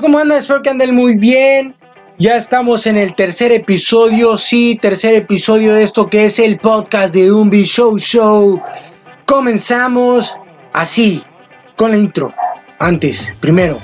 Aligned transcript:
¿Cómo 0.00 0.18
andan? 0.18 0.38
Espero 0.38 0.62
que 0.62 0.70
anden 0.70 0.94
muy 0.94 1.16
bien. 1.16 1.74
Ya 2.18 2.36
estamos 2.36 2.86
en 2.86 2.96
el 2.96 3.14
tercer 3.14 3.52
episodio, 3.52 4.36
sí, 4.36 4.78
tercer 4.80 5.14
episodio 5.14 5.74
de 5.74 5.82
esto 5.82 6.08
que 6.08 6.26
es 6.26 6.38
el 6.38 6.58
podcast 6.58 7.12
de 7.14 7.32
Umbi 7.32 7.64
Show 7.64 7.98
Show. 7.98 8.62
Comenzamos 9.26 10.34
así, 10.72 11.22
con 11.76 11.90
la 11.90 11.98
intro. 11.98 12.32
Antes, 12.78 13.36
primero, 13.40 13.78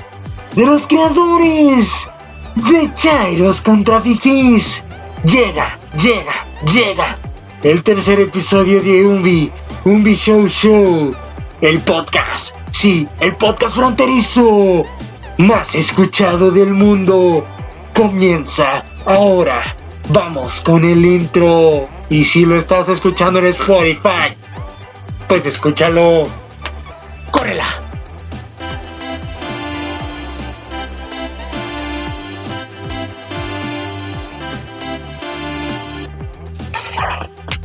de 0.54 0.66
los 0.66 0.86
creadores 0.86 2.10
de 2.54 2.92
Chairos 2.94 3.60
contra 3.60 4.00
Fifis. 4.00 4.84
Llega, 5.24 5.78
llega, 6.00 6.46
llega 6.72 7.18
el 7.62 7.82
tercer 7.82 8.20
episodio 8.20 8.80
de 8.80 9.04
Umbi, 9.04 9.50
Umbi 9.84 10.14
Show 10.14 10.46
Show, 10.48 11.14
el 11.60 11.80
podcast, 11.80 12.54
sí, 12.72 13.08
el 13.20 13.36
podcast 13.36 13.76
fronterizo 13.76 14.84
más 15.38 15.74
escuchado 15.74 16.50
del 16.50 16.74
mundo. 16.74 17.44
Comienza 17.94 18.84
ahora. 19.06 19.76
Vamos 20.10 20.60
con 20.60 20.84
el 20.84 21.04
intro. 21.04 21.84
Y 22.10 22.24
si 22.24 22.44
lo 22.44 22.56
estás 22.56 22.88
escuchando 22.88 23.38
en 23.38 23.46
Spotify, 23.46 24.34
pues 25.28 25.46
escúchalo. 25.46 26.24
¡Córrela! 27.30 27.87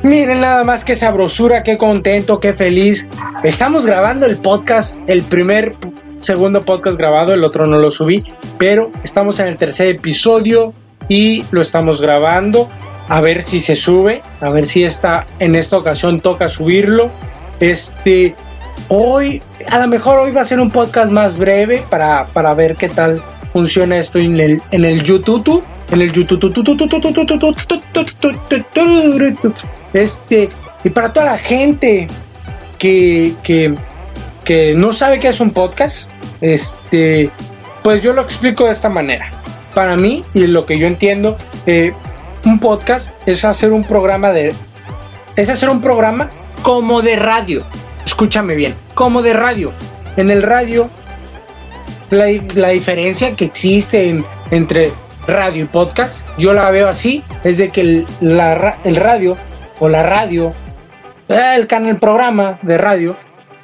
Miren 0.03 0.41
nada 0.41 0.65
más 0.65 0.83
que 0.83 0.97
sabrosura, 0.97 1.63
qué 1.63 1.77
contento, 1.77 2.41
qué 2.41 2.53
feliz. 2.53 3.07
Estamos 3.41 3.85
grabando 3.85 4.25
el 4.25 4.35
podcast, 4.35 4.97
el 5.07 5.21
primer 5.23 5.77
segundo 6.19 6.61
podcast 6.61 6.97
grabado, 6.97 7.33
el 7.33 7.41
otro 7.45 7.67
no 7.67 7.79
lo 7.79 7.89
subí, 7.89 8.21
pero 8.57 8.91
estamos 9.01 9.39
en 9.39 9.47
el 9.47 9.55
tercer 9.55 9.87
episodio 9.87 10.73
y 11.07 11.45
lo 11.51 11.61
estamos 11.61 12.01
grabando. 12.01 12.69
A 13.07 13.21
ver 13.21 13.43
si 13.43 13.61
se 13.61 13.77
sube, 13.77 14.21
a 14.41 14.49
ver 14.49 14.65
si 14.65 14.83
está 14.83 15.25
en 15.39 15.55
esta 15.55 15.77
ocasión 15.77 16.19
toca 16.19 16.49
subirlo. 16.49 17.09
Este, 17.61 18.35
hoy, 18.89 19.41
a 19.69 19.79
lo 19.79 19.87
mejor 19.87 20.19
hoy 20.19 20.31
va 20.31 20.41
a 20.41 20.45
ser 20.45 20.59
un 20.59 20.69
podcast 20.69 21.13
más 21.13 21.37
breve 21.37 21.81
para, 21.89 22.25
para 22.25 22.53
ver 22.53 22.75
qué 22.75 22.89
tal 22.89 23.21
funciona 23.53 23.97
esto 23.99 24.19
en 24.19 24.37
el, 24.37 24.61
en 24.71 24.83
el 24.83 25.01
YouTube. 25.01 25.63
En 25.93 26.01
el 26.01 26.11
YouTube. 26.11 26.39
Este, 29.93 30.49
y 30.83 30.89
para 30.89 31.13
toda 31.13 31.27
la 31.27 31.37
gente 31.37 32.07
que, 32.77 33.33
que, 33.43 33.75
que 34.43 34.73
no 34.75 34.91
sabe 34.91 35.19
qué 35.19 35.29
es 35.29 35.39
un 35.39 35.51
podcast, 35.51 36.09
este, 36.41 37.29
pues 37.83 38.01
yo 38.01 38.13
lo 38.13 38.21
explico 38.21 38.65
de 38.65 38.71
esta 38.71 38.89
manera. 38.89 39.29
Para 39.73 39.95
mí, 39.95 40.23
y 40.33 40.47
lo 40.47 40.65
que 40.65 40.77
yo 40.77 40.87
entiendo, 40.87 41.37
eh, 41.65 41.93
un 42.45 42.59
podcast 42.59 43.11
es 43.25 43.45
hacer 43.45 43.71
un 43.71 43.83
programa 43.83 44.31
de. 44.31 44.53
Es 45.35 45.49
hacer 45.49 45.69
un 45.69 45.81
programa 45.81 46.29
como 46.61 47.01
de 47.01 47.15
radio. 47.15 47.63
Escúchame 48.05 48.55
bien, 48.55 48.75
como 48.93 49.21
de 49.21 49.33
radio. 49.33 49.71
En 50.17 50.29
el 50.29 50.43
radio, 50.43 50.89
la, 52.09 52.25
diferencia 52.69 53.35
que 53.35 53.45
existe 53.45 54.23
entre 54.51 54.91
radio 55.25 55.63
y 55.63 55.67
podcast, 55.67 56.27
yo 56.37 56.53
la 56.53 56.69
veo 56.69 56.87
así: 56.87 57.23
es 57.43 57.57
de 57.57 57.69
que 57.69 57.81
el, 57.81 58.05
el 58.83 58.95
radio 58.95 59.37
o 59.79 59.89
la 59.89 60.03
radio, 60.03 60.53
el 61.27 61.67
canal, 61.67 61.99
programa 61.99 62.59
de 62.61 62.77
radio, 62.77 63.17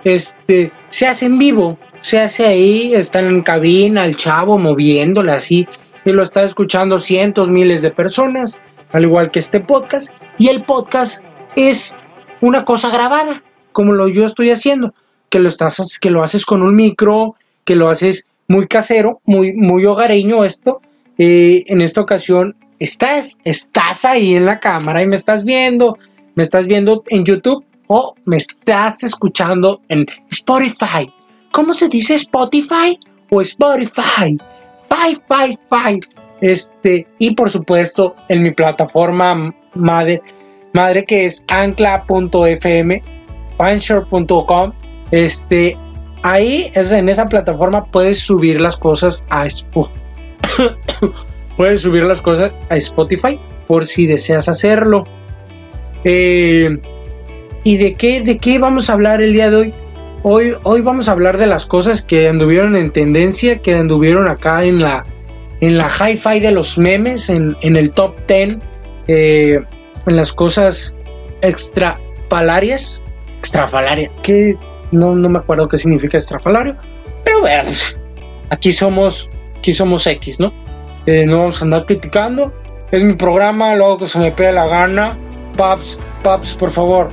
este, 0.04 0.72
se 0.90 1.08
hace 1.08 1.26
en 1.26 1.38
vivo 1.38 1.78
se 2.02 2.20
hace 2.20 2.46
ahí, 2.46 2.94
está 2.94 3.20
en 3.20 3.42
cabina, 3.42 4.06
el 4.06 4.16
chavo 4.16 4.58
moviéndole 4.58 5.32
así, 5.32 5.68
y 6.06 6.12
lo 6.12 6.24
está 6.24 6.44
escuchando 6.44 7.00
cientos, 7.00 7.50
miles 7.50 7.82
de 7.82 7.92
personas, 7.92 8.62
al 8.92 9.04
igual 9.04 9.32
que 9.32 9.40
este 9.40 9.60
podcast, 9.60 10.14
y 10.38 10.48
el 10.48 10.64
podcast 10.64 11.24
es 11.56 11.96
una 12.42 12.64
cosa 12.64 12.90
grabada, 12.90 13.34
como 13.72 13.94
lo 13.94 14.08
yo 14.08 14.26
estoy 14.26 14.50
haciendo, 14.52 14.94
que 15.30 15.40
lo 15.40 15.50
estás, 15.50 16.00
que 16.00 16.10
lo 16.10 16.24
haces 16.24 16.46
con 16.46 16.62
un 16.62 16.76
micro, 16.76 17.36
que 17.66 17.76
lo 17.76 17.90
haces 17.90 18.28
muy 18.48 18.68
casero, 18.68 19.22
muy, 19.26 19.54
muy 19.54 19.86
hogareño 19.86 20.44
esto. 20.44 20.82
Eh, 21.20 21.66
en 21.68 21.82
esta 21.82 22.02
ocasión 22.02 22.56
estás, 22.80 23.38
estás 23.44 24.06
ahí 24.06 24.36
en 24.36 24.46
la 24.46 24.60
cámara 24.60 25.02
y 25.02 25.08
me 25.08 25.16
estás 25.16 25.44
viendo, 25.44 25.98
me 26.36 26.44
estás 26.44 26.66
viendo 26.66 27.04
en 27.08 27.26
YouTube 27.26 27.66
o 27.88 28.16
me 28.26 28.38
estás 28.38 29.04
escuchando 29.04 29.82
en 29.90 30.06
Spotify. 30.32 31.12
¿Cómo 31.52 31.74
se 31.74 31.90
dice 31.90 32.16
Spotify 32.16 32.98
o 33.30 33.42
Spotify? 33.42 34.38
Five, 34.88 35.22
five, 35.28 35.58
five. 35.70 36.00
Este, 36.42 37.08
y 37.18 37.36
por 37.36 37.50
supuesto 37.50 38.16
en 38.30 38.44
mi 38.44 38.52
plataforma 38.52 39.54
madre, 39.76 40.22
madre 40.74 41.04
que 41.06 41.26
es 41.26 41.44
ancla.fm, 41.52 43.04
puncher.com. 43.58 44.72
Este, 45.12 45.78
ahí 46.22 46.72
en 46.74 47.10
esa 47.10 47.26
plataforma 47.26 47.86
puedes 47.86 48.20
subir 48.20 48.62
las 48.62 48.78
cosas 48.78 49.26
a 49.30 49.46
puedes 51.60 51.82
subir 51.82 52.04
las 52.06 52.22
cosas 52.22 52.54
a 52.70 52.78
Spotify 52.78 53.38
por 53.68 53.86
si 53.86 54.08
deseas 54.08 54.48
hacerlo. 54.48 55.04
Eh, 56.06 56.80
¿Y 57.66 57.76
de 57.76 57.96
qué, 57.96 58.22
de 58.22 58.38
qué 58.38 58.60
vamos 58.60 58.90
a 58.90 58.94
hablar 58.94 59.22
el 59.22 59.34
día 59.34 59.50
de 59.50 59.58
hoy? 59.58 59.74
Hoy, 60.24 60.56
hoy 60.64 60.80
vamos 60.80 61.10
a 61.10 61.12
hablar 61.12 61.38
de 61.38 61.48
las 61.48 61.66
cosas 61.66 62.06
que 62.06 62.30
anduvieron 62.30 62.78
en 62.78 62.92
tendencia, 62.94 63.58
que 63.58 63.74
anduvieron 63.74 64.30
acá 64.30 64.64
en 64.64 64.80
la, 64.80 65.06
en 65.60 65.78
la 65.78 65.90
hi-fi 65.90 66.40
de 66.40 66.54
los 66.54 66.78
memes, 66.78 67.30
en, 67.30 67.58
el 67.62 67.92
top 67.92 68.16
10, 68.26 68.58
eh, 69.10 69.60
en 70.08 70.16
las 70.16 70.32
cosas 70.32 70.96
extrafalarias. 71.42 73.04
Extrafalaria, 73.40 74.12
que 74.24 74.56
no, 74.94 75.14
no 75.14 75.28
me 75.28 75.40
acuerdo 75.40 75.68
qué 75.68 75.76
significa 75.76 76.18
extrafalario, 76.18 76.78
pero 77.26 77.42
bueno, 77.42 77.70
aquí 78.50 78.72
somos, 78.72 79.30
aquí 79.58 79.74
somos 79.74 80.08
X, 80.08 80.40
¿no? 80.40 80.69
Eh, 81.06 81.26
no 81.26 81.40
vamos 81.40 81.62
a 81.62 81.66
andar 81.66 81.86
criticando. 81.86 82.54
Es 82.92 83.04
mi 83.04 83.14
programa, 83.14 83.76
luego 83.76 84.00
que 84.00 84.08
se 84.08 84.20
me 84.20 84.32
pega 84.32 84.52
la 84.52 84.68
gana. 84.68 85.18
Paps, 85.56 86.00
paps, 86.24 86.54
por 86.54 86.72
favor, 86.72 87.10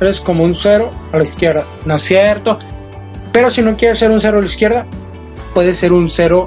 es 0.00 0.20
como 0.20 0.44
un 0.44 0.54
cero 0.54 0.90
a 1.12 1.16
la 1.16 1.22
izquierda. 1.22 1.64
No 1.84 1.94
es 1.96 2.02
cierto. 2.02 2.58
Pero 3.32 3.50
si 3.50 3.62
no 3.62 3.76
quieres 3.76 3.98
ser 3.98 4.10
un 4.10 4.20
cero 4.20 4.38
a 4.38 4.40
la 4.40 4.46
izquierda, 4.46 4.86
puede 5.54 5.74
ser 5.74 5.92
un 5.92 6.08
cero 6.08 6.46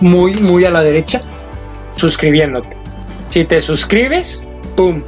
muy, 0.00 0.34
muy 0.34 0.64
a 0.64 0.70
la 0.70 0.82
derecha, 0.82 1.20
suscribiéndote. 1.94 2.76
Si 3.30 3.44
te 3.44 3.60
suscribes, 3.60 4.44
pum, 4.76 5.02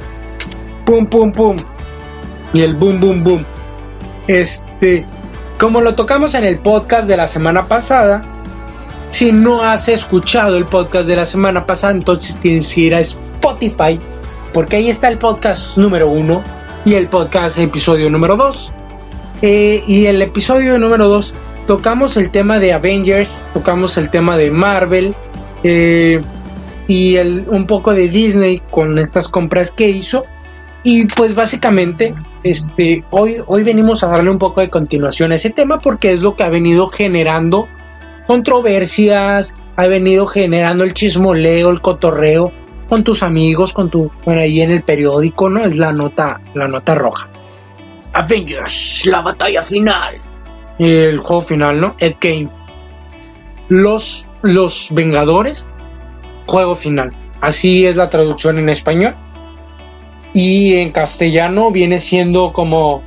pum, 0.85 1.05
pum, 1.07 1.31
pum. 1.31 1.57
Y 2.53 2.61
el 2.61 2.75
boom, 2.75 2.99
boom, 2.99 3.23
boom. 3.23 3.45
Este, 4.27 5.05
como 5.59 5.81
lo 5.81 5.95
tocamos 5.95 6.35
en 6.35 6.43
el 6.43 6.59
podcast 6.59 7.07
de 7.07 7.17
la 7.17 7.27
semana 7.27 7.67
pasada, 7.67 8.23
si 9.09 9.31
no 9.31 9.63
has 9.63 9.89
escuchado 9.89 10.57
el 10.57 10.65
podcast 10.65 11.07
de 11.07 11.15
la 11.15 11.25
semana 11.25 11.65
pasada, 11.65 11.93
entonces 11.93 12.39
tienes 12.39 12.73
que 12.73 12.81
ir 12.81 12.95
a 12.95 12.99
Spotify, 12.99 13.99
porque 14.53 14.77
ahí 14.77 14.89
está 14.89 15.07
el 15.07 15.17
podcast 15.17 15.77
número 15.77 16.09
uno 16.09 16.43
y 16.85 16.93
el 16.93 17.07
podcast 17.07 17.57
episodio 17.57 18.09
número 18.09 18.35
2. 18.37 18.71
Eh, 19.41 19.83
y 19.87 20.05
el 20.05 20.21
episodio 20.21 20.77
número 20.77 21.07
2 21.07 21.33
tocamos 21.65 22.17
el 22.17 22.29
tema 22.29 22.59
de 22.59 22.73
Avengers, 22.73 23.43
tocamos 23.53 23.97
el 23.97 24.09
tema 24.09 24.37
de 24.37 24.51
Marvel 24.51 25.15
eh, 25.63 26.21
y 26.87 27.17
un 27.17 27.65
poco 27.67 27.93
de 27.93 28.09
Disney 28.09 28.61
con 28.69 28.99
estas 28.99 29.27
compras 29.27 29.71
que 29.71 29.89
hizo. 29.89 30.25
Y 30.83 31.05
pues 31.05 31.35
básicamente 31.35 32.13
este, 32.43 33.03
hoy, 33.09 33.37
hoy 33.47 33.63
venimos 33.63 34.03
a 34.03 34.07
darle 34.07 34.29
un 34.29 34.39
poco 34.39 34.61
de 34.61 34.69
continuación 34.69 35.31
a 35.31 35.35
ese 35.35 35.49
tema 35.49 35.79
porque 35.79 36.13
es 36.13 36.21
lo 36.21 36.35
que 36.35 36.43
ha 36.43 36.49
venido 36.49 36.89
generando 36.89 37.67
controversias, 38.29 39.55
ha 39.75 39.87
venido 39.87 40.27
generando 40.27 40.83
el 40.83 40.93
chismoleo, 40.93 41.71
el 41.71 41.81
cotorreo 41.81 42.51
con 42.87 43.03
tus 43.03 43.23
amigos, 43.23 43.73
con 43.73 43.89
tu, 43.89 44.11
bueno, 44.23 44.41
ahí 44.41 44.61
en 44.61 44.69
el 44.69 44.83
periódico, 44.83 45.49
¿no? 45.49 45.63
Es 45.63 45.77
la 45.77 45.91
nota, 45.91 46.39
la 46.53 46.67
nota 46.67 46.93
roja. 46.93 47.27
Avengers, 48.13 49.07
la 49.07 49.21
batalla 49.21 49.63
final. 49.63 50.21
El 50.77 51.17
juego 51.17 51.41
final, 51.41 51.81
¿no? 51.81 51.95
Ed 51.97 52.17
Game. 52.21 52.49
Los, 53.67 54.27
los 54.43 54.89
Vengadores, 54.91 55.67
juego 56.45 56.75
final. 56.75 57.11
Así 57.41 57.87
es 57.87 57.95
la 57.95 58.11
traducción 58.11 58.59
en 58.59 58.69
español. 58.69 59.15
Y 60.35 60.75
en 60.75 60.91
castellano 60.91 61.71
viene 61.71 61.97
siendo 61.97 62.53
como 62.53 63.01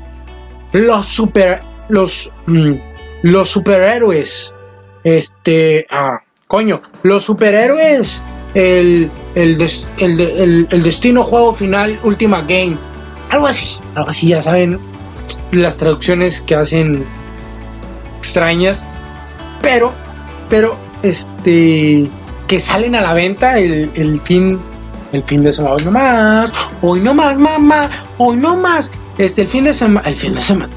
los 0.72 1.06
super, 1.06 1.60
los, 1.88 2.32
mm, 2.46 2.72
los 3.22 3.48
superhéroes. 3.48 4.52
Este, 5.04 5.86
ah, 5.90 6.20
coño, 6.46 6.80
los 7.02 7.24
superhéroes 7.24 8.22
el, 8.54 9.10
el, 9.34 10.66
el, 10.70 10.82
destino 10.82 11.22
juego 11.22 11.52
final, 11.52 11.98
última 12.04 12.42
game. 12.42 12.76
Algo 13.30 13.46
así, 13.46 13.78
algo 13.94 14.10
así, 14.10 14.28
ya 14.28 14.42
saben 14.42 14.78
las 15.52 15.78
traducciones 15.78 16.40
que 16.40 16.54
hacen 16.54 17.04
extrañas. 18.18 18.84
pero, 19.62 19.92
pero, 20.48 20.76
este, 21.02 22.08
que 22.46 22.60
salen 22.60 22.94
a 22.94 23.00
la 23.00 23.14
venta 23.14 23.58
el, 23.58 23.90
el 23.94 24.20
fin, 24.20 24.60
el 25.12 25.22
fin 25.22 25.42
de 25.42 25.52
semana, 25.52 25.74
hoy 25.76 25.84
no 25.84 25.90
más, 25.90 26.52
hoy 26.82 27.00
no 27.00 27.14
más, 27.14 27.38
mamá, 27.38 27.90
hoy 28.18 28.36
no 28.36 28.56
más, 28.56 28.90
este, 29.18 29.42
el 29.42 29.48
fin 29.48 29.64
de 29.64 29.72
semana, 29.72 30.08
el 30.08 30.16
fin 30.16 30.34
de 30.34 30.40
semana, 30.40 30.72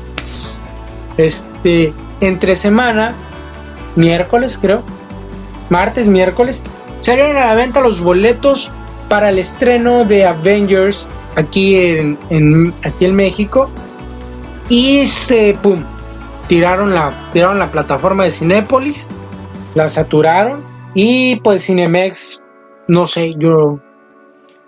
este, 1.18 1.94
entre 2.22 2.56
semana, 2.56 3.14
miércoles 3.96 4.58
creo, 4.62 4.84
martes, 5.70 6.08
miércoles, 6.08 6.62
salieron 7.02 7.38
a 7.38 7.46
la 7.46 7.56
venta 7.56 7.82
los 7.82 8.02
boletos 8.02 8.72
para 9.10 9.30
el 9.30 9.40
estreno 9.40 10.06
de 10.06 10.26
Avengers 10.26 11.08
aquí 11.36 11.76
en, 11.78 12.74
aquí 12.84 13.06
en 13.06 13.16
México. 13.16 13.70
Y 14.70 15.06
se 15.06 15.56
pum 15.62 15.84
tiraron 16.48 16.94
la 16.94 17.30
tiraron 17.32 17.60
la 17.60 17.72
plataforma 17.72 18.24
de 18.24 18.32
Cinépolis 18.32 19.10
la 19.76 19.90
saturaron. 19.90 20.64
Y 20.94 21.38
pues 21.42 21.66
Cinemex 21.66 22.42
no 22.88 23.06
sé 23.06 23.36
yo 23.38 23.80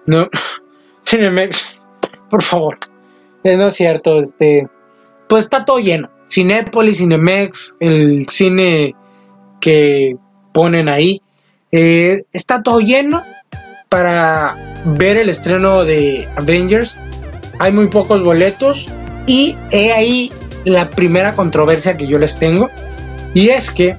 no 0.05 0.29
Cinemex 1.05 1.81
por 2.29 2.43
favor. 2.43 2.77
Eh, 3.43 3.57
no 3.57 3.67
es 3.67 3.75
cierto 3.75 4.19
este 4.19 4.67
pues 5.27 5.45
está 5.45 5.65
todo 5.65 5.79
lleno. 5.79 6.09
Cinépolis 6.29 6.97
Cinemex 6.97 7.77
el 7.79 8.27
cine 8.29 8.95
que 9.59 10.15
ponen 10.53 10.89
ahí 10.89 11.21
eh, 11.71 12.23
está 12.31 12.63
todo 12.63 12.79
lleno 12.79 13.23
para 13.89 14.55
ver 14.85 15.17
el 15.17 15.29
estreno 15.29 15.83
de 15.83 16.27
Avengers. 16.35 16.97
Hay 17.59 17.71
muy 17.71 17.87
pocos 17.87 18.23
boletos 18.23 18.89
y 19.25 19.55
he 19.71 19.91
ahí 19.91 20.31
la 20.65 20.89
primera 20.89 21.33
controversia 21.33 21.97
que 21.97 22.07
yo 22.07 22.19
les 22.19 22.37
tengo. 22.37 22.69
Y 23.33 23.49
es 23.49 23.71
que 23.71 23.97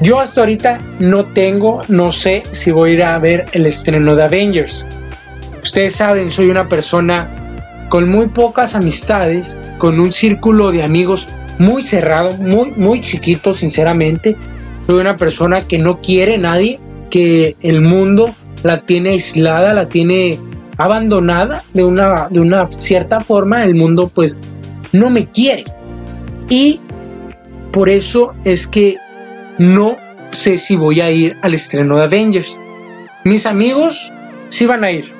yo 0.00 0.18
hasta 0.18 0.40
ahorita 0.40 0.80
no 0.98 1.26
tengo, 1.26 1.80
no 1.88 2.10
sé 2.12 2.42
si 2.50 2.70
voy 2.72 2.90
a 2.90 2.94
ir 2.94 3.02
a 3.04 3.18
ver 3.18 3.46
el 3.52 3.66
estreno 3.66 4.16
de 4.16 4.24
Avengers. 4.24 4.86
Ustedes 5.62 5.94
saben, 5.94 6.30
soy 6.30 6.50
una 6.50 6.68
persona 6.68 7.30
con 7.88 8.08
muy 8.08 8.28
pocas 8.28 8.74
amistades, 8.74 9.56
con 9.78 10.00
un 10.00 10.12
círculo 10.12 10.72
de 10.72 10.82
amigos 10.82 11.28
muy 11.58 11.86
cerrado, 11.86 12.36
muy, 12.38 12.70
muy 12.72 13.00
chiquito, 13.00 13.52
sinceramente. 13.52 14.36
Soy 14.86 15.00
una 15.00 15.16
persona 15.16 15.66
que 15.66 15.78
no 15.78 16.00
quiere 16.00 16.38
nadie, 16.38 16.78
que 17.10 17.56
el 17.60 17.82
mundo 17.82 18.34
la 18.62 18.78
tiene 18.78 19.10
aislada, 19.10 19.74
la 19.74 19.88
tiene 19.88 20.38
abandonada 20.78 21.62
de 21.72 21.84
una, 21.84 22.28
de 22.30 22.40
una 22.40 22.66
cierta 22.66 23.20
forma, 23.20 23.64
el 23.64 23.74
mundo 23.74 24.10
pues 24.12 24.38
no 24.92 25.10
me 25.10 25.26
quiere. 25.26 25.64
Y 26.48 26.80
por 27.70 27.88
eso 27.88 28.32
es 28.44 28.66
que 28.66 28.96
no 29.58 29.96
sé 30.30 30.56
si 30.56 30.76
voy 30.76 31.00
a 31.00 31.10
ir 31.10 31.36
al 31.42 31.54
estreno 31.54 31.96
de 31.96 32.04
Avengers. 32.04 32.58
Mis 33.24 33.46
amigos 33.46 34.12
sí 34.48 34.66
van 34.66 34.84
a 34.84 34.90
ir, 34.90 35.12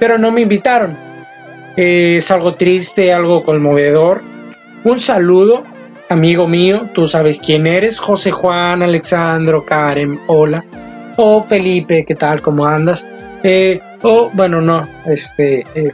pero 0.00 0.18
no 0.18 0.30
me 0.32 0.42
invitaron. 0.42 0.96
es 1.76 2.30
algo 2.30 2.54
triste, 2.54 3.12
algo 3.12 3.42
conmovedor. 3.42 4.22
Un 4.84 5.00
saludo, 5.00 5.64
amigo 6.08 6.48
mío, 6.48 6.88
tú 6.94 7.06
sabes 7.06 7.38
quién 7.38 7.66
eres, 7.66 8.00
José 8.00 8.30
Juan, 8.30 8.82
Alexandro, 8.82 9.64
Karen, 9.64 10.20
hola 10.26 10.64
o 11.16 11.42
Felipe, 11.42 12.04
¿qué 12.06 12.14
tal? 12.14 12.40
¿Cómo 12.40 12.64
andas? 12.64 13.06
Eh, 13.42 13.80
o 14.02 14.30
bueno, 14.32 14.60
no, 14.60 14.88
este... 15.06 15.64
Eh, 15.74 15.92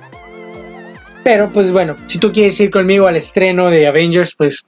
pero 1.24 1.50
pues 1.50 1.72
bueno, 1.72 1.96
si 2.06 2.18
tú 2.18 2.30
quieres 2.30 2.60
ir 2.60 2.70
conmigo 2.70 3.06
al 3.06 3.16
estreno 3.16 3.70
de 3.70 3.86
Avengers, 3.86 4.34
pues 4.36 4.66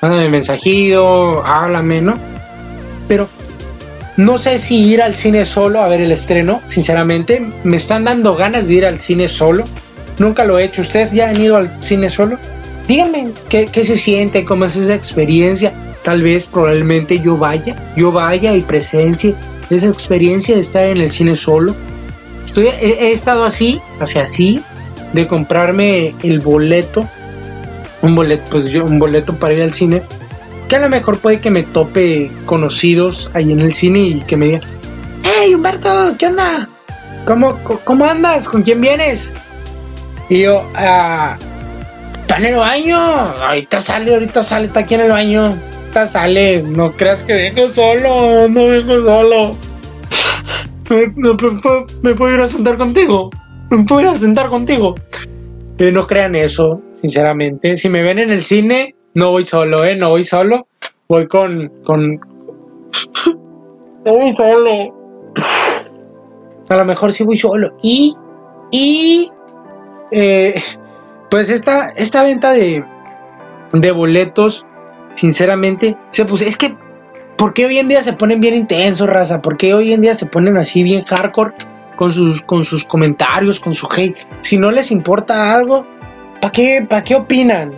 mándame 0.00 0.28
mensajito, 0.28 1.42
háblame, 1.44 2.00
¿no? 2.00 2.16
Pero 3.08 3.28
no 4.16 4.38
sé 4.38 4.58
si 4.58 4.86
ir 4.86 5.02
al 5.02 5.16
cine 5.16 5.44
solo 5.44 5.82
a 5.82 5.88
ver 5.88 6.00
el 6.00 6.12
estreno, 6.12 6.62
sinceramente. 6.66 7.44
Me 7.64 7.76
están 7.76 8.04
dando 8.04 8.36
ganas 8.36 8.68
de 8.68 8.74
ir 8.74 8.86
al 8.86 9.00
cine 9.00 9.26
solo. 9.26 9.64
Nunca 10.18 10.44
lo 10.44 10.58
he 10.58 10.64
hecho. 10.64 10.82
¿Ustedes 10.82 11.10
ya 11.10 11.28
han 11.28 11.40
ido 11.40 11.56
al 11.56 11.82
cine 11.82 12.08
solo? 12.08 12.38
Díganme 12.88 13.32
qué, 13.48 13.66
qué 13.66 13.84
se 13.84 13.96
siente, 13.96 14.44
cómo 14.44 14.64
es 14.64 14.76
esa 14.76 14.94
experiencia 14.94 15.72
tal 16.06 16.22
vez 16.22 16.46
probablemente 16.46 17.18
yo 17.18 17.36
vaya, 17.36 17.74
yo 17.96 18.12
vaya 18.12 18.54
y 18.54 18.60
presencie 18.60 19.34
esa 19.70 19.88
experiencia 19.88 20.54
de 20.54 20.60
estar 20.60 20.86
en 20.86 20.98
el 20.98 21.10
cine 21.10 21.34
solo. 21.34 21.74
Estoy, 22.44 22.68
he, 22.68 23.10
estado 23.10 23.44
así, 23.44 23.80
hacia 23.98 24.22
así, 24.22 24.62
de 25.12 25.26
comprarme 25.26 26.14
el 26.22 26.38
boleto, 26.38 27.08
un 28.02 28.14
boleto, 28.14 28.44
pues 28.50 28.66
yo, 28.66 28.84
un 28.84 29.00
boleto 29.00 29.34
para 29.34 29.54
ir 29.54 29.62
al 29.62 29.72
cine, 29.72 30.00
que 30.68 30.76
a 30.76 30.78
lo 30.78 30.88
mejor 30.88 31.18
puede 31.18 31.40
que 31.40 31.50
me 31.50 31.64
tope 31.64 32.30
conocidos 32.44 33.28
ahí 33.34 33.50
en 33.50 33.60
el 33.60 33.72
cine 33.72 33.98
y 33.98 34.20
que 34.20 34.36
me 34.36 34.46
digan, 34.46 34.62
hey 35.24 35.56
Humberto, 35.56 36.14
¿qué 36.16 36.28
onda? 36.28 36.68
¿Cómo, 37.24 37.58
cómo 37.82 38.04
andas? 38.04 38.48
¿Con 38.48 38.62
quién 38.62 38.80
vienes? 38.80 39.34
Y 40.28 40.42
yo, 40.42 40.62
ah, 40.76 41.36
está 42.36 42.48
en 42.48 42.54
el 42.54 42.60
baño, 42.60 42.98
ahorita 42.98 43.80
sale, 43.80 44.14
ahorita 44.14 44.42
sale, 44.42 44.66
está 44.66 44.80
aquí 44.80 44.94
en 44.94 45.00
el 45.00 45.10
baño 45.10 45.54
sale. 46.04 46.62
No 46.62 46.92
creas 46.92 47.22
que 47.22 47.32
vengo 47.32 47.70
solo, 47.70 48.46
no 48.48 48.66
vengo 48.66 49.02
solo. 49.02 49.56
Me, 52.02 52.14
puedo 52.14 52.34
ir 52.34 52.40
a 52.40 52.46
sentar 52.46 52.76
contigo. 52.76 53.30
Me 53.70 53.84
puedo 53.84 54.02
ir 54.02 54.08
a 54.08 54.14
sentar 54.14 54.48
contigo. 54.48 54.94
Eh, 55.78 55.90
no 55.90 56.06
crean 56.06 56.34
eso, 56.34 56.82
sinceramente. 57.00 57.76
Si 57.76 57.88
me 57.88 58.02
ven 58.02 58.18
en 58.18 58.30
el 58.30 58.42
cine, 58.42 58.94
no 59.14 59.30
voy 59.30 59.44
solo, 59.44 59.84
¿eh? 59.84 59.96
No 59.96 60.10
voy 60.10 60.22
solo. 60.22 60.68
Voy 61.08 61.26
con. 61.26 61.72
con... 61.82 62.20
no 64.04 64.12
voy 64.12 64.36
solo. 64.36 64.94
A 66.68 66.76
lo 66.76 66.84
mejor 66.84 67.12
sí 67.12 67.24
voy 67.24 67.36
solo. 67.36 67.76
Y. 67.82 68.14
Y. 68.70 69.30
Eh, 70.12 70.54
pues 71.30 71.50
esta, 71.50 71.88
esta 71.88 72.22
venta 72.22 72.52
de, 72.52 72.84
de 73.72 73.90
boletos 73.92 74.66
sinceramente, 75.16 75.96
se 76.12 76.24
puse, 76.24 76.46
es 76.46 76.56
que, 76.56 76.76
¿por 77.36 77.54
qué 77.54 77.66
hoy 77.66 77.78
en 77.78 77.88
día 77.88 78.02
se 78.02 78.12
ponen 78.12 78.40
bien 78.40 78.54
intensos, 78.54 79.08
raza? 79.08 79.42
¿Por 79.42 79.56
qué 79.56 79.74
hoy 79.74 79.92
en 79.92 80.02
día 80.02 80.14
se 80.14 80.26
ponen 80.26 80.56
así 80.56 80.82
bien 80.82 81.04
hardcore 81.04 81.54
con 81.96 82.10
sus, 82.10 82.42
con 82.42 82.62
sus 82.62 82.84
comentarios, 82.84 83.58
con 83.58 83.74
su 83.74 83.88
hate? 83.94 84.18
Si 84.42 84.58
no 84.58 84.70
les 84.70 84.90
importa 84.90 85.52
algo, 85.54 85.84
¿para 86.40 86.52
qué, 86.52 86.86
qué 87.04 87.14
opinan? 87.14 87.74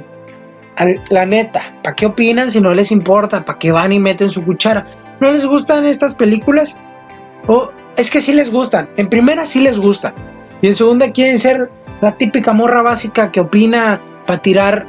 La 1.10 1.26
neta, 1.26 1.62
¿para 1.82 1.96
qué 1.96 2.06
opinan 2.06 2.50
si 2.50 2.60
no 2.60 2.72
les 2.72 2.92
importa? 2.92 3.44
¿Para 3.44 3.58
qué 3.58 3.72
van 3.72 3.92
y 3.92 3.98
meten 3.98 4.30
su 4.30 4.44
cuchara? 4.44 4.86
¿No 5.18 5.30
les 5.32 5.44
gustan 5.44 5.86
estas 5.86 6.14
películas? 6.14 6.78
O 7.48 7.70
es 7.96 8.10
que 8.10 8.20
sí 8.20 8.32
les 8.32 8.52
gustan. 8.52 8.88
En 8.96 9.08
primera 9.08 9.44
sí 9.44 9.60
les 9.60 9.80
gustan. 9.80 10.14
Y 10.60 10.68
en 10.68 10.74
segunda 10.74 11.12
quieren 11.12 11.38
ser 11.38 11.70
la 12.00 12.16
típica 12.16 12.52
morra 12.52 12.82
básica 12.82 13.30
que 13.30 13.40
opina 13.40 14.00
para 14.26 14.42
tirar, 14.42 14.86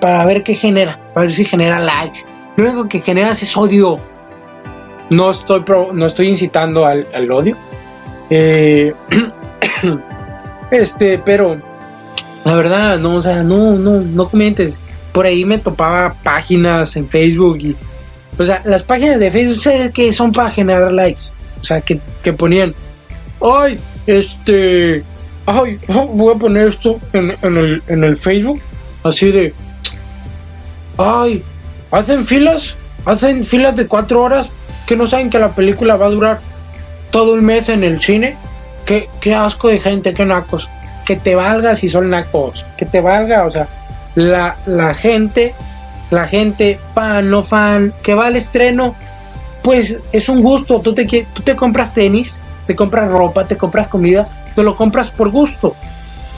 para 0.00 0.24
ver 0.24 0.42
qué 0.42 0.54
genera, 0.54 0.98
para 1.12 1.26
ver 1.26 1.32
si 1.32 1.44
genera 1.44 1.78
likes. 1.78 2.20
Lo 2.56 2.64
único 2.64 2.88
que 2.88 3.00
generas 3.00 3.42
es 3.42 3.56
odio. 3.56 3.98
No 5.10 5.30
estoy, 5.30 5.64
no 5.92 6.06
estoy 6.06 6.28
incitando 6.28 6.84
al, 6.84 7.30
odio. 7.30 7.56
Eh, 8.30 8.92
este, 10.70 11.18
pero 11.18 11.56
la 12.44 12.54
verdad, 12.54 12.98
no, 12.98 13.16
o 13.16 13.22
sea, 13.22 13.42
no, 13.42 13.72
no, 13.72 14.00
no 14.00 14.28
comentes. 14.28 14.78
Por 15.12 15.26
ahí 15.26 15.44
me 15.44 15.58
topaba 15.58 16.14
páginas 16.22 16.96
en 16.96 17.08
Facebook 17.08 17.58
y, 17.60 17.76
o 18.38 18.44
sea, 18.44 18.62
las 18.64 18.82
páginas 18.82 19.20
de 19.20 19.30
Facebook, 19.30 19.92
que 19.92 20.12
son 20.12 20.32
para 20.32 20.50
generar 20.50 20.92
likes. 20.92 21.22
O 21.60 21.64
sea, 21.64 21.80
que, 21.80 22.00
que 22.22 22.32
ponían, 22.32 22.74
ay, 23.40 23.78
este, 24.06 25.02
ay, 25.46 25.78
voy 25.88 26.34
a 26.34 26.38
poner 26.38 26.68
esto 26.68 27.00
en, 27.12 27.34
en, 27.42 27.56
el, 27.56 27.82
en 27.88 28.04
el 28.04 28.16
Facebook 28.16 28.60
así 29.04 29.30
de, 29.30 29.54
ay, 30.96 31.42
hacen 31.90 32.26
filas, 32.26 32.74
hacen 33.04 33.44
filas 33.44 33.76
de 33.76 33.86
cuatro 33.86 34.22
horas 34.22 34.50
que 34.86 34.96
no 34.96 35.06
saben 35.06 35.30
que 35.30 35.38
la 35.38 35.50
película 35.50 35.96
va 35.96 36.06
a 36.06 36.10
durar 36.10 36.40
todo 37.10 37.34
el 37.34 37.42
mes 37.42 37.68
en 37.68 37.84
el 37.84 38.00
cine. 38.00 38.36
Qué, 38.86 39.08
qué 39.20 39.34
asco 39.34 39.68
de 39.68 39.78
gente, 39.78 40.14
qué 40.14 40.24
nacos. 40.24 40.68
Que 41.04 41.16
te 41.16 41.34
valga 41.34 41.74
si 41.74 41.88
son 41.88 42.10
nacos, 42.10 42.64
que 42.76 42.86
te 42.86 43.00
valga, 43.00 43.44
o 43.44 43.50
sea, 43.50 43.68
la, 44.14 44.56
la 44.66 44.94
gente, 44.94 45.54
la 46.10 46.26
gente, 46.26 46.78
fan, 46.94 47.30
no 47.30 47.42
fan, 47.42 47.92
que 48.02 48.14
va 48.14 48.26
al 48.26 48.36
estreno, 48.36 48.94
pues 49.62 50.00
es 50.12 50.28
un 50.28 50.42
gusto. 50.42 50.80
Tú 50.80 50.94
te, 50.94 51.04
tú 51.04 51.42
te 51.42 51.56
compras 51.56 51.94
tenis, 51.94 52.40
te 52.68 52.76
compras 52.76 53.10
ropa, 53.10 53.46
te 53.46 53.56
compras 53.56 53.88
comida, 53.88 54.28
te 54.54 54.62
lo 54.62 54.76
compras 54.76 55.10
por 55.10 55.30
gusto. 55.30 55.74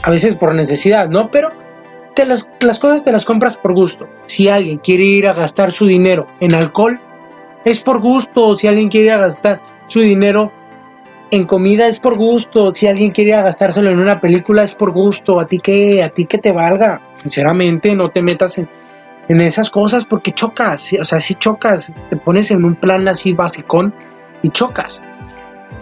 A 0.01 0.09
veces 0.09 0.35
por 0.35 0.55
necesidad, 0.55 1.09
¿no? 1.09 1.29
Pero 1.29 1.51
las, 2.25 2.79
cosas 2.79 3.03
te 3.03 3.11
las 3.11 3.25
compras 3.25 3.57
por 3.57 3.73
gusto. 3.73 4.07
Si 4.27 4.47
alguien 4.47 4.77
quiere 4.77 5.03
ir 5.03 5.27
a 5.27 5.33
gastar 5.33 5.73
su 5.73 5.85
dinero 5.85 6.27
en 6.39 6.55
alcohol, 6.55 7.01
es 7.65 7.81
por 7.81 7.99
gusto. 7.99 8.55
Si 8.55 8.65
alguien 8.65 8.87
quiere 8.87 9.09
gastar 9.17 9.59
su 9.87 9.99
dinero 9.99 10.53
en 11.31 11.45
comida, 11.45 11.87
es 11.87 11.99
por 11.99 12.17
gusto. 12.17 12.71
Si 12.71 12.87
alguien 12.87 13.11
quiere 13.11 13.31
gastárselo 13.31 13.89
en 13.89 13.99
una 13.99 14.21
película, 14.21 14.63
es 14.63 14.73
por 14.73 14.91
gusto. 14.91 15.37
A 15.37 15.47
ti 15.47 15.59
que, 15.59 16.01
a 16.01 16.11
ti 16.11 16.27
que 16.27 16.37
te 16.37 16.53
valga. 16.53 17.01
Sinceramente, 17.17 17.93
no 17.93 18.07
te 18.07 18.21
metas 18.21 18.57
en, 18.57 18.69
en 19.27 19.41
esas 19.41 19.69
cosas 19.69 20.05
porque 20.05 20.31
chocas, 20.31 20.93
o 20.97 21.03
sea, 21.03 21.19
si 21.19 21.35
chocas, 21.35 21.93
te 22.09 22.15
pones 22.15 22.51
en 22.51 22.63
un 22.63 22.75
plan 22.75 23.05
así 23.09 23.33
basicón 23.33 23.93
y 24.41 24.49
chocas. 24.49 25.01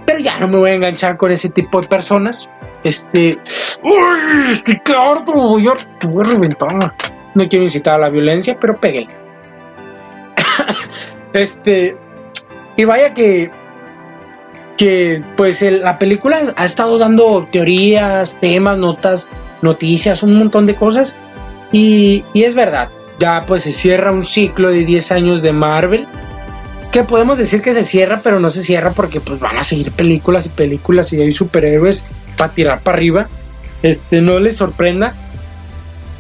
Pero 0.10 0.22
ya 0.22 0.40
no 0.40 0.48
me 0.48 0.58
voy 0.58 0.72
a 0.72 0.74
enganchar 0.74 1.18
con 1.18 1.32
ese 1.32 1.50
tipo 1.50 1.80
de 1.80 1.88
personas. 1.88 2.50
Este, 2.84 3.38
uy, 3.84 4.52
estoy 4.52 4.82
harto, 4.98 5.32
voy 5.34 5.68
a. 5.68 6.96
No 7.36 7.48
quiero 7.48 7.64
incitar 7.64 7.94
a 7.94 8.00
la 8.00 8.10
violencia, 8.10 8.58
pero 8.60 8.76
pegué. 8.76 9.06
este, 11.34 11.96
y 12.76 12.86
vaya 12.86 13.14
que 13.14 13.52
que 14.78 15.22
pues 15.38 15.62
la 15.62 16.00
película 16.00 16.42
ha 16.56 16.66
estado 16.66 16.98
dando 16.98 17.48
teorías, 17.52 18.40
temas, 18.40 18.80
notas, 18.80 19.30
noticias, 19.62 20.24
un 20.24 20.40
montón 20.40 20.66
de 20.66 20.74
cosas 20.74 21.18
y, 21.72 22.24
y, 22.34 22.46
es 22.46 22.56
verdad, 22.56 22.90
ya 23.20 23.44
pues 23.46 23.62
se 23.62 23.72
cierra 23.74 24.12
un 24.12 24.26
ciclo 24.26 24.70
de 24.70 24.86
10 24.86 25.12
años 25.12 25.44
de 25.44 25.54
Marvel 25.54 26.08
que 26.92 27.04
podemos 27.04 27.38
decir 27.38 27.62
que 27.62 27.74
se 27.74 27.84
cierra 27.84 28.22
pero 28.24 28.40
no 28.40 28.50
se 28.50 28.64
cierra 28.64 28.92
porque 28.92 29.20
pues 29.20 29.40
van 29.40 29.58
a 29.58 29.64
seguir 29.64 29.92
películas 29.92 30.46
y 30.46 30.50
películas 30.50 31.14
y 31.14 31.22
hay 31.22 31.32
superhéroes 31.32 32.06
para 32.38 32.54
tirar 32.54 32.80
para 32.82 32.98
arriba 32.98 33.28
este 33.84 34.22
no 34.22 34.40
les 34.40 34.58
sorprenda 34.58 35.14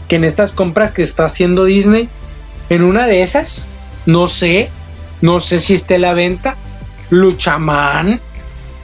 que 0.07 0.15
en 0.17 0.23
estas 0.23 0.51
compras 0.51 0.91
que 0.91 1.01
está 1.01 1.25
haciendo 1.25 1.65
Disney 1.65 2.07
en 2.69 2.83
una 2.83 3.07
de 3.07 3.21
esas 3.21 3.67
no 4.05 4.27
sé 4.27 4.69
no 5.21 5.39
sé 5.39 5.59
si 5.59 5.73
esté 5.73 5.97
la 5.97 6.13
venta 6.13 6.55
Luchaman 7.09 8.19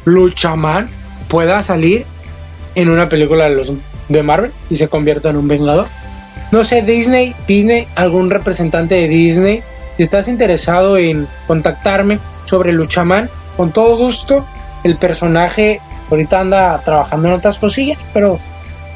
Luchaman 0.05 0.89
pueda 1.27 1.61
salir 1.63 2.05
en 2.75 2.89
una 2.89 3.09
película 3.09 3.49
de 3.49 3.55
los 3.55 3.71
de 4.09 4.23
Marvel 4.23 4.51
y 4.69 4.75
se 4.75 4.87
convierta 4.87 5.29
en 5.29 5.37
un 5.37 5.47
vengador. 5.47 5.87
No 6.51 6.63
sé, 6.63 6.81
Disney, 6.81 7.35
Disney, 7.47 7.87
algún 7.95 8.29
representante 8.29 8.95
de 8.95 9.07
Disney, 9.07 9.63
si 9.97 10.03
estás 10.03 10.27
interesado 10.27 10.97
en 10.97 11.27
contactarme 11.47 12.19
sobre 12.45 12.73
Luchaman, 12.73 13.29
con 13.57 13.71
todo 13.71 13.97
gusto. 13.97 14.45
El 14.83 14.97
personaje 14.97 15.79
ahorita 16.11 16.41
anda 16.41 16.79
trabajando 16.83 17.27
en 17.27 17.33
otras 17.33 17.57
cosillas, 17.57 17.97
pero 18.13 18.39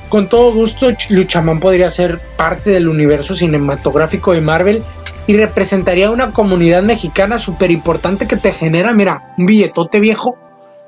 con 0.09 0.27
todo 0.27 0.51
gusto 0.51 0.87
Luchaman 1.09 1.59
podría 1.59 1.89
ser 1.89 2.19
parte 2.35 2.71
del 2.71 2.87
universo 2.87 3.35
cinematográfico 3.35 4.33
de 4.33 4.41
Marvel 4.41 4.83
y 5.27 5.37
representaría 5.37 6.09
una 6.09 6.31
comunidad 6.31 6.83
mexicana 6.83 7.37
súper 7.37 7.71
importante 7.71 8.27
que 8.27 8.35
te 8.35 8.51
genera, 8.51 8.93
mira, 8.93 9.33
un 9.37 9.45
billetote 9.45 9.99
viejo 9.99 10.37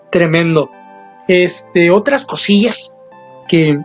tremendo. 0.10 0.72
Este, 1.28 1.92
otras 1.92 2.26
cosillas 2.26 2.96
que 3.48 3.80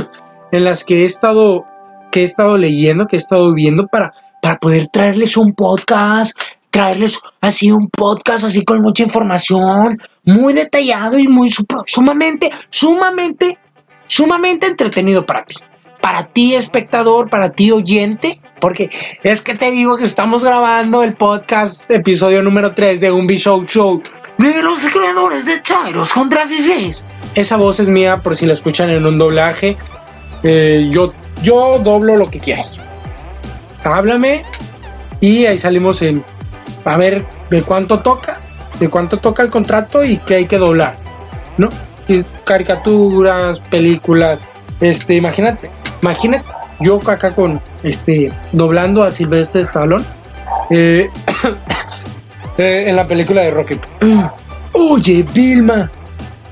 en 0.52 0.64
las 0.64 0.84
que 0.84 1.02
he 1.02 1.04
estado 1.04 1.66
que 2.12 2.20
he 2.20 2.24
estado 2.24 2.56
leyendo, 2.56 3.06
que 3.08 3.16
he 3.16 3.18
estado 3.18 3.52
viendo 3.52 3.88
para 3.88 4.14
para 4.42 4.58
poder 4.58 4.88
traerles 4.88 5.36
un 5.36 5.54
podcast, 5.54 6.38
traerles 6.70 7.18
así 7.40 7.70
un 7.70 7.88
podcast 7.88 8.44
así 8.44 8.64
con 8.64 8.82
mucha 8.82 9.02
información, 9.02 9.98
muy 10.24 10.52
detallado 10.52 11.18
y 11.18 11.28
muy 11.28 11.50
sumamente 11.86 12.50
sumamente 12.70 13.58
sumamente 14.06 14.66
entretenido 14.66 15.26
para 15.26 15.44
ti. 15.44 15.56
Para 16.00 16.28
ti 16.28 16.54
espectador, 16.54 17.28
para 17.28 17.50
ti 17.50 17.72
oyente, 17.72 18.40
porque 18.60 18.90
es 19.22 19.40
que 19.40 19.54
te 19.54 19.70
digo 19.70 19.96
que 19.96 20.04
estamos 20.04 20.44
grabando 20.44 21.02
el 21.02 21.14
podcast 21.14 21.90
episodio 21.90 22.42
número 22.42 22.74
3 22.74 23.00
de 23.00 23.10
un 23.10 23.26
Show 23.26 23.64
Show 23.64 24.02
de 24.38 24.62
los 24.62 24.80
creadores 24.80 25.46
de 25.46 25.62
Chairos 25.62 26.12
contra 26.12 26.46
Fifis. 26.46 27.04
Esa 27.34 27.56
voz 27.56 27.80
es 27.80 27.88
mía 27.88 28.18
por 28.22 28.36
si 28.36 28.46
la 28.46 28.52
escuchan 28.52 28.90
en 28.90 29.06
un 29.06 29.18
doblaje. 29.18 29.76
Eh, 30.42 30.88
yo, 30.90 31.08
yo 31.42 31.78
doblo 31.78 32.16
lo 32.16 32.30
que 32.30 32.38
quieras. 32.38 32.80
Háblame 33.86 34.42
y 35.20 35.46
ahí 35.46 35.58
salimos 35.58 36.02
en 36.02 36.24
a 36.84 36.96
ver 36.96 37.24
de 37.50 37.62
cuánto 37.62 38.00
toca, 38.00 38.40
de 38.78 38.88
cuánto 38.88 39.18
toca 39.18 39.42
el 39.42 39.50
contrato 39.50 40.04
y 40.04 40.18
qué 40.18 40.36
hay 40.36 40.46
que 40.46 40.58
doblar, 40.58 40.94
¿no? 41.58 41.68
Caricaturas, 42.44 43.58
películas, 43.60 44.38
este, 44.80 45.16
imagínate, 45.16 45.70
imagínate, 46.00 46.44
yo 46.80 47.00
acá 47.06 47.34
con 47.34 47.60
este 47.82 48.32
doblando 48.52 49.02
a 49.02 49.10
Silvestre 49.10 49.62
Stallone 49.62 50.04
eh, 50.70 51.10
Eh, 52.58 52.84
en 52.88 52.96
la 52.96 53.06
película 53.06 53.42
de 53.42 53.50
Rocky. 53.50 53.78
Oye, 54.72 55.24
Vilma. 55.34 55.90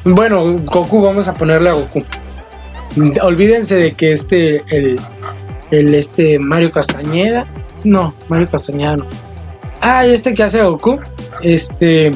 Bueno, 0.05 0.59
Goku, 0.59 1.01
vamos 1.01 1.29
a 1.29 1.35
ponerle 1.35 1.71
a 1.71 1.73
Goku. 1.73 2.05
Olvídense 3.23 3.77
de 3.77 3.93
que 3.93 4.13
este, 4.13 4.63
el, 4.69 5.01
el 5.71 5.95
este 5.95 6.39
Mario 6.39 6.71
Castañeda. 6.71 7.47
No, 7.85 8.15
Mario 8.29 8.49
Castañeda 8.51 8.97
no. 8.97 9.07
Ah, 9.81 10.07
este 10.07 10.35
que 10.35 10.43
hace 10.43 10.63
Goku. 10.63 10.99
Este. 11.43 12.09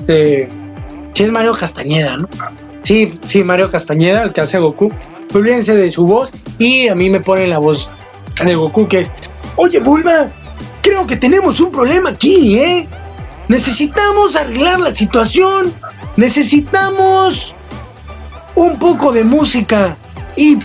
este 0.00 0.48
sí, 1.12 1.24
es 1.24 1.32
Mario 1.32 1.52
Castañeda, 1.52 2.16
¿no? 2.16 2.28
Sí, 2.82 3.18
sí, 3.26 3.44
Mario 3.44 3.70
Castañeda, 3.70 4.22
el 4.22 4.32
que 4.32 4.40
hace 4.40 4.58
Goku. 4.58 4.90
Olvídense 5.34 5.76
de 5.76 5.90
su 5.90 6.06
voz 6.06 6.32
y 6.58 6.88
a 6.88 6.94
mí 6.94 7.10
me 7.10 7.20
pone 7.20 7.46
la 7.46 7.58
voz 7.58 7.90
de 8.44 8.54
Goku 8.54 8.88
que 8.88 9.00
es. 9.00 9.12
Oye, 9.56 9.78
Bulma, 9.80 10.30
Creo 10.82 11.06
que 11.06 11.16
tenemos 11.16 11.60
un 11.60 11.70
problema 11.70 12.10
aquí, 12.10 12.58
¿eh? 12.58 12.88
Necesitamos 13.48 14.36
arreglar 14.36 14.80
la 14.80 14.94
situación. 14.94 15.72
Necesitamos 16.16 17.54
un 18.54 18.78
poco 18.78 19.12
de 19.12 19.24
música. 19.24 19.96
Y 20.36 20.58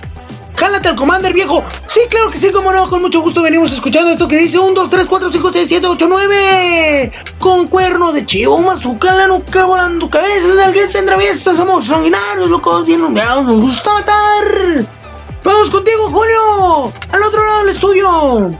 jálate 0.55 0.89
al 0.89 0.95
Commander, 0.95 1.33
viejo. 1.33 1.63
Sí, 1.85 2.01
claro 2.09 2.31
que 2.31 2.37
sí, 2.37 2.51
como 2.51 2.71
no. 2.71 2.89
Con 2.89 3.01
mucho 3.01 3.21
gusto 3.21 3.41
venimos 3.41 3.71
escuchando 3.71 4.11
esto 4.11 4.27
que 4.27 4.37
dice 4.37 4.59
1, 4.59 4.73
2, 4.73 4.89
3, 4.89 5.05
4, 5.05 5.29
5, 5.31 5.53
6, 5.53 5.65
7, 5.67 5.87
8, 5.87 6.05
9. 6.09 7.11
Con 7.39 7.67
cuerno 7.67 8.11
de 8.11 8.25
chivo, 8.25 8.57
mazucala, 8.59 9.27
nuca 9.27 9.65
volando 9.65 10.09
cabezas, 10.09 10.57
alguien 10.57 10.87
entraviesa. 10.93 11.55
Somos 11.55 11.85
sanguinarios, 11.85 12.49
locos, 12.49 12.85
bien 12.85 13.01
lumbeados. 13.01 13.45
Nos 13.45 13.61
gusta 13.61 13.93
matar. 13.93 14.85
Vamos 15.43 15.69
contigo, 15.69 16.09
Julio. 16.09 16.91
Al 17.11 17.21
otro 17.21 17.45
lado 17.45 17.59
del 17.65 17.75
estudio. 17.75 18.51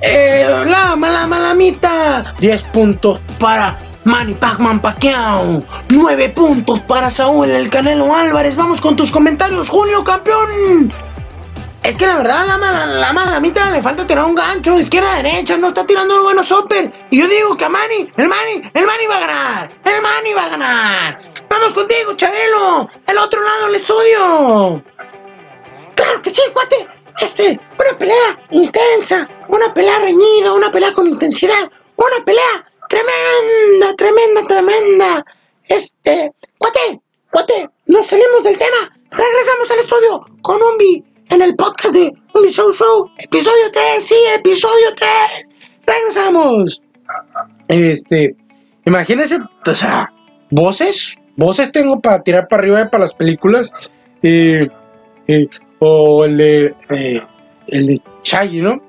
Eh, 0.00 0.64
la 0.66 0.94
mala 0.96 1.26
malamita. 1.26 2.34
10 2.38 2.62
puntos 2.62 3.18
para 3.38 3.87
Manny 4.08 4.34
Pacman 4.34 4.80
Pacquiao. 4.80 5.62
9 5.90 6.28
puntos 6.30 6.80
para 6.80 7.10
Saúl 7.10 7.50
El 7.50 7.68
Canelo 7.68 8.14
Álvarez. 8.14 8.56
Vamos 8.56 8.80
con 8.80 8.96
tus 8.96 9.10
comentarios, 9.10 9.68
Julio, 9.68 10.02
campeón. 10.02 10.90
Es 11.82 11.94
que 11.94 12.06
la 12.06 12.16
verdad, 12.16 12.46
la 12.46 12.56
mala, 12.56 12.86
la 12.86 13.12
malamita 13.12 13.70
le 13.70 13.82
falta 13.82 14.06
tirar 14.06 14.24
un 14.24 14.34
gancho, 14.34 14.78
izquierda, 14.78 15.16
derecha, 15.16 15.58
no 15.58 15.68
está 15.68 15.84
tirando 15.86 16.14
los 16.16 16.24
buenos 16.24 16.48
super. 16.48 16.90
Y 17.10 17.20
yo 17.20 17.28
digo 17.28 17.54
que 17.58 17.66
a 17.66 17.68
Manny, 17.68 18.10
el 18.16 18.28
Manny, 18.28 18.70
el 18.72 18.86
Manny 18.86 19.06
va 19.10 19.16
a 19.16 19.20
ganar. 19.20 19.80
El 19.84 20.00
Manny 20.00 20.32
va 20.32 20.44
a 20.44 20.48
ganar. 20.48 21.32
Vamos 21.50 21.74
contigo, 21.74 22.14
Chabelo. 22.16 22.88
El 23.06 23.18
otro 23.18 23.42
lado 23.42 23.66
del 23.66 23.74
estudio. 23.74 24.82
Claro 25.94 26.22
que 26.22 26.30
sí, 26.30 26.40
cuate 26.54 26.88
este, 27.20 27.60
una 27.78 27.98
pelea 27.98 28.46
intensa, 28.52 29.28
una 29.48 29.74
pelea 29.74 29.98
reñida, 29.98 30.52
una 30.54 30.70
pelea 30.70 30.92
con 30.92 31.06
intensidad, 31.08 31.70
una 31.96 32.24
pelea 32.24 32.67
tremenda, 32.88 33.94
tremenda, 33.96 34.46
tremenda. 34.46 35.24
Este, 35.68 36.32
cuate, 36.56 37.00
cuate, 37.30 37.70
nos 37.86 38.06
salimos 38.06 38.42
del 38.42 38.58
tema. 38.58 38.98
Regresamos 39.10 39.70
al 39.70 39.78
estudio 39.78 40.26
con 40.42 40.60
Umbi 40.62 41.04
en 41.30 41.42
el 41.42 41.54
podcast 41.56 41.94
de 41.94 42.12
Umbi 42.34 42.50
Show 42.50 42.72
Show, 42.72 43.10
episodio 43.18 43.70
3, 43.72 44.04
sí, 44.04 44.14
episodio 44.34 44.94
3. 44.96 45.10
Regresamos. 45.86 46.82
Este, 47.68 48.36
imagínense, 48.84 49.38
o 49.66 49.74
sea, 49.74 50.12
voces, 50.50 51.16
voces 51.36 51.70
tengo 51.72 52.00
para 52.00 52.22
tirar 52.22 52.48
para 52.48 52.62
arriba 52.62 52.90
para 52.90 53.02
las 53.02 53.14
películas. 53.14 53.72
Eh, 54.22 54.68
eh, 55.28 55.48
o 55.78 56.24
el 56.24 56.36
de, 56.36 56.74
eh, 56.90 57.22
el 57.68 57.86
de 57.86 58.00
Chaggy, 58.22 58.60
¿no? 58.60 58.82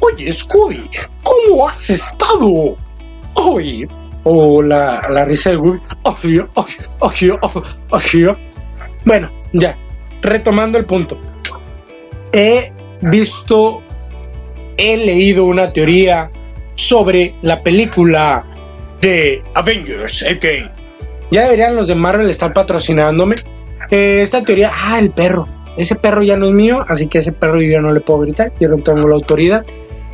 Oye, 0.00 0.32
Scooby, 0.32 0.88
¿cómo 1.22 1.68
has 1.68 1.90
estado? 1.90 2.76
Oye, 3.34 3.86
o 4.24 4.62
la, 4.62 5.24
risa 5.24 5.50
de 5.50 5.56
Scooby, 5.56 5.80
oye, 6.04 6.46
oye, 7.90 8.36
Bueno, 9.04 9.30
ya, 9.52 9.76
retomando 10.22 10.78
el 10.78 10.86
punto. 10.86 11.18
He 12.32 12.72
visto, 13.02 13.82
he 14.76 14.96
leído 14.96 15.44
una 15.44 15.72
teoría 15.72 16.30
sobre 16.74 17.34
la 17.42 17.62
película 17.62 18.44
de 19.00 19.42
Avengers, 19.54 20.24
ok. 20.24 20.44
Ya 21.30 21.44
deberían 21.44 21.76
los 21.76 21.88
de 21.88 21.94
Marvel 21.94 22.30
estar 22.30 22.52
patrocinándome 22.52 23.34
esta 23.90 24.42
teoría, 24.42 24.70
ah, 24.74 24.98
el 24.98 25.10
perro. 25.10 25.46
Ese 25.76 25.96
perro 25.96 26.22
ya 26.22 26.36
no 26.36 26.46
es 26.46 26.52
mío, 26.52 26.84
así 26.88 27.06
que 27.06 27.18
ese 27.18 27.32
perro 27.32 27.60
yo 27.60 27.80
no 27.80 27.92
le 27.92 28.00
puedo 28.00 28.20
gritar, 28.20 28.52
yo 28.60 28.68
no 28.68 28.76
tengo 28.76 29.08
la 29.08 29.14
autoridad. 29.14 29.64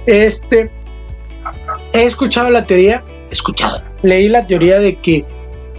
Este, 0.07 0.71
he 1.93 2.05
escuchado 2.05 2.51
la 2.51 2.67
teoría, 2.67 3.05
escuchado, 3.31 3.83
leí 4.03 4.29
la 4.29 4.47
teoría 4.47 4.79
de 4.79 4.97
que 4.97 5.25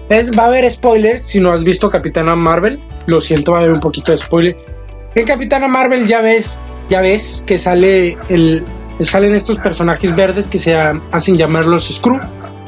es, 0.10 0.38
va 0.38 0.44
a 0.44 0.48
haber 0.48 0.70
spoilers 0.70 1.26
si 1.26 1.40
no 1.40 1.52
has 1.52 1.64
visto 1.64 1.90
Capitana 1.90 2.36
Marvel. 2.36 2.80
Lo 3.06 3.20
siento, 3.20 3.52
va 3.54 3.60
a 3.60 3.62
haber 3.62 3.74
un 3.74 3.80
poquito 3.80 4.12
de 4.12 4.18
spoiler. 4.18 4.58
En 5.16 5.26
Capitana 5.26 5.68
Marvel 5.68 6.06
ya 6.08 6.22
ves 6.22 6.60
ya 6.90 7.02
ves 7.02 7.44
que 7.46 7.58
sale 7.58 8.18
el, 8.30 8.64
salen 9.00 9.36
estos 9.36 9.58
personajes 9.60 10.16
verdes 10.16 10.48
que 10.48 10.58
se 10.58 10.76
hacen 10.76 11.38
llamar 11.38 11.66
los 11.66 11.88
Skrull, 11.88 12.20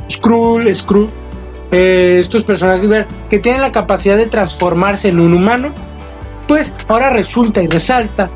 Skrull, 0.09 0.73
Skrull, 0.73 1.09
eh, 1.71 2.17
estos 2.19 2.43
personajes 2.43 2.87
verdes 2.87 3.13
que 3.29 3.39
tienen 3.39 3.61
la 3.61 3.71
capacidad 3.71 4.17
de 4.17 4.27
transformarse 4.27 5.09
en 5.09 5.19
un 5.19 5.33
humano, 5.33 5.73
pues 6.51 6.73
ahora 6.89 7.11
resulta 7.11 7.61
y 7.61 7.67
resalta 7.67 8.29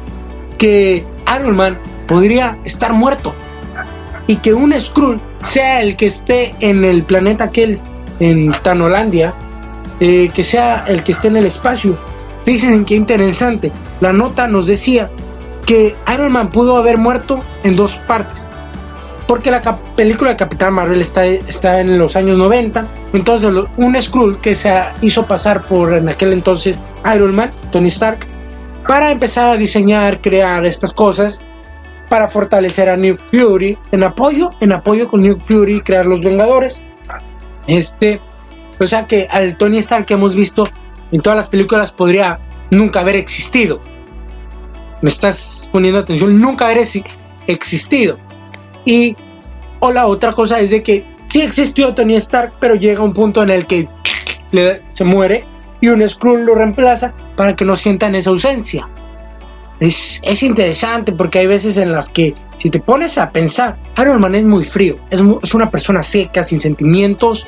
que 0.57 1.03
Iron 1.38 1.53
Man 1.53 1.77
podría 2.07 2.57
estar 2.63 2.93
muerto 2.93 3.36
y 4.25 4.38
que 4.38 4.53
un 4.53 4.74
Skrull 4.79 5.19
sea 5.43 5.81
el 5.81 5.98
que 5.98 6.05
esté 6.05 6.55
en 6.62 6.86
el 6.86 7.03
planeta 7.03 7.43
aquel, 7.43 7.77
en 8.22 8.53
Tanolandia, 8.63 9.34
eh, 10.00 10.29
que 10.34 10.43
sea 10.43 10.86
el 10.88 11.03
que 11.03 11.12
esté 11.12 11.27
en 11.27 11.36
el 11.36 11.45
espacio. 11.45 11.98
Fíjense 12.45 12.86
qué 12.86 12.95
interesante. 12.95 13.69
La 14.00 14.13
nota 14.13 14.48
nos 14.48 14.65
decía 14.65 15.10
que 15.65 15.98
Iron 16.13 16.31
Man 16.31 16.51
pudo 16.51 16.77
haber 16.77 16.98
muerto 16.98 17.39
en 17.65 17.75
dos 17.75 17.98
partes. 17.98 18.48
Porque 19.27 19.51
la 19.51 19.60
película 19.98 20.29
de 20.29 20.38
Capitán 20.38 20.74
Marvel 20.74 21.01
está, 21.01 21.25
está 21.25 21.81
en 21.81 21.98
los 22.00 22.15
años 22.15 22.38
90. 22.38 22.86
Entonces, 23.12 23.51
un 23.75 24.01
Skrull 24.01 24.39
que 24.39 24.55
se 24.55 24.74
hizo 25.01 25.25
pasar 25.25 25.67
por 25.67 25.93
en 25.95 26.07
aquel 26.07 26.31
entonces 26.31 26.77
Iron 27.13 27.35
Man, 27.35 27.51
Tony 27.71 27.89
Stark, 27.89 28.25
para 28.88 29.12
empezar 29.12 29.50
a 29.50 29.57
diseñar, 29.57 30.21
crear 30.21 30.65
estas 30.65 30.93
cosas 30.93 31.41
para 32.09 32.27
fortalecer 32.27 32.89
a 32.89 32.95
New 32.95 33.17
Fury 33.27 33.77
en 33.91 34.03
apoyo, 34.03 34.51
en 34.59 34.74
apoyo 34.74 35.07
con 35.07 35.21
New 35.21 35.38
Fury 35.43 35.81
crear 35.81 36.05
los 36.05 36.21
Vengadores. 36.21 36.81
Este, 37.67 38.21
o 38.79 38.85
sea 38.85 39.07
que 39.07 39.27
al 39.29 39.57
Tony 39.57 39.79
Stark 39.79 40.05
que 40.05 40.13
hemos 40.13 40.35
visto 40.35 40.65
en 41.12 41.21
todas 41.21 41.38
las 41.38 41.50
películas 41.50 41.91
podría 41.91 42.39
nunca 42.71 43.00
haber 43.00 43.15
existido. 43.15 43.81
Me 45.01 45.09
estás 45.09 45.69
poniendo 45.71 46.00
atención, 46.00 46.39
nunca 46.39 46.65
haber 46.65 46.85
existido. 47.47 48.17
Y 48.85 49.15
o 49.79 49.91
la 49.91 50.07
otra 50.07 50.33
cosa 50.33 50.59
es 50.59 50.69
de 50.69 50.83
que 50.83 51.05
sí 51.27 51.41
existió 51.41 51.93
Tony 51.93 52.15
Stark, 52.15 52.53
pero 52.59 52.75
llega 52.75 53.03
un 53.03 53.13
punto 53.13 53.41
en 53.43 53.50
el 53.50 53.65
que 53.65 53.88
se 54.88 55.03
muere 55.03 55.43
y 55.82 55.88
un 55.88 56.08
Skrull 56.08 56.46
lo 56.46 56.55
reemplaza 56.55 57.13
para 57.36 57.55
que 57.55 57.65
no 57.65 57.75
sientan 57.75 58.15
esa 58.15 58.29
ausencia. 58.29 58.88
Es, 59.79 60.22
es, 60.24 60.44
interesante 60.44 61.12
porque 61.12 61.39
hay 61.39 61.48
veces 61.48 61.77
en 61.77 61.91
las 61.91 62.10
que 62.10 62.34
si 62.60 62.70
te 62.70 62.79
pones 62.79 63.17
a 63.17 63.32
pensar, 63.32 63.77
Iron 63.98 64.22
Man 64.22 64.34
es 64.36 64.46
muy 64.46 64.63
frío, 64.63 64.98
es, 65.10 65.22
es 65.44 65.53
una 65.53 65.70
persona 65.70 66.01
seca, 66.01 66.44
sin 66.44 66.62
sentimientos 66.62 67.46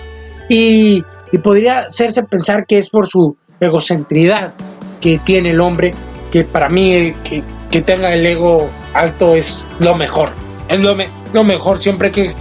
y, 0.49 1.03
y, 1.31 1.37
podría 1.37 1.79
hacerse 1.79 2.23
pensar 2.23 2.65
que 2.65 2.79
es 2.79 2.89
por 2.89 3.07
su 3.07 3.37
egocentridad 3.61 4.53
que 4.99 5.19
tiene 5.19 5.51
el 5.51 5.61
hombre, 5.61 5.91
que 6.29 6.43
para 6.43 6.67
mí 6.67 7.13
que, 7.23 7.41
que 7.71 7.81
tenga 7.81 8.13
el 8.13 8.25
ego 8.25 8.69
alto 8.93 9.33
es 9.33 9.65
lo 9.79 9.95
mejor, 9.95 10.29
es 10.67 10.79
lo, 10.79 10.97
lo 11.33 11.43
mejor, 11.45 11.79
siempre 11.79 12.11
que, 12.11 12.33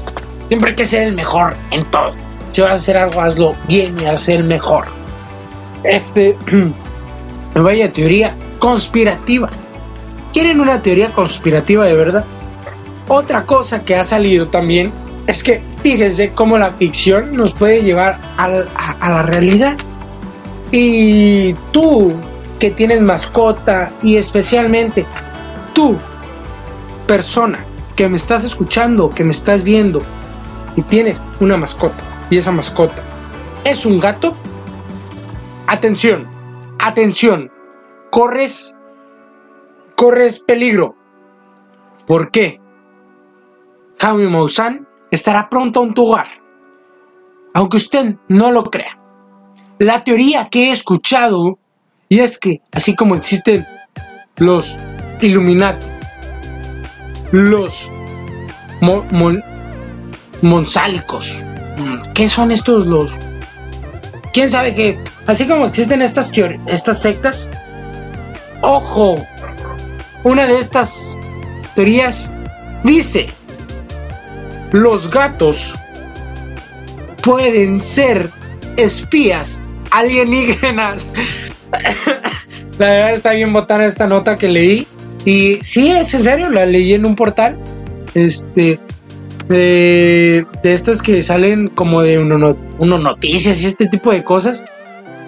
siempre 0.48 0.74
que 0.74 0.84
ser 0.84 1.04
el 1.04 1.14
mejor 1.14 1.54
en 1.70 1.84
todo. 1.86 2.12
Si 2.50 2.62
vas 2.62 2.70
a 2.70 2.74
hacer 2.74 2.96
algo, 2.96 3.20
hazlo 3.20 3.54
bien 3.68 3.96
y 4.00 4.06
hacer 4.06 4.40
el 4.40 4.44
mejor. 4.44 4.86
Este, 5.88 6.36
vaya 7.54 7.92
teoría 7.92 8.34
conspirativa 8.58 9.50
¿Quieren 10.36 10.60
una 10.60 10.82
teoría 10.82 11.14
conspirativa 11.14 11.86
de 11.86 11.94
verdad? 11.94 12.22
Otra 13.08 13.46
cosa 13.46 13.86
que 13.86 13.96
ha 13.96 14.04
salido 14.04 14.48
también 14.48 14.92
es 15.26 15.42
que 15.42 15.62
fíjense 15.82 16.32
cómo 16.32 16.58
la 16.58 16.68
ficción 16.72 17.34
nos 17.34 17.54
puede 17.54 17.82
llevar 17.82 18.18
a, 18.36 18.48
la 18.48 19.22
realidad. 19.22 19.78
Y 20.70 21.54
tú 21.72 22.12
que 22.58 22.70
tienes 22.70 23.00
mascota 23.00 23.92
y 24.02 24.16
especialmente 24.16 25.06
tú, 25.72 25.96
persona 27.06 27.64
que 27.96 28.06
me 28.10 28.18
estás 28.18 28.44
escuchando, 28.44 29.08
que 29.08 29.24
me 29.24 29.30
estás 29.30 29.62
viendo 29.62 30.02
y 30.76 30.82
tienes 30.82 31.16
una 31.40 31.56
mascota 31.56 32.04
y 32.28 32.36
esa 32.36 32.52
mascota 32.52 33.02
es 33.64 33.86
un 33.86 33.98
gato, 33.98 34.36
atención, 35.66 36.26
atención, 36.78 37.50
corres 38.10 38.76
corres 39.96 40.38
peligro. 40.38 40.94
¿Por 42.06 42.30
qué? 42.30 42.60
Jaime 43.98 44.28
Maussan 44.28 44.86
estará 45.10 45.48
pronto 45.48 45.82
en 45.82 45.94
tu 45.94 46.06
hogar. 46.06 46.28
Aunque 47.54 47.78
usted 47.78 48.16
no 48.28 48.52
lo 48.52 48.64
crea. 48.64 48.98
La 49.78 50.04
teoría 50.04 50.48
que 50.48 50.68
he 50.68 50.70
escuchado, 50.70 51.58
y 52.08 52.20
es 52.20 52.38
que 52.38 52.60
así 52.70 52.94
como 52.94 53.16
existen 53.16 53.66
los 54.36 54.78
Illuminati, 55.20 55.86
los 57.32 57.90
monsálicos, 60.42 61.42
¿qué 62.14 62.28
son 62.28 62.52
estos 62.52 62.86
los? 62.86 63.18
¿Quién 64.36 64.50
sabe 64.50 64.74
qué? 64.74 64.98
Así 65.26 65.46
como 65.46 65.64
existen 65.64 66.02
estas, 66.02 66.30
estas 66.66 67.00
sectas, 67.00 67.48
ojo, 68.60 69.26
una 70.24 70.46
de 70.46 70.58
estas 70.58 71.16
teorías 71.74 72.30
dice, 72.84 73.30
los 74.72 75.10
gatos 75.10 75.74
pueden 77.22 77.80
ser 77.80 78.28
espías 78.76 79.62
alienígenas. 79.90 81.08
la 82.78 82.88
verdad 82.90 83.12
está 83.14 83.30
bien 83.30 83.54
botana 83.54 83.86
esta 83.86 84.06
nota 84.06 84.36
que 84.36 84.48
leí. 84.48 84.86
Y 85.24 85.60
sí, 85.62 85.90
es 85.90 86.12
en 86.12 86.22
serio, 86.22 86.50
la 86.50 86.66
leí 86.66 86.92
en 86.92 87.06
un 87.06 87.16
portal. 87.16 87.56
Este. 88.12 88.78
De, 89.48 90.46
estas 90.64 91.02
que 91.02 91.22
salen 91.22 91.68
como 91.68 92.02
de 92.02 92.18
uno, 92.18 92.56
uno, 92.78 92.98
noticias 92.98 93.62
y 93.62 93.66
este 93.66 93.86
tipo 93.86 94.10
de 94.10 94.24
cosas. 94.24 94.64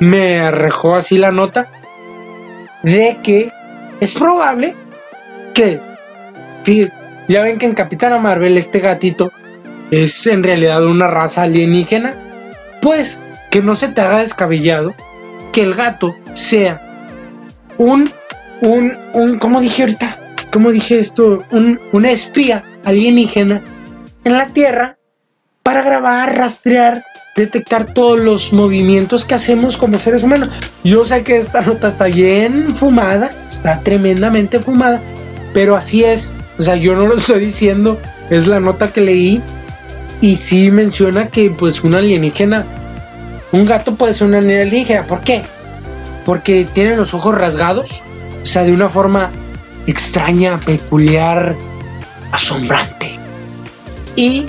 Me 0.01 0.41
arrejó 0.41 0.97
así 0.97 1.19
la 1.19 1.31
nota. 1.31 1.71
De 2.83 3.19
que 3.23 3.53
es 4.01 4.15
probable 4.15 4.75
que, 5.55 5.81
ya 7.29 7.43
ven 7.43 7.59
que 7.59 7.67
en 7.67 7.75
Capitana 7.75 8.19
Marvel 8.19 8.57
este 8.57 8.79
gatito 8.79 9.33
es 9.91 10.27
en 10.27 10.43
realidad 10.43 10.85
una 10.85 11.09
raza 11.09 11.43
alienígena, 11.43 12.15
pues 12.81 13.21
que 13.51 13.63
no 13.63 13.75
se 13.75 13.89
te 13.89 14.01
haga 14.01 14.19
descabellado 14.19 14.95
que 15.53 15.63
el 15.63 15.75
gato 15.75 16.15
sea 16.35 16.89
un, 17.79 18.11
un, 18.61 18.97
un, 19.15 19.39
¿cómo 19.39 19.61
dije 19.61 19.83
ahorita? 19.83 20.19
¿Cómo 20.53 20.73
dije 20.73 20.99
esto? 20.99 21.45
Un, 21.51 21.81
una 21.93 22.11
espía 22.11 22.65
alienígena 22.85 23.63
en 24.29 24.39
la 24.39 24.49
Tierra 24.49 24.99
para 25.63 25.83
grabar, 25.83 26.37
rastrear, 26.37 27.05
detectar 27.35 27.93
todos 27.93 28.19
los 28.21 28.53
movimientos 28.53 29.25
que 29.25 29.35
hacemos 29.35 29.77
como 29.77 29.99
seres 29.99 30.23
humanos. 30.23 30.51
Yo 30.85 31.05
sé 31.05 31.23
que 31.25 31.37
esta 31.37 31.61
nota 31.63 31.89
está 31.89 32.07
bien 32.07 32.75
fumada, 32.75 33.31
está 33.49 33.81
tremendamente 33.81 34.61
fumada, 34.61 35.01
pero 35.53 35.77
así 35.77 36.05
es, 36.05 36.35
o 36.59 36.63
sea, 36.63 36.77
yo 36.77 36.95
no 36.95 37.07
lo 37.07 37.17
estoy 37.17 37.41
diciendo, 37.41 38.01
es 38.31 38.47
la 38.47 38.61
nota 38.61 38.93
que 38.93 39.01
leí 39.01 39.43
y 40.21 40.37
sí 40.37 40.71
menciona 40.71 41.29
que 41.29 41.51
pues 41.51 41.85
un 41.85 41.95
alienígena, 41.95 42.65
un 43.53 43.65
gato 43.65 43.95
puede 43.95 44.15
ser 44.15 44.29
una 44.29 44.39
alienígena, 44.39 45.05
¿por 45.05 45.21
qué? 45.21 45.43
Porque 46.25 46.67
tiene 46.73 46.97
los 46.97 47.15
ojos 47.15 47.35
rasgados, 47.35 48.03
o 48.43 48.47
sea, 48.47 48.63
de 48.65 48.73
una 48.73 48.89
forma 48.89 49.31
extraña, 49.87 50.59
peculiar, 50.59 51.55
asombrante. 52.33 53.18
Y 54.19 54.47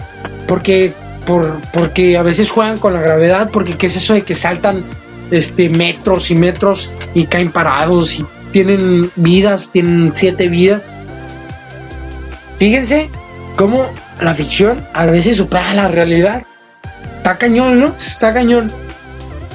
porque, 0.48 0.94
por, 1.28 1.62
porque 1.72 2.18
a 2.18 2.24
veces 2.24 2.50
juegan 2.50 2.80
con 2.80 2.92
la 2.92 3.02
gravedad, 3.02 3.52
porque 3.54 3.78
qué 3.78 3.86
es 3.86 3.96
eso 3.96 4.16
de 4.16 4.24
que 4.24 4.34
saltan 4.34 4.84
este, 5.30 5.70
metros 5.70 6.32
y 6.32 6.36
metros 6.36 6.92
y 7.14 7.28
caen 7.28 7.52
parados 7.52 8.18
y 8.18 8.26
tienen 8.52 9.12
vidas, 9.16 9.70
tienen 9.72 10.12
siete 10.16 10.48
vidas. 10.48 10.84
Fíjense 12.58 13.12
cómo 13.58 13.86
la 14.20 14.34
ficción 14.34 14.84
a 14.92 15.06
veces 15.06 15.38
supera 15.38 15.76
la 15.76 15.88
realidad. 15.88 16.48
Está 17.18 17.38
cañón, 17.38 17.80
¿no? 17.80 17.94
Está 17.96 18.34
cañón. 18.34 18.72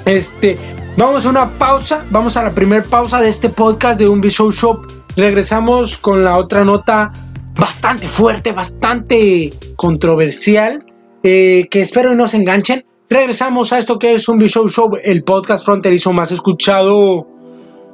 Este, 0.05 0.61
vamos 0.97 1.27
a 1.27 1.31
una 1.31 1.51
pausa, 1.51 2.05
vamos 2.11 2.37
a 2.37 2.45
la 2.45 2.53
primera 2.53 2.85
pausa 2.85 3.21
de 3.21 3.31
este 3.31 3.49
podcast 3.49 3.99
de 3.99 4.07
un 4.07 4.21
Visual 4.21 4.53
Shop. 4.53 4.87
Regresamos 5.17 5.97
con 5.99 6.23
la 6.23 6.37
otra 6.37 6.65
nota 6.65 7.13
bastante 7.59 8.09
fuerte, 8.09 8.53
bastante 8.53 9.53
controversial, 9.77 10.85
eh, 11.23 11.69
que 11.71 11.83
espero 11.83 12.15
no 12.15 12.27
se 12.27 12.39
enganchen. 12.39 12.85
Regresamos 13.09 13.73
a 13.73 13.79
esto 13.79 13.99
que 13.99 14.15
es 14.15 14.29
un 14.29 14.39
Visual 14.39 14.69
Show, 14.71 14.99
el 15.03 15.25
podcast 15.25 15.65
fronterizo 15.65 16.13
más 16.13 16.33
escuchado. 16.33 17.29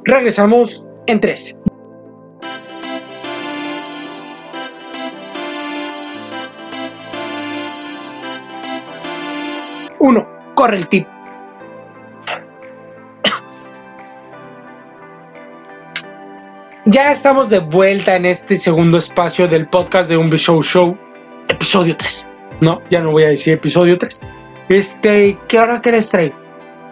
Regresamos 0.04 0.84
en 1.06 1.20
tres. 1.20 1.56
Uno, 9.98 10.26
corre 10.54 10.78
el 10.78 10.88
tip. 10.88 11.06
Ya 16.92 17.12
estamos 17.12 17.48
de 17.48 17.60
vuelta 17.60 18.16
en 18.16 18.26
este 18.26 18.56
segundo 18.56 18.98
espacio 18.98 19.46
del 19.46 19.68
podcast 19.68 20.08
de 20.08 20.16
Un 20.16 20.28
Show 20.28 20.60
Show, 20.60 20.98
episodio 21.46 21.96
3. 21.96 22.26
No, 22.62 22.82
ya 22.90 22.98
no 22.98 23.12
voy 23.12 23.22
a 23.22 23.28
decir 23.28 23.52
episodio 23.52 23.96
3. 23.96 24.20
Este, 24.68 25.38
¿qué 25.46 25.58
ahora 25.58 25.80
qué 25.80 25.92
les 25.92 26.10
traigo? 26.10 26.34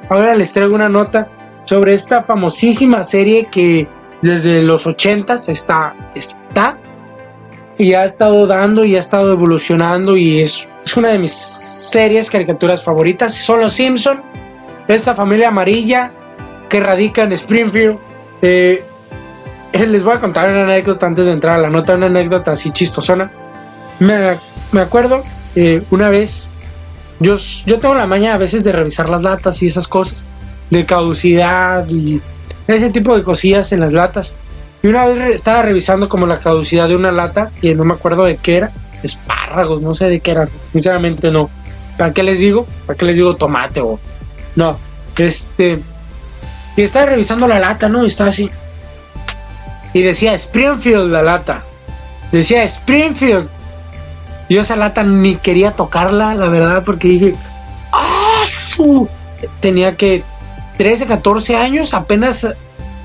Ahora 0.08 0.36
les 0.36 0.52
traigo 0.52 0.76
una 0.76 0.88
nota 0.88 1.26
sobre 1.64 1.94
esta 1.94 2.22
famosísima 2.22 3.02
serie 3.02 3.46
que 3.46 3.88
desde 4.22 4.62
los 4.62 4.86
80 4.86 5.34
está, 5.34 5.96
está 6.14 6.78
y 7.76 7.94
ha 7.94 8.04
estado 8.04 8.46
dando 8.46 8.84
y 8.84 8.94
ha 8.94 9.00
estado 9.00 9.32
evolucionando 9.32 10.16
y 10.16 10.42
es, 10.42 10.68
una 10.96 11.08
de 11.08 11.18
mis 11.18 11.32
series, 11.32 12.30
caricaturas 12.30 12.84
favoritas. 12.84 13.34
Son 13.34 13.58
los 13.58 13.72
Simpson, 13.72 14.22
esta 14.86 15.16
familia 15.16 15.48
amarilla 15.48 16.12
que 16.68 16.78
radica 16.78 17.24
en 17.24 17.32
Springfield. 17.32 17.98
Eh, 18.42 18.84
les 19.72 20.02
voy 20.02 20.14
a 20.14 20.20
contar 20.20 20.48
una 20.48 20.62
anécdota 20.62 21.06
antes 21.06 21.26
de 21.26 21.32
entrar 21.32 21.58
a 21.58 21.62
la 21.62 21.70
nota, 21.70 21.94
una 21.94 22.06
anécdota 22.06 22.52
así 22.52 22.70
chistosona. 22.70 23.30
Me, 24.00 24.36
me 24.72 24.80
acuerdo 24.80 25.22
eh, 25.56 25.82
una 25.90 26.08
vez, 26.08 26.48
yo, 27.20 27.36
yo 27.66 27.78
tengo 27.80 27.94
la 27.94 28.06
maña 28.06 28.34
a 28.34 28.38
veces 28.38 28.62
de 28.64 28.72
revisar 28.72 29.08
las 29.08 29.22
latas 29.22 29.62
y 29.62 29.66
esas 29.66 29.88
cosas, 29.88 30.24
de 30.70 30.84
caducidad 30.84 31.86
y 31.88 32.20
ese 32.66 32.90
tipo 32.90 33.16
de 33.16 33.22
cosillas 33.22 33.72
en 33.72 33.80
las 33.80 33.92
latas. 33.92 34.34
Y 34.82 34.86
una 34.86 35.06
vez 35.06 35.34
estaba 35.34 35.62
revisando 35.62 36.08
como 36.08 36.26
la 36.26 36.38
caducidad 36.38 36.88
de 36.88 36.94
una 36.94 37.10
lata, 37.10 37.50
y 37.62 37.74
no 37.74 37.84
me 37.84 37.94
acuerdo 37.94 38.24
de 38.24 38.36
qué 38.36 38.58
era, 38.58 38.70
espárragos, 39.02 39.82
no 39.82 39.94
sé 39.94 40.06
de 40.06 40.20
qué 40.20 40.32
era, 40.32 40.48
sinceramente 40.72 41.30
no. 41.30 41.50
¿Para 41.96 42.12
qué 42.12 42.22
les 42.22 42.38
digo? 42.38 42.66
¿Para 42.86 42.96
qué 42.96 43.06
les 43.06 43.16
digo 43.16 43.34
tomate 43.34 43.80
o.? 43.80 43.98
No, 44.54 44.78
este. 45.16 45.80
Y 46.76 46.82
estaba 46.82 47.06
revisando 47.06 47.48
la 47.48 47.58
lata, 47.58 47.88
¿no? 47.88 48.04
Y 48.04 48.06
estaba 48.06 48.30
así. 48.30 48.48
Y 49.92 50.02
decía 50.02 50.34
Springfield 50.34 51.10
la 51.10 51.22
lata. 51.22 51.62
Decía 52.32 52.62
Springfield. 52.64 53.48
Yo 54.48 54.60
esa 54.60 54.76
lata 54.76 55.02
ni 55.02 55.36
quería 55.36 55.72
tocarla, 55.72 56.34
la 56.34 56.48
verdad, 56.48 56.82
porque 56.84 57.08
dije. 57.08 57.34
¡Ah! 57.92 58.44
Tenía 59.60 59.96
que 59.96 60.22
13, 60.76 61.06
14 61.06 61.56
años, 61.56 61.94
apenas 61.94 62.46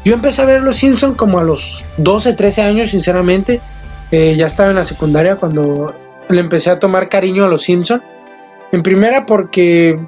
yo 0.05 0.13
empecé 0.13 0.41
a 0.41 0.45
ver 0.45 0.61
Los 0.61 0.77
Simpson 0.77 1.15
como 1.15 1.39
a 1.39 1.43
los 1.43 1.85
12, 1.97 2.33
13 2.33 2.61
años, 2.61 2.89
sinceramente. 2.89 3.61
Eh, 4.11 4.35
ya 4.37 4.45
estaba 4.45 4.69
en 4.69 4.75
la 4.75 4.83
secundaria 4.83 5.37
cuando 5.37 5.95
le 6.29 6.39
empecé 6.39 6.69
a 6.69 6.79
tomar 6.79 7.09
cariño 7.09 7.45
a 7.45 7.47
Los 7.47 7.63
Simpson. 7.63 8.01
En 8.71 8.83
primera 8.83 9.25
porque 9.25 9.99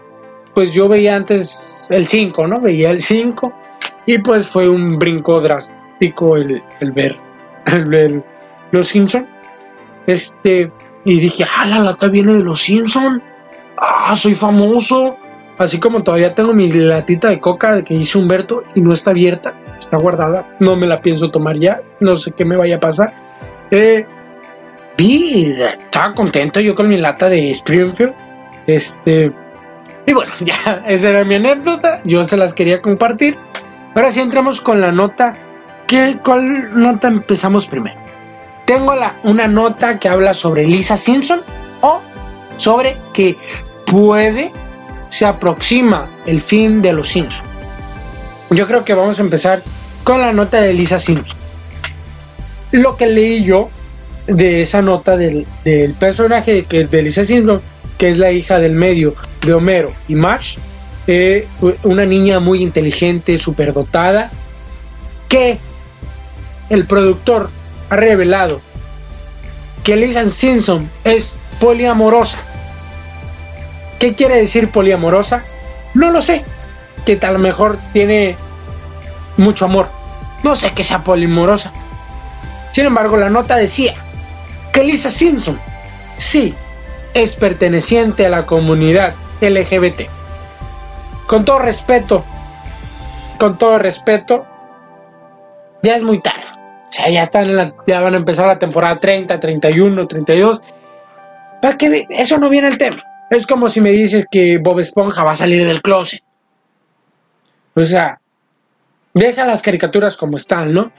pues 0.54 0.72
yo 0.72 0.88
veía 0.88 1.16
antes 1.16 1.88
el 1.92 2.08
5, 2.08 2.48
¿no? 2.48 2.62
Veía 2.62 2.92
el 2.92 3.02
5 3.02 3.54
y 4.06 4.20
pues 4.20 4.48
fue 4.48 4.70
un 4.70 4.98
brinco 4.98 5.40
drástico 5.42 5.85
el, 5.99 6.91
ver, 6.91 7.17
el 7.65 8.23
Los 8.71 8.88
Simpson. 8.88 9.27
Este, 10.08 10.71
y 11.03 11.19
dije, 11.19 11.45
ah, 11.58 11.65
la 11.65 11.79
lata 11.79 12.08
viene 12.08 12.34
de 12.34 12.43
Los 12.43 12.62
Simpson. 12.62 13.21
Ah, 13.77 14.15
soy 14.15 14.34
famoso. 14.34 15.17
Así 15.58 15.79
como 15.79 16.03
todavía 16.03 16.36
tengo 16.36 16.53
mi 16.53 16.69
latita 16.69 17.29
de 17.29 17.39
coca 17.39 17.81
que 17.81 17.93
hizo 17.93 18.19
Humberto 18.19 18.63
y 18.73 18.81
no 18.81 18.91
está 18.91 19.12
abierta, 19.12 19.53
está 19.79 19.95
guardada, 19.97 20.58
no 20.60 20.75
me 20.75 20.86
la 20.86 20.99
pienso 20.99 21.31
tomar 21.31 21.58
ya, 21.58 21.81
no 22.01 22.17
sé 22.17 22.34
qué 22.34 22.43
me 22.43 22.58
vaya 22.58 22.75
a 22.75 22.79
pasar. 22.81 23.13
Eh, 23.71 24.05
estaba 24.97 26.13
contento 26.13 26.60
yo 26.60 26.75
con 26.75 26.89
mi 26.89 26.97
lata 26.97 27.29
de 27.29 27.51
Springfield. 27.51 28.13
Este, 28.67 29.31
y 30.05 30.13
bueno, 30.13 30.31
ya, 30.41 30.84
esa 30.88 31.10
era 31.10 31.23
mi 31.23 31.36
anécdota, 31.36 32.01
yo 32.03 32.23
se 32.23 32.38
las 32.38 32.53
quería 32.53 32.81
compartir. 32.81 33.38
Ahora 33.93 34.12
sí 34.12 34.19
entramos 34.19 34.62
con 34.62 34.81
la 34.81 34.91
nota. 34.91 35.36
¿Qué, 35.88 36.17
¿Cuál 36.24 36.80
nota 36.80 37.08
empezamos 37.08 37.67
primero? 37.67 38.00
Tengo 38.65 38.95
la, 38.95 39.15
una 39.24 39.48
nota 39.48 40.00
que 40.00 40.10
habla 40.10 40.34
sobre 40.34 40.65
Lisa 40.65 40.98
Simpson 40.98 41.41
o 41.82 42.02
sobre 42.58 42.98
que 43.13 43.38
puede 43.86 44.52
se 45.10 45.26
aproxima 45.26 46.10
el 46.26 46.41
fin 46.41 46.82
de 46.82 46.93
los 46.93 47.10
Simpsons. 47.10 47.48
Yo 48.50 48.67
creo 48.67 48.84
que 48.84 48.93
vamos 48.93 49.19
a 49.19 49.21
empezar 49.21 49.62
con 50.04 50.21
la 50.21 50.34
nota 50.34 50.60
de 50.62 50.74
Lisa 50.74 51.00
Simpson. 51.00 51.38
Lo 52.71 52.98
que 52.98 53.08
leí 53.08 53.43
yo 53.43 53.69
de 54.28 54.63
esa 54.63 54.82
nota 54.82 55.15
del, 55.15 55.45
personaje 56.00 56.63
que, 56.63 56.86
de 56.86 57.02
Lisa 57.04 57.24
Simpson, 57.24 57.62
que 57.98 58.10
es 58.10 58.17
la 58.17 58.32
hija 58.32 58.58
del 58.60 58.74
medio 58.74 59.15
de 59.45 59.54
Homero 59.54 59.91
y 60.08 60.15
Marge, 60.15 60.58
eh, 61.08 61.48
una 61.84 62.06
niña 62.06 62.39
muy 62.39 62.63
inteligente, 62.63 63.38
superdotada, 63.38 64.32
que 65.30 65.60
el 66.69 66.86
productor 66.86 67.49
ha 67.89 67.95
revelado 67.95 68.62
que 69.84 69.95
Lisa 69.95 70.30
Simpson 70.30 70.89
es 71.04 71.34
poliamorosa 71.60 72.39
¿Qué 73.99 74.13
quiere 74.13 74.36
decir 74.38 74.69
poliamorosa? 74.69 75.43
No 75.93 76.12
lo 76.12 76.21
sé. 76.21 76.43
Que 77.06 77.15
tal 77.15 77.39
mejor 77.39 77.78
tiene 77.93 78.36
mucho 79.38 79.65
amor. 79.65 79.88
No 80.43 80.56
sé 80.56 80.71
que 80.73 80.84
sea 80.84 81.04
poliamorosa. 81.04 81.71
Sin 82.71 82.86
embargo, 82.86 83.17
la 83.17 83.30
nota 83.30 83.56
decía 83.56 83.95
que 84.73 84.84
Lisa 84.84 85.10
Simpson 85.10 85.58
sí 86.17 86.54
es 87.13 87.36
perteneciente 87.36 88.25
a 88.25 88.30
la 88.30 88.45
comunidad 88.45 89.13
LGBT. 89.41 90.01
Con 91.25 91.45
todo 91.45 91.60
respeto, 91.60 92.23
con 93.39 93.58
todo 93.58 93.80
respeto, 93.80 94.45
ya 95.82 95.95
es 95.95 96.04
muy 96.04 96.21
tarde. 96.21 96.43
O 96.95 96.97
sea, 96.97 97.10
ya 97.10 97.23
están 97.23 97.73
ya 97.86 97.99
van 97.99 98.13
a 98.13 98.17
empezar 98.17 98.47
la 98.47 98.58
temporada 98.58 98.97
30, 98.97 99.38
31, 99.38 100.08
32. 100.08 100.62
¿Para 101.62 101.75
qué? 101.75 102.05
Eso 102.10 102.38
no 102.38 102.49
viene 102.49 102.69
el 102.69 102.77
tema. 102.77 103.03
Es 103.29 103.45
como 103.45 103.67
si 103.67 103.81
me 103.81 103.91
dices 103.91 104.27
que 104.31 104.60
Bob 104.63 104.79
Esponja 104.79 105.25
va 105.25 105.34
a 105.34 105.36
salir 105.36 105.65
del 105.65 105.81
closet. 105.81 106.21
O 107.75 107.84
sea, 107.84 108.21
deja 109.13 109.45
las 109.45 109.62
caricaturas 109.62 110.15
como 110.15 110.38
están, 110.38 110.73
¿no? 110.73 110.93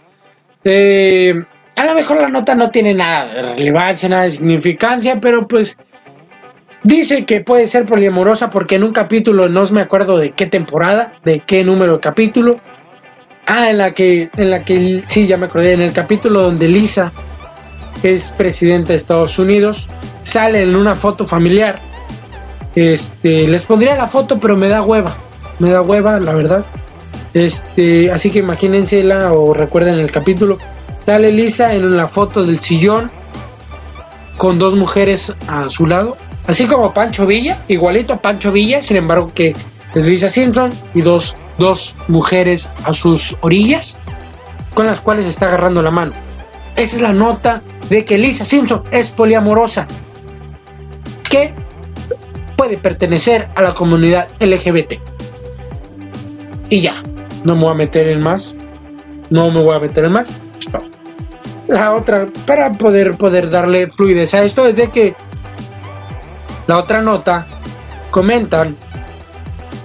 Eh, 0.64 1.32
a 1.76 1.87
lo 1.87 1.94
mejor 1.94 2.20
la 2.20 2.28
nota 2.28 2.54
no 2.54 2.70
tiene 2.70 2.92
nada 2.92 3.32
de 3.32 3.42
relevancia, 3.54 4.09
nada 4.11 4.24
de 4.24 4.32
significancia, 4.32 5.18
pero 5.18 5.48
pues 5.48 5.78
dice 6.82 7.24
que 7.24 7.40
puede 7.40 7.68
ser 7.68 7.87
poliamorosa 7.87 8.50
porque 8.50 8.74
en 8.74 8.85
un 8.85 8.92
capítulo, 8.92 9.48
no 9.48 9.64
me 9.72 9.80
acuerdo 9.80 10.18
de 10.18 10.32
qué 10.32 10.46
temporada, 10.46 11.14
de 11.24 11.40
qué 11.40 11.64
número 11.64 11.94
de 11.94 12.00
capítulo. 12.00 12.61
Ah, 13.46 13.70
en 13.70 13.78
la 13.78 13.94
que, 13.94 14.30
en 14.37 14.50
la 14.50 14.64
que, 14.64 15.02
sí, 15.06 15.26
ya 15.26 15.37
me 15.37 15.46
acordé, 15.46 15.72
en 15.72 15.80
el 15.80 15.92
capítulo 15.92 16.42
donde 16.42 16.68
Lisa 16.68 17.12
es 18.02 18.30
presidenta 18.30 18.88
de 18.88 18.96
Estados 18.96 19.38
Unidos, 19.38 19.88
sale 20.24 20.62
en 20.62 20.76
una 20.76 20.94
foto 20.94 21.26
familiar 21.26 21.80
este, 22.76 23.48
les 23.48 23.64
pondría 23.64 23.96
la 23.96 24.06
foto, 24.06 24.38
pero 24.38 24.54
me 24.54 24.68
da 24.68 24.82
hueva. 24.82 25.16
Me 25.59 25.70
da 25.70 25.80
hueva, 25.80 26.20
la 26.20 26.35
verdad. 26.35 26.64
Este, 27.32 28.12
así 28.12 28.30
que 28.30 28.38
imagínensela 28.40 29.32
o 29.32 29.54
recuerden 29.54 29.96
el 29.96 30.12
capítulo. 30.12 30.59
Sale 31.06 31.32
Lisa 31.32 31.74
en 31.74 31.96
la 31.96 32.06
foto 32.06 32.44
del 32.44 32.61
sillón 32.61 33.11
con 34.37 34.59
dos 34.59 34.74
mujeres 34.74 35.35
a 35.48 35.70
su 35.70 35.87
lado. 35.87 36.18
Así 36.46 36.66
como 36.66 36.92
Pancho 36.92 37.26
Villa, 37.26 37.59
igualito 37.66 38.12
a 38.12 38.20
Pancho 38.20 38.52
Villa, 38.52 38.82
sin 38.82 38.98
embargo 38.98 39.32
que 39.35 39.54
Lisa 40.04 40.28
Simpson 40.28 40.70
y 40.94 41.00
dos, 41.00 41.37
dos 41.59 41.96
mujeres 42.09 42.68
a 42.85 42.92
sus 42.92 43.37
orillas 43.40 43.98
con 44.74 44.87
las 44.87 45.00
cuales 45.00 45.26
está 45.26 45.46
agarrando 45.46 45.82
la 45.82 45.90
mano. 45.90 46.12
Esa 46.76 46.96
es 46.96 47.02
la 47.02 47.12
nota 47.12 47.62
de 47.88 48.04
que 48.04 48.18
Lisa 48.18 48.44
Simpson 48.44 48.85
es 48.90 49.09
poliamorosa. 49.09 49.87
Que 51.30 51.54
puede 52.56 52.76
pertenecer 52.76 53.48
a 53.54 53.62
la 53.62 53.74
comunidad 53.74 54.28
LGBT. 54.38 54.94
Y 56.68 56.80
ya, 56.80 56.94
no 57.44 57.54
me 57.54 57.62
voy 57.62 57.70
a 57.70 57.74
meter 57.74 58.09
en 58.09 58.22
más. 58.22 58.54
No 59.30 59.50
me 59.50 59.61
voy 59.61 59.74
a 59.74 59.78
meter 59.78 60.04
en 60.04 60.12
más. 60.12 60.40
La 61.68 61.94
otra, 61.94 62.28
para 62.46 62.72
poder, 62.72 63.16
poder 63.16 63.50
darle 63.50 63.88
fluidez 63.88 64.35
a 64.35 64.42
esto, 64.44 64.66
es 64.66 64.76
de 64.76 64.88
que 64.88 65.14
la 66.66 66.78
otra 66.78 67.00
nota 67.00 67.46
comentan 68.11 68.76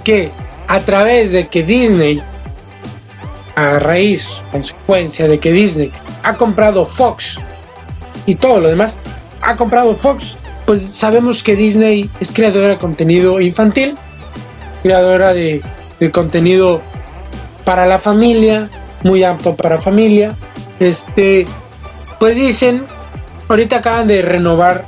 que 0.02 0.32
a 0.68 0.80
través 0.80 1.32
de 1.32 1.48
que 1.48 1.64
Disney, 1.64 2.22
a 3.56 3.80
raíz, 3.80 4.42
consecuencia 4.52 5.28
de 5.28 5.40
que 5.40 5.52
Disney 5.52 5.92
ha 6.24 6.36
comprado 6.36 6.86
Fox 6.86 7.40
y 8.26 8.36
todo 8.36 8.60
lo 8.60 8.70
demás, 8.70 8.96
ha 9.42 9.56
comprado 9.56 9.94
Fox 9.94 10.38
pues 10.66 10.82
sabemos 10.82 11.44
que 11.44 11.56
Disney 11.56 12.10
es 12.20 12.32
creadora 12.32 12.70
de 12.70 12.78
contenido 12.78 13.42
infantil, 13.42 13.98
creadora 14.84 15.34
de, 15.34 15.62
contenido 16.14 16.82
para 17.66 17.86
la 17.86 18.00
familia, 18.00 18.70
muy 19.04 19.24
amplio 19.24 19.56
para 19.56 19.80
familia. 19.80 20.36
Este, 20.80 21.46
pues 22.20 22.38
dicen, 22.38 22.86
ahorita 23.50 23.78
acaban 23.78 24.08
de 24.08 24.22
renovar, 24.22 24.86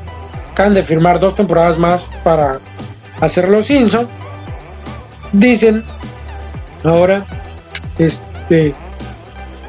acaban 0.52 0.74
de 0.74 0.84
firmar 0.84 1.20
dos 1.20 1.36
temporadas 1.36 1.78
más 1.78 2.12
para 2.24 2.60
hacer 3.20 3.50
los 3.50 3.66
Simpson. 3.66 4.08
Dicen 5.34 5.84
ahora, 6.84 7.26
este, 7.98 8.74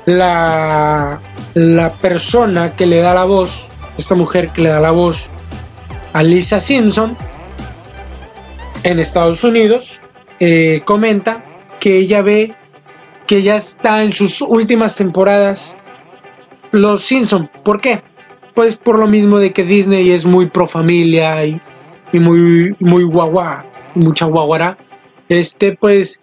la 0.07 1.21
la 1.55 1.93
persona 1.93 2.75
que 2.75 2.87
le 2.87 3.01
da 3.01 3.15
la 3.15 3.25
voz, 3.25 3.71
esta 3.97 4.15
mujer 4.15 4.49
que 4.49 4.63
le 4.63 4.69
da 4.69 4.81
la 4.81 4.91
voz 4.91 5.31
a 6.13 6.23
Lisa 6.23 6.61
Simpson 6.61 7.17
en 8.83 8.99
Estados 8.99 9.45
Unidos, 9.45 10.01
eh, 10.41 10.83
comenta 10.85 11.45
que 11.81 11.97
ella 11.97 12.23
ve 12.23 12.55
que 13.27 13.43
ya 13.43 13.57
está 13.57 14.03
en 14.03 14.13
sus 14.13 14.43
últimas 14.43 14.97
temporadas 14.97 15.77
Los 16.73 17.05
Simpson. 17.05 17.49
¿Por 17.63 17.81
qué? 17.81 18.03
Pues 18.55 18.77
por 18.77 18.99
lo 18.99 19.07
mismo 19.07 19.39
de 19.39 19.53
que 19.53 19.65
Disney 19.65 20.11
es 20.11 20.25
muy 20.25 20.47
pro 20.47 20.67
familia 20.67 21.45
y, 21.47 21.61
muy, 22.13 22.77
muy 22.79 23.05
guagua, 23.05 23.65
mucha 23.95 24.27
guaguara. 24.27 24.77
Este, 25.29 25.77
pues 25.77 26.21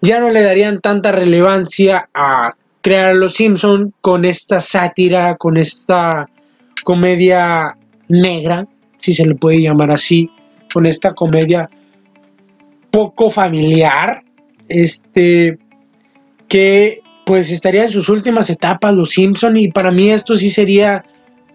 ya 0.00 0.20
no 0.20 0.30
le 0.30 0.42
darían 0.42 0.80
tanta 0.80 1.12
relevancia 1.12 2.08
a 2.14 2.50
crear 2.80 3.16
Los 3.16 3.34
Simpson 3.34 3.94
con 4.00 4.24
esta 4.24 4.60
sátira, 4.60 5.36
con 5.36 5.56
esta 5.56 6.28
comedia 6.84 7.76
negra, 8.08 8.66
si 8.98 9.12
se 9.12 9.26
le 9.26 9.34
puede 9.34 9.62
llamar 9.62 9.92
así, 9.92 10.30
con 10.72 10.86
esta 10.86 11.14
comedia 11.14 11.68
poco 12.90 13.30
familiar, 13.30 14.22
este, 14.68 15.58
que 16.48 17.00
pues 17.24 17.52
estaría 17.52 17.84
en 17.84 17.90
sus 17.90 18.08
últimas 18.08 18.50
etapas 18.50 18.94
Los 18.94 19.10
Simpson 19.10 19.56
y 19.56 19.68
para 19.68 19.92
mí 19.92 20.10
esto 20.10 20.34
sí 20.34 20.50
sería 20.50 21.04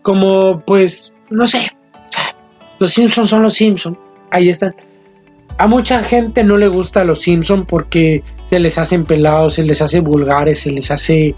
como 0.02 0.62
pues, 0.62 1.16
no 1.30 1.48
sé, 1.48 1.72
Los 2.80 2.94
Simpson 2.94 3.28
son 3.28 3.42
Los 3.42 3.56
Simpson, 3.56 3.98
ahí 4.32 4.50
están. 4.50 4.76
A 5.58 5.68
mucha 5.68 6.04
gente 6.04 6.44
no 6.44 6.58
le 6.58 6.68
gusta 6.68 7.04
Los 7.04 7.22
Simpson 7.22 7.66
porque 7.66 8.24
se 8.46 8.60
les 8.60 8.78
hacen 8.78 9.06
pelados, 9.06 9.56
se 9.56 9.64
les 9.64 9.82
hace 9.82 10.00
vulgares, 10.02 10.60
se 10.60 10.72
les 10.72 10.92
hace 10.92 11.36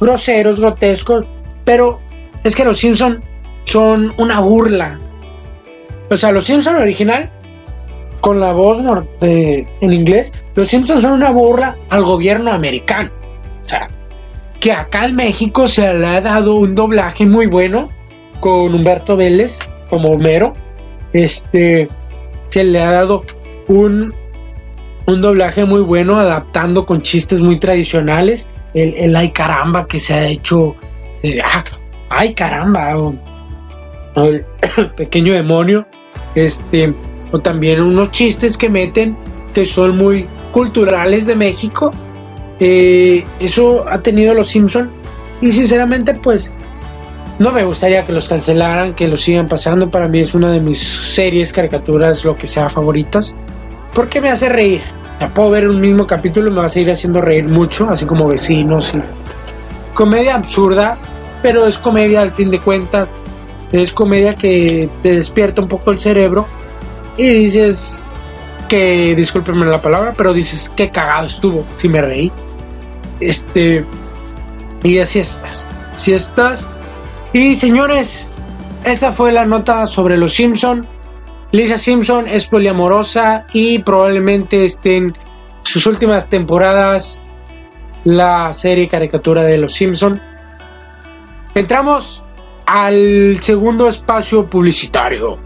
groseros, 0.00 0.60
grotescos, 0.60 1.26
pero 1.64 1.98
es 2.44 2.54
que 2.54 2.64
Los 2.64 2.78
Simpson 2.78 3.22
son 3.64 4.14
una 4.18 4.40
burla. 4.40 4.98
O 6.10 6.16
sea, 6.16 6.32
Los 6.32 6.44
Simpson 6.44 6.76
original 6.76 7.30
con 8.20 8.38
la 8.38 8.52
voz 8.52 8.78
en 9.20 9.92
inglés, 9.92 10.32
los 10.54 10.68
Simpsons 10.68 11.02
son 11.02 11.14
una 11.14 11.30
burla 11.30 11.76
al 11.88 12.04
gobierno 12.04 12.52
americano. 12.52 13.10
O 13.64 13.68
sea, 13.68 13.88
que 14.58 14.72
acá 14.72 15.06
en 15.06 15.16
México 15.16 15.66
se 15.66 15.92
le 15.94 16.06
ha 16.06 16.20
dado 16.20 16.54
un 16.54 16.74
doblaje 16.74 17.26
muy 17.26 17.46
bueno 17.46 17.88
con 18.40 18.74
Humberto 18.74 19.16
Vélez 19.16 19.58
como 19.88 20.12
Homero. 20.12 20.52
Este, 21.12 21.88
se 22.46 22.64
le 22.64 22.80
ha 22.80 22.92
dado 22.92 23.22
un, 23.70 24.12
un 25.06 25.22
doblaje 25.22 25.64
muy 25.64 25.80
bueno 25.80 26.18
adaptando 26.18 26.84
con 26.84 27.02
chistes 27.02 27.40
muy 27.40 27.58
tradicionales. 27.58 28.46
El, 28.74 28.94
el 28.94 29.16
ay 29.16 29.30
caramba 29.30 29.86
que 29.86 29.98
se 29.98 30.14
ha 30.14 30.26
hecho. 30.26 30.74
Ah, 31.44 31.64
ay 32.08 32.34
caramba. 32.34 32.96
el 34.16 34.44
pequeño 34.96 35.32
demonio. 35.32 35.86
Este 36.34 36.92
o 37.32 37.38
también 37.38 37.80
unos 37.80 38.10
chistes 38.10 38.56
que 38.56 38.68
meten 38.68 39.16
que 39.54 39.64
son 39.64 39.96
muy 39.96 40.26
culturales 40.52 41.26
de 41.26 41.36
México. 41.36 41.92
Eh, 42.58 43.24
eso 43.38 43.88
ha 43.88 44.00
tenido 44.00 44.34
los 44.34 44.48
Simpson 44.48 44.90
y 45.40 45.52
sinceramente 45.52 46.14
pues 46.14 46.52
no 47.40 47.52
me 47.52 47.64
gustaría 47.64 48.04
que 48.04 48.12
los 48.12 48.28
cancelaran, 48.28 48.94
que 48.94 49.08
los 49.08 49.22
sigan 49.22 49.48
pasando. 49.48 49.90
Para 49.90 50.08
mí 50.08 50.18
es 50.18 50.34
una 50.34 50.52
de 50.52 50.60
mis 50.60 50.78
series, 50.78 51.54
caricaturas, 51.54 52.22
lo 52.24 52.36
que 52.36 52.46
sea 52.46 52.68
favoritas. 52.68 53.34
Porque 53.94 54.20
me 54.20 54.30
hace 54.30 54.48
reír. 54.48 54.80
Ya 55.20 55.26
puedo 55.28 55.50
ver 55.50 55.68
un 55.68 55.80
mismo 55.80 56.06
capítulo 56.06 56.48
y 56.48 56.52
me 56.52 56.60
va 56.60 56.66
a 56.66 56.70
seguir 56.70 56.92
haciendo 56.92 57.20
reír 57.20 57.46
mucho, 57.46 57.88
así 57.90 58.06
como 58.06 58.26
vecinos. 58.26 58.94
Y... 58.94 59.02
Comedia 59.94 60.36
absurda, 60.36 60.96
pero 61.42 61.66
es 61.66 61.78
comedia 61.78 62.20
al 62.20 62.32
fin 62.32 62.50
de 62.50 62.58
cuentas. 62.58 63.08
Es 63.72 63.92
comedia 63.92 64.34
que 64.34 64.88
te 65.02 65.12
despierta 65.12 65.62
un 65.62 65.68
poco 65.68 65.90
el 65.90 66.00
cerebro 66.00 66.46
y 67.16 67.28
dices 67.28 68.08
que, 68.68 69.14
discúlpenme 69.14 69.66
la 69.66 69.82
palabra, 69.82 70.14
pero 70.16 70.32
dices 70.32 70.72
que 70.74 70.90
cagado 70.90 71.26
estuvo, 71.26 71.64
si 71.76 71.88
me 71.88 72.00
reí. 72.00 72.32
Este, 73.20 73.84
y 74.82 74.98
así 74.98 75.18
estás, 75.18 75.66
si 75.96 76.12
estás. 76.12 76.68
Y 77.32 77.54
señores, 77.56 78.30
esta 78.84 79.12
fue 79.12 79.32
la 79.32 79.44
nota 79.44 79.86
sobre 79.86 80.16
los 80.16 80.34
Simpson. 80.34 80.86
Lisa 81.52 81.78
Simpson 81.78 82.28
es 82.28 82.46
poliamorosa 82.46 83.46
y 83.52 83.80
probablemente 83.80 84.64
estén 84.64 85.12
sus 85.62 85.84
últimas 85.86 86.28
temporadas 86.28 87.20
la 88.04 88.52
serie 88.52 88.88
caricatura 88.88 89.42
de 89.42 89.58
los 89.58 89.74
Simpson. 89.74 90.20
Entramos 91.54 92.24
al 92.66 93.38
segundo 93.40 93.88
espacio 93.88 94.48
publicitario. 94.48 95.40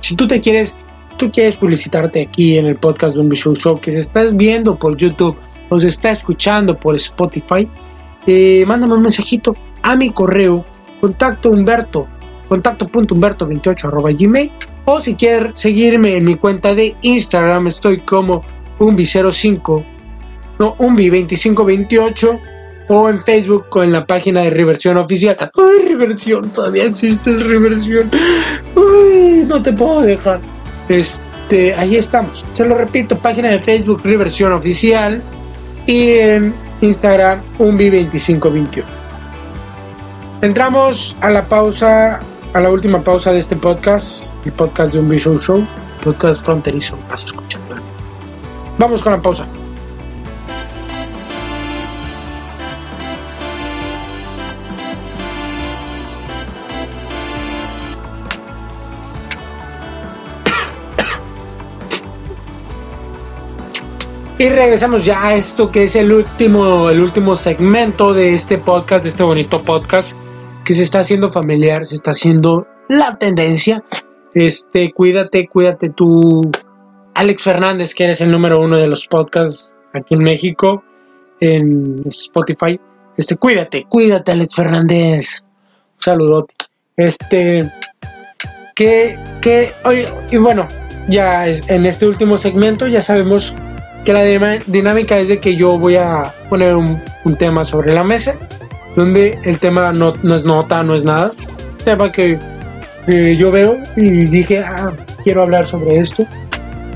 Si 0.00 0.14
tú 0.14 0.26
te 0.26 0.40
quieres 0.40 0.76
tú 1.16 1.30
quieres 1.30 1.56
publicitarte 1.56 2.22
aquí 2.22 2.58
en 2.58 2.66
el 2.66 2.76
podcast 2.76 3.16
de 3.16 3.22
un 3.22 3.30
Show 3.30 3.54
Show, 3.54 3.80
que 3.80 3.90
se 3.90 4.00
estás 4.00 4.36
viendo 4.36 4.76
por 4.76 4.96
YouTube 4.96 5.36
o 5.68 5.78
se 5.78 5.88
está 5.88 6.10
escuchando 6.10 6.76
por 6.76 6.94
Spotify, 6.96 7.68
eh, 8.26 8.64
mándame 8.66 8.94
un 8.94 9.02
mensajito 9.02 9.54
a 9.82 9.94
mi 9.96 10.10
correo 10.10 10.64
contacto 11.00 11.50
humberto 11.50 12.06
contacto.humberto28 12.48 13.84
arroba 13.84 14.10
gmail 14.12 14.50
o 14.84 15.00
si 15.00 15.14
quieres 15.14 15.52
seguirme 15.54 16.16
en 16.16 16.24
mi 16.24 16.34
cuenta 16.36 16.74
de 16.74 16.96
Instagram 17.02 17.66
estoy 17.66 18.00
como 18.00 18.44
umbi05 18.78 19.84
no 20.58 20.76
umbi2528 20.76 22.40
o 22.88 23.08
en 23.08 23.20
Facebook 23.20 23.68
con 23.68 23.90
la 23.92 24.06
página 24.06 24.42
de 24.42 24.50
Reversión 24.50 24.96
Oficial. 24.98 25.36
Ay, 25.40 25.88
Reversión, 25.88 26.50
todavía 26.50 26.84
existe 26.84 27.34
Reversión. 27.38 28.10
Uy, 28.76 29.44
no 29.46 29.62
te 29.62 29.72
puedo 29.72 30.02
dejar. 30.02 30.40
Este, 30.88 31.74
ahí 31.74 31.96
estamos. 31.96 32.44
Se 32.52 32.64
lo 32.64 32.76
repito, 32.76 33.16
página 33.18 33.48
de 33.50 33.58
Facebook 33.58 34.02
Reversión 34.04 34.52
Oficial 34.52 35.22
y 35.86 36.10
en 36.12 36.54
Instagram 36.80 37.40
Unvi2521. 37.58 38.84
Entramos 40.42 41.16
a 41.22 41.30
la 41.30 41.44
pausa, 41.46 42.20
a 42.54 42.60
la 42.60 42.70
última 42.70 43.02
pausa 43.02 43.32
de 43.32 43.40
este 43.40 43.56
podcast, 43.56 44.32
el 44.46 44.52
podcast 44.52 44.92
de 44.92 45.00
un 45.00 45.10
Show 45.16 45.38
Show, 45.40 45.66
podcast 46.04 46.40
fronterizo. 46.40 46.96
Vas 47.10 47.24
escuchando. 47.24 47.74
Vamos 48.78 49.02
con 49.02 49.12
la 49.12 49.20
pausa. 49.20 49.44
Y 64.38 64.48
regresamos 64.48 65.04
ya 65.04 65.26
a 65.26 65.34
esto 65.34 65.72
que 65.72 65.84
es 65.84 65.96
el 65.96 66.12
último, 66.12 66.88
el 66.90 67.00
último 67.00 67.34
segmento 67.34 68.12
de 68.12 68.34
este 68.34 68.58
podcast, 68.58 69.02
de 69.02 69.10
este 69.10 69.22
bonito 69.24 69.62
podcast 69.62 70.16
que 70.64 70.74
se 70.74 70.82
está 70.82 71.00
haciendo 71.00 71.30
familiar, 71.30 71.84
se 71.84 71.94
está 71.94 72.12
haciendo 72.12 72.66
la 72.88 73.16
tendencia. 73.16 73.84
Este, 74.34 74.92
cuídate, 74.92 75.46
cuídate 75.46 75.90
tú, 75.90 76.50
Alex 77.14 77.42
Fernández, 77.42 77.94
que 77.94 78.04
eres 78.04 78.20
el 78.20 78.30
número 78.30 78.60
uno 78.60 78.76
de 78.76 78.88
los 78.88 79.06
podcasts 79.06 79.76
aquí 79.92 80.14
en 80.14 80.20
México, 80.20 80.82
en 81.40 82.02
Spotify. 82.06 82.80
Este, 83.16 83.36
cuídate, 83.36 83.84
cuídate, 83.88 84.32
Alex 84.32 84.54
Fernández. 84.54 85.44
Un 85.96 86.02
saludote. 86.02 86.54
Este, 86.96 87.70
que, 88.74 89.18
que, 89.40 89.72
oye, 89.84 90.06
y 90.30 90.36
bueno, 90.36 90.66
ya 91.08 91.46
en 91.46 91.86
este 91.86 92.06
último 92.06 92.38
segmento 92.38 92.86
ya 92.86 93.02
sabemos 93.02 93.54
que 94.04 94.12
la 94.12 94.22
dinámica 94.66 95.18
es 95.18 95.28
de 95.28 95.40
que 95.40 95.56
yo 95.56 95.78
voy 95.78 95.96
a 95.96 96.32
poner 96.50 96.74
un, 96.74 97.02
tema 97.38 97.64
sobre 97.64 97.94
la 97.94 98.04
mesa, 98.04 98.36
donde 98.94 99.38
el 99.44 99.58
tema 99.58 99.92
no, 99.92 100.14
es 100.34 100.44
nota, 100.44 100.82
no 100.82 100.94
es 100.94 101.04
nada, 101.04 101.32
tema 101.84 102.10
que 102.10 102.38
yo 103.06 103.50
veo 103.50 103.76
y 103.96 104.24
dije, 104.26 104.60
ah, 104.60 104.92
quiero 105.22 105.42
hablar 105.42 105.66
sobre 105.66 105.98
esto, 105.98 106.24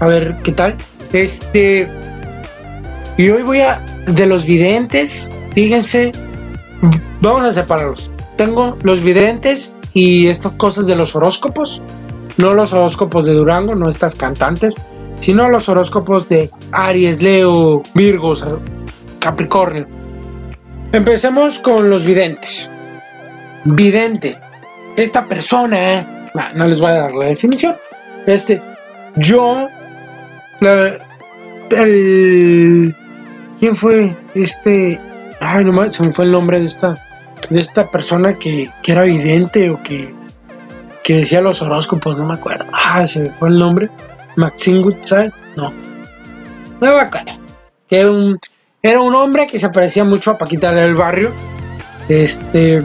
a 0.01 0.07
ver 0.07 0.37
qué 0.43 0.53
tal. 0.53 0.77
Este, 1.13 1.89
y 3.17 3.29
hoy 3.31 3.43
voy 3.43 3.61
a, 3.61 3.85
de 4.07 4.27
los 4.27 4.47
videntes, 4.47 5.33
fíjense, 5.55 6.13
vamos 7.21 7.43
a 7.43 7.53
separarlos. 7.53 8.11
Tengo 8.37 8.79
los 8.83 9.03
videntes 9.03 9.75
y 9.93 10.29
estas 10.29 10.53
cosas 10.53 10.87
de 10.87 10.97
los 10.97 11.17
horóscopos, 11.17 11.83
no 12.37 12.53
los 12.53 12.73
horóscopos 12.73 13.27
de 13.27 13.35
Durango, 13.35 13.75
no 13.75 13.89
estas 13.89 14.15
cantantes, 14.15 14.77
sino 15.19 15.49
los 15.49 15.69
horóscopos 15.69 16.29
de 16.29 16.51
Aries, 16.71 17.21
Leo, 17.21 17.83
Virgo, 17.95 18.35
Capricornio. 19.19 19.98
Empecemos 20.91 21.59
con 21.59 21.91
los 21.91 22.05
videntes. 22.05 22.71
Vidente. 23.65 24.39
Esta 24.97 25.27
persona, 25.27 26.31
no, 26.55 26.65
les 26.65 26.81
voy 26.81 26.91
a 26.91 26.95
dar 26.95 27.13
la 27.13 27.27
definición. 27.27 27.77
Este, 28.27 28.63
yo, 29.17 29.69
el, 31.71 32.97
¿quién 33.61 33.77
fue 33.77 34.17
este? 34.35 34.99
Ay, 35.41 35.65
no 35.65 35.91
se 35.91 36.03
me 36.03 36.13
fue 36.13 36.25
el 36.25 36.33
nombre 36.33 36.59
de 36.59 36.65
esta, 36.65 36.95
de 37.51 37.61
esta 37.61 37.91
persona 37.91 38.39
que, 38.39 38.71
que 38.83 38.93
era 38.93 39.05
vidente 39.05 39.71
o 39.71 39.83
que, 39.83 40.15
que 41.05 41.17
decía 41.17 41.43
los 41.43 41.61
horóscopos, 41.61 42.17
no 42.17 42.25
me 42.27 42.35
acuerdo. 42.35 42.65
Ah, 42.73 43.07
se 43.07 43.21
me 43.21 43.31
fue 43.33 43.51
el 43.51 43.59
nombre. 43.59 43.91
Maxine 44.37 44.81
Goodside, 44.81 45.33
no. 45.55 45.71
No 46.81 46.93
me 46.93 47.01
acuerdo. 47.01 47.33
Era 47.91 48.11
un, 48.11 48.39
era 48.83 49.01
un 49.01 49.15
hombre 49.15 49.47
que 49.47 49.59
se 49.59 49.69
parecía 49.71 50.05
mucho 50.05 50.31
a 50.31 50.39
Paquita 50.39 50.73
del 50.73 50.95
barrio. 50.95 51.33
Este. 52.09 52.83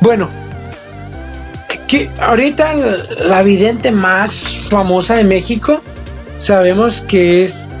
Bueno, 0.00 0.28
que 1.86 2.10
ahorita 2.20 2.74
la 3.20 3.42
vidente 3.42 3.92
más 3.92 4.66
famosa 4.68 5.14
de 5.14 5.24
México 5.24 5.80
sabemos 6.38 7.02
que 7.02 7.44
es 7.44 7.72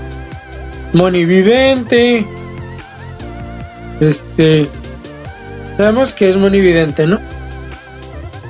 Monividente. 0.92 2.24
Este. 4.00 4.68
Sabemos 5.76 6.12
que 6.12 6.30
es 6.30 6.36
Monividente, 6.36 7.06
¿no? 7.06 7.18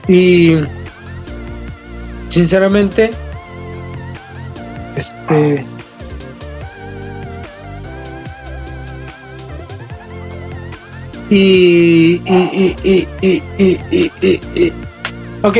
Y. 0.07 0.57
Sinceramente. 2.29 3.11
Este. 4.97 5.72
Y, 11.35 12.21
y, 12.27 13.09
y, 13.23 14.73
Ok. 15.43 15.59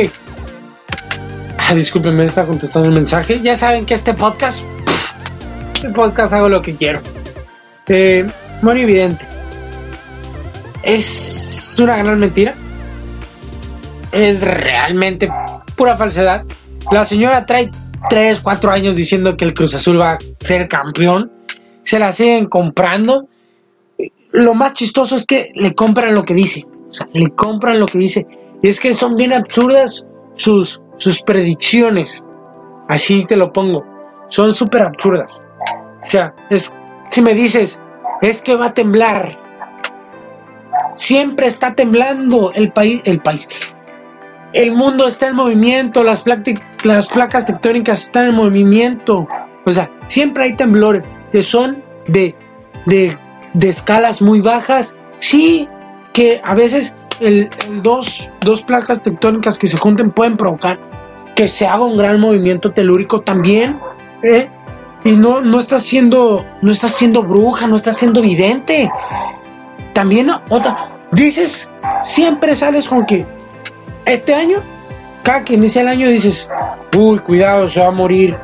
Ah, 1.57 1.73
discúlpenme, 1.73 2.25
está 2.25 2.45
contestando 2.45 2.89
el 2.89 2.93
mensaje. 2.93 3.39
Ya 3.41 3.55
saben 3.55 3.83
que 3.83 3.95
este 3.95 4.13
podcast. 4.13 4.59
Este 5.73 5.89
podcast 5.89 6.31
hago 6.33 6.47
lo 6.47 6.61
que 6.61 6.75
quiero. 6.75 7.01
Eh, 7.87 8.23
muy 8.61 8.81
evidente. 8.81 9.25
Es 10.83 11.75
una 11.81 11.97
gran 11.97 12.19
mentira. 12.19 12.53
Es 14.11 14.41
realmente 14.41 15.27
pura 15.75 15.97
falsedad. 15.97 16.43
La 16.91 17.03
señora 17.03 17.47
trae 17.47 17.71
3, 18.09 18.41
4 18.43 18.71
años 18.71 18.95
diciendo 18.95 19.35
que 19.35 19.45
el 19.45 19.55
Cruz 19.55 19.73
Azul 19.73 19.99
va 19.99 20.11
a 20.11 20.17
ser 20.39 20.67
campeón. 20.67 21.31
Se 21.81 21.97
la 21.97 22.11
siguen 22.11 22.45
comprando. 22.45 23.27
Lo 24.33 24.55
más 24.55 24.73
chistoso 24.73 25.15
es 25.15 25.25
que 25.27 25.51
le 25.53 25.75
compran 25.75 26.15
lo 26.15 26.23
que 26.23 26.33
dice. 26.33 26.65
O 26.89 26.93
sea, 26.93 27.07
le 27.13 27.29
compran 27.29 27.79
lo 27.79 27.85
que 27.85 27.99
dice. 27.99 28.27
Y 28.61 28.69
es 28.69 28.79
que 28.79 28.93
son 28.93 29.15
bien 29.15 29.31
absurdas 29.31 30.05
sus, 30.35 30.81
sus 30.97 31.21
predicciones. 31.21 32.23
Así 32.89 33.25
te 33.25 33.35
lo 33.35 33.53
pongo. 33.53 33.85
Son 34.29 34.53
súper 34.53 34.83
absurdas. 34.83 35.39
O 36.01 36.05
sea, 36.05 36.33
es, 36.49 36.71
si 37.11 37.21
me 37.21 37.35
dices, 37.35 37.79
es 38.21 38.41
que 38.41 38.55
va 38.55 38.67
a 38.67 38.73
temblar. 38.73 39.39
Siempre 40.95 41.47
está 41.47 41.75
temblando 41.75 42.51
el 42.53 42.71
país. 42.71 43.01
El 43.05 43.19
país. 43.19 43.47
El 44.51 44.75
mundo 44.75 45.05
está 45.05 45.27
en 45.27 45.35
movimiento. 45.35 46.03
Las, 46.03 46.23
las 46.83 47.07
placas 47.07 47.45
tectónicas 47.45 48.05
están 48.05 48.29
en 48.29 48.35
movimiento. 48.35 49.27
O 49.65 49.71
sea, 49.71 49.91
siempre 50.07 50.45
hay 50.45 50.55
temblores 50.55 51.03
que 51.31 51.43
son 51.43 51.83
de, 52.07 52.35
de, 52.85 53.17
de 53.53 53.69
escalas 53.69 54.21
muy 54.21 54.41
bajas. 54.41 54.95
Sí, 55.19 55.67
que 56.11 56.41
a 56.43 56.53
veces 56.53 56.95
el, 57.19 57.49
dos, 57.81 58.29
dos 58.41 58.61
placas 58.61 59.01
tectónicas 59.01 59.57
que 59.57 59.67
se 59.67 59.77
junten 59.77 60.11
pueden 60.11 60.37
provocar 60.37 60.77
que 61.35 61.47
se 61.47 61.65
haga 61.65 61.83
un 61.83 61.97
gran 61.97 62.19
movimiento 62.19 62.71
telúrico 62.71 63.21
también. 63.21 63.77
¿eh? 64.21 64.47
Y 65.03 65.13
no, 65.13 65.41
no 65.41 65.59
estás 65.59 65.83
siendo, 65.83 66.45
no 66.61 66.71
estás 66.71 66.93
siendo 66.93 67.23
bruja, 67.23 67.67
no 67.67 67.75
estás 67.75 67.97
siendo 67.97 68.21
vidente. 68.21 68.89
También 69.93 70.29
otra, 70.49 70.91
dices, 71.11 71.71
siempre 72.01 72.55
sales 72.55 72.87
con 72.87 73.05
que 73.05 73.25
este 74.05 74.33
año, 74.33 74.59
cada 75.21 75.43
que 75.43 75.55
inicia 75.55 75.81
el 75.81 75.87
año 75.87 76.09
dices, 76.09 76.49
uy, 76.97 77.19
cuidado, 77.19 77.69
se 77.69 77.79
va 77.79 77.87
a 77.87 77.91
morir, 77.91 78.35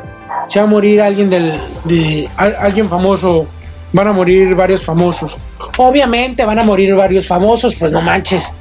se 0.48 0.60
va 0.60 0.66
a 0.66 0.70
morir 0.70 1.02
alguien 1.02 1.30
del, 1.30 1.54
de 1.86 2.30
alguien 2.36 2.90
famoso, 2.90 3.48
van 3.94 4.08
a 4.08 4.12
morir 4.12 4.56
varios 4.56 4.84
famosos. 4.84 5.38
Obviamente 5.78 6.46
van 6.46 6.60
a 6.60 6.64
morir 6.64 6.96
varios 6.96 7.28
famosos, 7.28 7.76
pues 7.76 7.92
no 7.92 8.02
manches. 8.02 8.52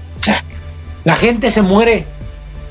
La 1.05 1.17
gente 1.17 1.51
se 1.51 1.63
muere. 1.63 2.05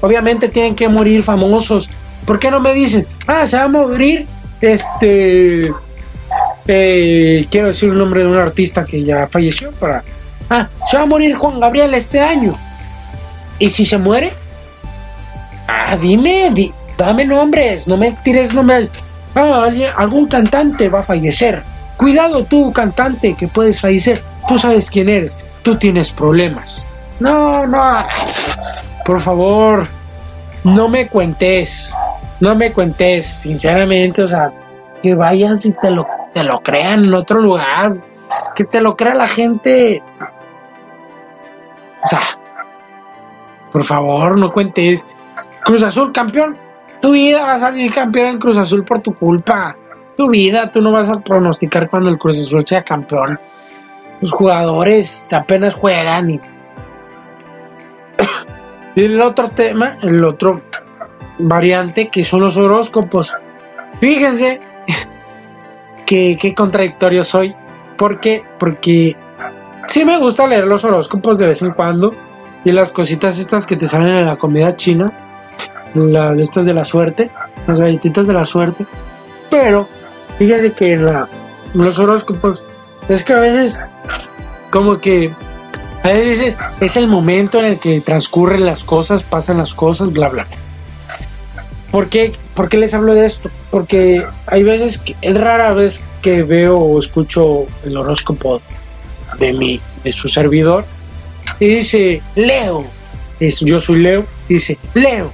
Obviamente 0.02 0.50
tienen 0.50 0.76
que 0.76 0.88
morir 0.88 1.24
famosos. 1.24 1.90
¿Por 2.26 2.40
qué 2.40 2.52
no 2.52 2.60
me 2.60 2.74
dicen, 2.74 3.08
ah, 3.26 3.48
se 3.48 3.58
va 3.58 3.64
a 3.64 3.68
morir 3.68 4.28
este... 4.62 5.72
Eh, 6.70 7.48
quiero 7.50 7.68
decir 7.68 7.90
el 7.90 7.98
nombre 7.98 8.22
de 8.22 8.28
un 8.28 8.38
artista 8.38 8.86
que 8.86 9.04
ya 9.04 9.28
falleció 9.28 9.72
para... 9.72 10.04
Ah, 10.50 10.68
se 10.90 10.98
va 10.98 11.04
a 11.04 11.06
morir 11.06 11.36
Juan 11.36 11.60
Gabriel 11.60 11.94
este 11.94 12.20
año. 12.20 12.56
¿Y 13.60 13.70
si 13.70 13.86
se 13.86 13.98
muere? 13.98 14.34
Ah, 15.68 15.98
dime, 16.00 16.74
dame 16.98 17.26
nombres, 17.26 17.88
no 17.88 17.98
me 17.98 18.12
tires 18.24 18.54
nombres. 18.54 18.90
Ah, 19.36 19.70
algún 19.96 20.28
cantante 20.28 20.90
va 20.90 21.00
a 21.00 21.04
fallecer. 21.04 21.64
Cuidado 21.98 22.46
tú, 22.46 22.72
cantante, 22.72 23.34
que 23.34 23.48
puedes 23.48 23.82
fallecer. 23.82 24.22
Tú 24.48 24.58
sabes 24.58 24.90
quién 24.90 25.10
eres. 25.10 25.32
Tú 25.64 25.76
tienes 25.76 26.12
problemas. 26.12 26.88
No, 27.20 27.66
no. 27.66 28.06
Por 29.04 29.20
favor, 29.20 29.88
no 30.64 30.88
me 30.88 31.08
cuentes. 31.08 31.94
No 32.40 32.56
me 32.56 32.72
cuentes, 32.72 33.26
sinceramente, 33.26 34.22
o 34.22 34.28
sea, 34.28 34.52
que 35.02 35.16
vayas 35.16 35.66
y 35.66 35.72
te 35.72 35.90
lo, 35.90 36.08
te 36.34 36.44
lo 36.44 36.60
crean 36.60 37.06
en 37.06 37.14
otro 37.16 37.42
lugar. 37.42 37.96
Que 38.56 38.64
te 38.64 38.80
lo 38.80 38.96
crea 38.96 39.16
la 39.16 39.28
gente. 39.28 40.04
O 42.04 42.08
sea, 42.08 42.22
por 43.72 43.84
favor, 43.84 44.38
no 44.38 44.54
cuentes. 44.54 45.04
Cruz 45.64 45.82
Azul 45.82 46.12
campeón. 46.12 46.58
Tu 47.02 47.12
vida 47.12 47.44
va 47.44 47.54
a 47.54 47.60
salir 47.60 47.94
campeón 47.94 48.28
en 48.28 48.40
Cruz 48.40 48.58
Azul 48.58 48.84
por 48.84 49.00
tu 49.00 49.16
culpa. 49.16 49.76
Tu 50.18 50.28
vida, 50.28 50.72
tú 50.72 50.82
no 50.82 50.92
vas 50.92 51.10
a 51.10 51.20
pronosticar 51.20 51.90
cuando 51.90 52.10
el 52.10 52.18
Cruz 52.18 52.40
Azul 52.40 52.66
sea 52.66 52.84
campeón. 52.84 53.40
Los 54.20 54.32
jugadores 54.32 55.32
apenas 55.32 55.76
juegan 55.76 56.32
y 56.32 56.40
el 58.96 59.22
otro 59.22 59.50
tema, 59.50 59.96
el 60.02 60.24
otro 60.24 60.64
variante 61.38 62.10
que 62.10 62.24
son 62.24 62.42
los 62.42 62.58
horóscopos. 62.58 63.36
Fíjense 64.00 64.60
que 66.08 66.36
qué 66.40 66.56
contradictorio 66.56 67.24
soy. 67.24 67.56
¿Por 67.96 68.20
qué? 68.20 68.44
Porque 68.58 69.16
sí 69.88 70.04
me 70.04 70.18
gusta 70.18 70.48
leer 70.48 70.66
los 70.66 70.84
horóscopos 70.84 71.38
de 71.38 71.48
vez 71.48 71.62
en 71.62 71.74
cuando. 71.74 72.14
Y 72.66 72.72
las 72.72 72.92
cositas 72.92 73.38
estas 73.40 73.66
que 73.68 73.78
te 73.78 73.88
salen 73.88 74.16
en 74.16 74.26
la 74.26 74.36
comida 74.36 74.76
china. 74.76 75.06
La, 75.94 76.34
estas 76.34 76.66
de 76.66 76.74
la 76.74 76.86
suerte. 76.86 77.30
Las 77.68 77.80
galletitas 77.80 78.28
de 78.28 78.34
la 78.34 78.46
suerte. 78.46 78.86
Pero 79.50 79.88
fíjense 80.38 80.72
que 80.74 80.94
en 80.94 81.08
los 81.74 82.00
horóscopos 82.00 82.64
es 83.10 83.24
que 83.24 83.34
a 83.34 83.40
veces 83.40 83.80
como 84.70 85.00
que 85.00 85.34
a 86.04 86.10
veces 86.10 86.56
es 86.80 86.98
el 86.98 87.08
momento 87.08 87.60
en 87.60 87.66
el 87.66 87.80
que 87.80 88.00
transcurren 88.02 88.66
las 88.66 88.84
cosas, 88.84 89.24
pasan 89.24 89.58
las 89.58 89.74
cosas, 89.74 90.12
bla, 90.12 90.30
bla. 90.30 90.48
¿Por 91.92 92.08
qué, 92.08 92.34
¿Por 92.54 92.70
qué 92.70 92.78
les 92.78 92.94
hablo 92.94 93.14
de 93.14 93.26
esto? 93.26 93.50
Porque 93.72 94.26
hay 94.46 94.64
veces 94.64 95.00
que 95.00 95.16
es 95.22 95.40
rara 95.40 95.74
vez 95.74 96.02
que 96.22 96.44
veo 96.44 96.78
o 96.78 97.00
escucho 97.00 97.66
el 97.84 97.98
horóscopo 97.98 98.62
de 99.40 99.54
mi, 99.54 99.82
de 100.04 100.14
su 100.14 100.30
servidor 100.30 100.86
y 101.60 101.68
dice 101.68 102.22
Leo, 102.36 102.86
es, 103.40 103.60
yo 103.62 103.80
soy 103.80 104.02
Leo, 104.02 104.26
dice 104.48 104.78
Leo, 104.94 105.32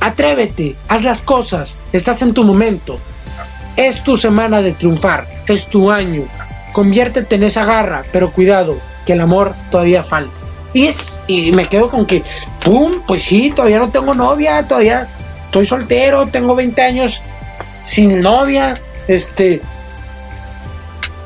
atrévete, 0.00 0.76
haz 0.88 1.02
las 1.02 1.18
cosas, 1.18 1.80
estás 1.92 2.22
en 2.22 2.34
tu 2.34 2.44
momento, 2.44 2.98
es 3.86 4.02
tu 4.02 4.16
semana 4.16 4.62
de 4.62 4.72
triunfar, 4.72 5.26
es 5.46 5.66
tu 5.66 5.90
año, 5.90 6.24
conviértete 6.72 7.36
en 7.36 7.44
esa 7.44 7.64
garra, 7.64 8.02
pero 8.12 8.30
cuidado, 8.30 8.76
que 9.06 9.14
el 9.14 9.20
amor 9.20 9.54
todavía 9.70 10.02
falta. 10.02 10.32
Y 10.72 10.86
es, 10.86 11.18
y 11.26 11.50
me 11.52 11.66
quedo 11.66 11.88
con 11.88 12.06
que, 12.06 12.22
¡pum! 12.64 13.00
Pues 13.06 13.22
sí, 13.22 13.50
todavía 13.50 13.78
no 13.78 13.88
tengo 13.88 14.14
novia, 14.14 14.66
todavía 14.66 15.08
estoy 15.46 15.66
soltero, 15.66 16.26
tengo 16.28 16.54
20 16.54 16.80
años 16.80 17.22
sin 17.82 18.20
novia, 18.20 18.80
este, 19.08 19.60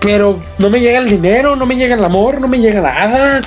pero 0.01 0.39
no 0.59 0.71
me 0.71 0.81
llega 0.81 0.99
el 0.99 1.11
dinero, 1.11 1.57
no 1.57 1.67
me 1.67 1.77
llega 1.77 1.95
el 1.95 2.05
amor, 2.05 2.41
no 2.41 2.49
me 2.49 2.59
llega 2.59 2.81
nada. 2.81 3.43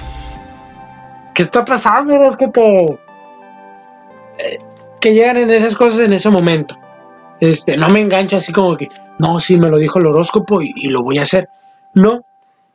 ¿Qué 1.34 1.44
está 1.44 1.64
pasando, 1.64 2.30
Es 2.30 2.36
que, 2.36 2.46
eh, 4.40 4.60
que 5.00 5.14
llegan 5.14 5.38
en 5.38 5.52
esas 5.52 5.76
cosas 5.76 6.00
en 6.00 6.14
ese 6.14 6.30
momento. 6.30 6.78
Este, 7.40 7.78
no 7.78 7.88
me 7.90 8.02
engancho 8.02 8.38
así 8.38 8.52
como 8.52 8.76
que, 8.76 8.90
no, 9.20 9.40
sí, 9.40 9.58
me 9.58 9.70
lo 9.70 9.78
dijo 9.78 10.00
el 10.00 10.08
horóscopo 10.08 10.62
y 10.62 10.90
lo 10.90 11.04
voy 11.04 11.20
a 11.20 11.24
hacer. 11.24 11.48
No, 11.94 12.24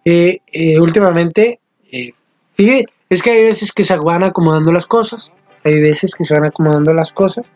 eh, 0.04 0.38
eh, 0.52 0.80
últimamente, 0.80 1.60
eh, 1.90 2.12
es 3.08 3.22
que 3.22 3.30
hay 3.30 3.42
veces 3.42 3.72
que 3.72 3.84
se 3.84 3.96
van 3.96 4.24
acomodando 4.24 4.72
las 4.72 4.86
cosas, 4.86 5.32
hay 5.64 5.80
veces 5.80 6.14
que 6.14 6.24
se 6.24 6.34
van 6.34 6.46
acomodando 6.46 6.92
las 6.92 7.12
cosas. 7.12 7.46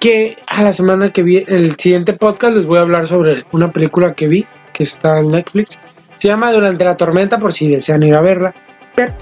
que 0.00 0.36
a 0.46 0.62
la 0.62 0.72
semana 0.72 1.08
que 1.08 1.22
vi, 1.22 1.44
el 1.46 1.76
siguiente 1.76 2.14
podcast 2.14 2.56
les 2.56 2.66
voy 2.66 2.78
a 2.78 2.82
hablar 2.82 3.06
sobre 3.06 3.44
una 3.52 3.70
película 3.70 4.14
que 4.14 4.28
vi, 4.28 4.46
que 4.72 4.84
está 4.84 5.18
en 5.18 5.28
Netflix, 5.28 5.78
Se 6.16 6.28
llama 6.28 6.52
Durante 6.52 6.84
la 6.84 6.96
tormenta 6.96 7.38
por 7.38 7.52
si 7.52 7.68
desean 7.68 8.02
ir 8.02 8.16
a 8.16 8.20
verla. 8.20 8.54
Pero 8.94 9.12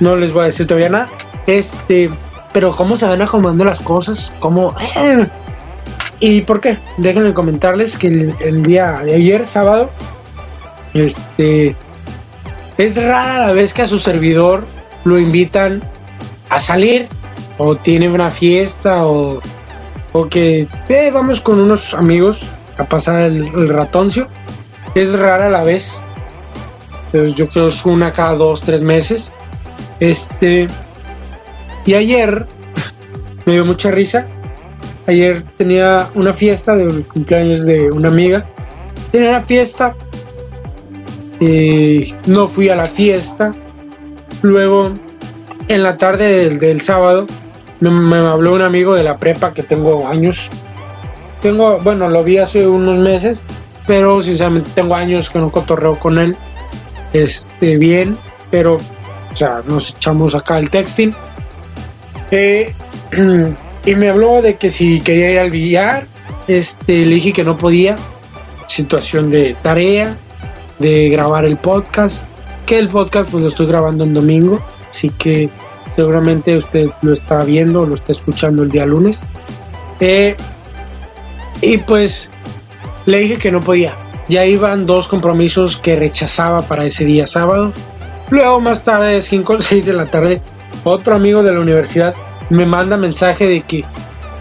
no 0.00 0.16
les 0.16 0.32
voy 0.32 0.42
a 0.42 0.46
decir 0.46 0.66
todavía 0.66 0.90
nada. 0.90 1.08
Este, 1.46 2.10
pero 2.52 2.74
cómo 2.74 2.96
se 2.96 3.06
van 3.06 3.22
acomodando 3.22 3.64
las 3.64 3.80
cosas, 3.80 4.32
cómo... 4.40 4.74
eh, 4.96 5.26
¿Y 6.20 6.42
por 6.42 6.60
qué? 6.60 6.76
Déjenme 6.98 7.32
comentarles 7.32 7.96
que 7.96 8.08
el, 8.08 8.62
día 8.62 9.00
de 9.02 9.14
ayer, 9.14 9.46
sábado, 9.46 9.90
este, 10.92 11.74
es 12.76 13.02
rara 13.02 13.46
la 13.46 13.52
vez 13.52 13.72
que 13.72 13.82
a 13.82 13.86
su 13.86 13.98
servidor 13.98 14.64
lo 15.04 15.18
invitan 15.18 15.82
a 16.50 16.60
salir 16.60 17.08
o 17.56 17.74
tiene 17.76 18.08
una 18.08 18.28
fiesta 18.28 19.06
o, 19.06 19.40
o 20.12 20.28
que 20.28 20.68
eh, 20.90 21.10
vamos 21.10 21.40
con 21.40 21.58
unos 21.58 21.94
amigos 21.94 22.50
a 22.76 22.84
pasar 22.84 23.22
el, 23.22 23.46
el 23.46 23.68
ratoncio. 23.70 24.28
Es 24.94 25.18
rara 25.18 25.48
la 25.48 25.62
vez. 25.62 26.02
Yo 27.12 27.48
creo 27.48 27.68
es 27.68 27.84
una 27.86 28.12
cada 28.12 28.34
dos, 28.34 28.60
tres 28.60 28.82
meses. 28.82 29.32
Este. 30.00 30.68
Y 31.86 31.94
ayer 31.94 32.46
me 33.46 33.54
dio 33.54 33.64
mucha 33.64 33.90
risa. 33.90 34.26
Ayer 35.06 35.42
tenía 35.56 36.08
una 36.14 36.32
fiesta 36.32 36.76
de 36.76 37.02
cumpleaños 37.02 37.64
de 37.66 37.90
una 37.90 38.08
amiga. 38.08 38.46
Tenía 39.10 39.30
una 39.30 39.42
fiesta. 39.42 39.94
eh, 41.40 42.14
no 42.26 42.48
fui 42.48 42.68
a 42.68 42.76
la 42.76 42.86
fiesta. 42.86 43.52
Luego, 44.42 44.90
en 45.68 45.82
la 45.82 45.96
tarde 45.96 46.44
del, 46.44 46.58
del 46.58 46.80
sábado, 46.80 47.26
me, 47.80 47.90
me 47.90 48.18
habló 48.18 48.54
un 48.54 48.62
amigo 48.62 48.94
de 48.94 49.02
la 49.02 49.16
prepa 49.16 49.52
que 49.52 49.62
tengo 49.62 50.06
años. 50.06 50.48
Tengo, 51.42 51.78
bueno, 51.78 52.08
lo 52.08 52.22
vi 52.22 52.36
hace 52.38 52.66
unos 52.66 52.98
meses, 52.98 53.42
pero 53.86 54.20
sinceramente 54.22 54.70
tengo 54.74 54.94
años 54.94 55.30
que 55.30 55.38
no 55.38 55.50
cotorreo 55.50 55.98
con 55.98 56.18
él. 56.18 56.36
Este, 57.12 57.78
bien, 57.78 58.16
pero, 58.50 58.74
o 58.74 59.36
sea, 59.36 59.62
nos 59.66 59.90
echamos 59.96 60.34
acá 60.34 60.58
el 60.58 60.70
texting. 60.70 61.14
Eh, 62.30 62.74
y 63.86 63.94
me 63.94 64.08
habló 64.08 64.42
de 64.42 64.56
que 64.56 64.70
si 64.70 65.00
quería 65.00 65.30
ir 65.30 65.38
al 65.38 65.50
billar, 65.50 66.06
este, 66.48 67.04
le 67.04 67.14
dije 67.14 67.32
que 67.32 67.44
no 67.44 67.56
podía. 67.56 67.96
Situación 68.66 69.30
de 69.30 69.56
tarea, 69.62 70.16
de 70.78 71.08
grabar 71.08 71.44
el 71.44 71.56
podcast. 71.56 72.24
Que 72.66 72.78
el 72.78 72.88
podcast 72.88 73.30
pues 73.30 73.42
lo 73.42 73.48
estoy 73.48 73.66
grabando 73.66 74.04
en 74.04 74.14
domingo, 74.14 74.60
así 74.88 75.10
que 75.10 75.48
seguramente 75.96 76.56
usted 76.56 76.90
lo 77.02 77.12
está 77.12 77.42
viendo, 77.42 77.84
lo 77.84 77.96
está 77.96 78.12
escuchando 78.12 78.62
el 78.62 78.70
día 78.70 78.86
lunes. 78.86 79.24
Eh, 79.98 80.36
y 81.60 81.78
pues 81.78 82.30
le 83.06 83.18
dije 83.18 83.38
que 83.38 83.50
no 83.50 83.60
podía. 83.60 83.94
Ya 84.28 84.46
iban 84.46 84.86
dos 84.86 85.08
compromisos 85.08 85.76
que 85.76 85.96
rechazaba 85.96 86.62
para 86.62 86.84
ese 86.84 87.04
día 87.04 87.26
sábado. 87.26 87.72
Luego 88.30 88.60
más 88.60 88.84
tarde, 88.84 89.20
5 89.20 89.52
o 89.52 89.60
6 89.60 89.84
de 89.84 89.92
la 89.92 90.06
tarde, 90.06 90.40
otro 90.84 91.14
amigo 91.14 91.42
de 91.42 91.52
la 91.52 91.60
universidad 91.60 92.14
me 92.48 92.66
manda 92.66 92.96
mensaje 92.96 93.46
de 93.46 93.60
que 93.62 93.84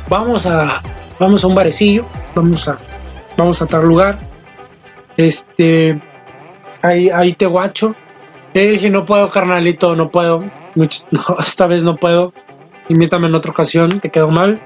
vamos 0.08 0.46
a 0.46 0.82
vamos 1.20 1.44
a 1.44 1.48
un 1.48 1.56
barecillo, 1.56 2.06
vamos 2.36 2.68
a 2.68 2.78
vamos 3.38 3.62
a 3.62 3.68
tal 3.68 3.86
lugar. 3.86 4.18
Este 5.18 6.00
ahí 6.82 7.10
ahí 7.10 7.34
te 7.34 7.46
guacho. 7.46 7.96
Le 8.54 8.68
dije, 8.68 8.90
no 8.90 9.06
puedo, 9.06 9.30
carnalito, 9.30 9.96
no 9.96 10.10
puedo. 10.10 10.44
Esta 11.40 11.68
vez 11.68 11.84
no 11.84 11.96
puedo. 11.96 12.34
Invítame 12.88 13.28
en 13.28 13.36
otra 13.36 13.52
ocasión, 13.52 14.00
te 14.00 14.10
quedó 14.10 14.30
mal. 14.30 14.60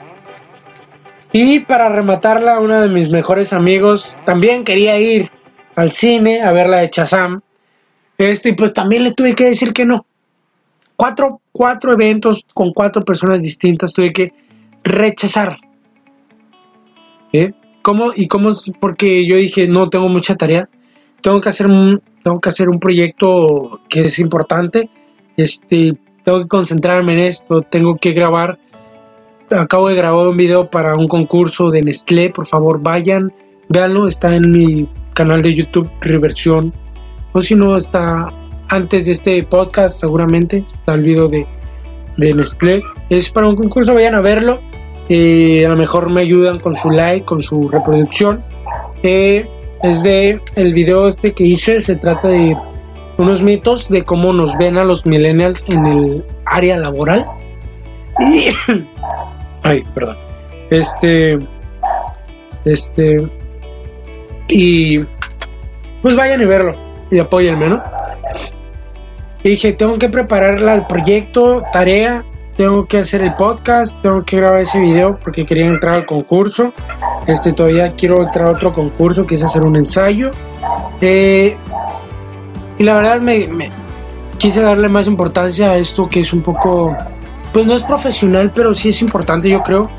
Y 1.34 1.62
para 1.62 1.90
rematarla, 1.90 2.60
uno 2.60 2.80
de 2.80 2.88
mis 2.88 3.10
mejores 3.10 3.52
amigos 3.54 4.18
también 4.24 4.64
quería 4.64 5.00
ir 5.00 5.32
al 5.76 5.90
cine 5.90 6.44
a 6.44 6.52
ver 6.52 6.68
la 6.68 6.80
de 6.80 6.90
Chazam. 6.92 7.42
Este, 8.18 8.54
pues 8.54 8.74
también 8.74 9.04
le 9.04 9.14
tuve 9.14 9.36
que 9.36 9.46
decir 9.46 9.74
que 9.74 9.84
no. 9.84 10.06
Cuatro, 10.96 11.42
cuatro 11.52 11.94
eventos 11.94 12.46
con 12.54 12.72
cuatro 12.72 13.02
personas 13.02 13.42
distintas 13.42 13.94
tuve 13.94 14.14
que 14.14 14.34
rechazar. 14.84 15.58
¿Eh? 17.32 17.54
¿Cómo? 17.82 18.12
¿Y 18.16 18.28
cómo? 18.28 18.52
Porque 18.80 19.26
yo 19.26 19.36
dije, 19.36 19.68
no, 19.68 19.90
tengo 19.90 20.08
mucha 20.08 20.36
tarea. 20.36 20.70
Tengo 21.22 21.42
que 21.42 21.50
hacer 21.50 21.68
un, 21.68 22.02
tengo 22.24 22.40
que 22.40 22.50
hacer 22.50 22.70
un 22.70 22.80
proyecto 22.80 23.82
que 23.90 24.02
es 24.02 24.20
importante. 24.20 24.90
Este, 25.36 25.98
tengo 26.24 26.42
que 26.42 26.48
concentrarme 26.48 27.14
en 27.14 27.20
esto. 27.20 27.62
Tengo 27.62 27.98
que 27.98 28.12
grabar. 28.12 28.60
Acabo 29.50 29.90
de 29.90 29.96
grabar 29.96 30.28
un 30.28 30.38
video 30.38 30.70
para 30.70 30.94
un 30.98 31.08
concurso 31.08 31.70
de 31.70 31.82
Nestlé. 31.82 32.30
Por 32.30 32.46
favor, 32.46 32.82
vayan, 32.82 33.34
véanlo. 33.68 34.08
Está 34.08 34.36
en 34.36 34.50
mi 34.50 34.88
canal 35.14 35.42
de 35.42 35.54
YouTube, 35.54 35.92
Reversión. 36.02 36.74
O 37.34 37.42
si 37.42 37.56
no, 37.56 37.76
está 37.76 38.28
antes 38.74 39.06
de 39.06 39.12
este 39.12 39.44
podcast, 39.44 40.00
seguramente. 40.00 40.64
Está 40.66 40.96
el 40.96 41.04
video 41.04 41.28
de, 41.28 41.46
de 42.18 42.34
Nestlé. 42.34 42.82
Es 43.10 43.30
para 43.30 43.48
un 43.48 43.56
concurso, 43.56 43.94
vayan 43.94 44.16
a 44.16 44.22
verlo. 44.22 44.62
Eh, 45.10 45.64
a 45.66 45.70
lo 45.70 45.76
mejor 45.76 46.12
me 46.12 46.22
ayudan 46.22 46.60
con 46.60 46.76
su 46.76 46.90
like, 46.90 47.24
con 47.24 47.44
su 47.44 47.68
reproducción. 47.68 48.44
Eh, 49.04 49.48
es 49.84 50.02
de 50.02 50.42
el 50.56 50.74
video 50.74 51.08
este 51.08 51.34
que 51.34 51.44
hice, 51.44 51.82
se 51.84 51.96
trata 51.96 52.30
de 52.30 52.58
unos 53.18 53.44
mitos 53.44 53.90
de 53.90 54.04
cómo 54.04 54.32
nos 54.32 54.58
ven 54.58 54.78
a 54.78 54.84
los 54.84 55.06
millennials 55.06 55.64
en 55.70 55.86
el 55.86 56.26
área 56.46 56.78
laboral. 56.78 57.26
Ay, 59.64 59.84
perdón. 59.94 60.18
Este, 60.72 61.38
este, 62.66 63.18
y 64.48 65.00
pues 66.02 66.16
vayan 66.16 66.42
y 66.42 66.46
verlo 66.46 66.74
y 67.12 67.20
apóyenme, 67.20 67.70
¿no? 67.70 67.84
Y 69.44 69.50
dije, 69.50 69.74
tengo 69.74 69.94
que 69.94 70.08
prepararla 70.08 70.72
al 70.74 70.88
proyecto, 70.88 71.64
tarea, 71.74 72.24
tengo 72.56 72.86
que 72.86 73.00
hacer 73.00 73.22
el 73.22 73.34
podcast, 73.34 74.02
tengo 74.02 74.24
que 74.24 74.38
grabar 74.38 74.62
ese 74.62 74.80
video 74.80 75.20
porque 75.22 75.46
quería 75.46 75.68
entrar 75.68 75.96
al 75.96 76.06
concurso. 76.06 76.72
Este 77.28 77.52
todavía 77.52 77.94
quiero 77.96 78.22
entrar 78.22 78.48
a 78.48 78.52
otro 78.52 78.74
concurso 78.74 79.26
es 79.30 79.44
hacer 79.44 79.64
un 79.64 79.76
ensayo. 79.76 80.32
Eh, 81.02 81.58
y 82.78 82.84
la 82.84 82.94
verdad 82.94 83.22
me, 83.22 83.48
me 83.48 83.70
quise 84.38 84.62
darle 84.62 84.88
más 84.88 85.08
importancia 85.08 85.72
a 85.72 85.78
esto 85.78 86.08
que 86.08 86.22
es 86.22 86.32
un 86.32 86.42
poco, 86.42 86.96
pues 87.52 87.66
no 87.66 87.76
es 87.76 87.84
profesional, 87.84 88.52
pero 88.54 88.74
sí 88.74 88.90
es 88.90 89.02
importante 89.02 89.50
yo 89.50 89.62
creo. 89.64 89.90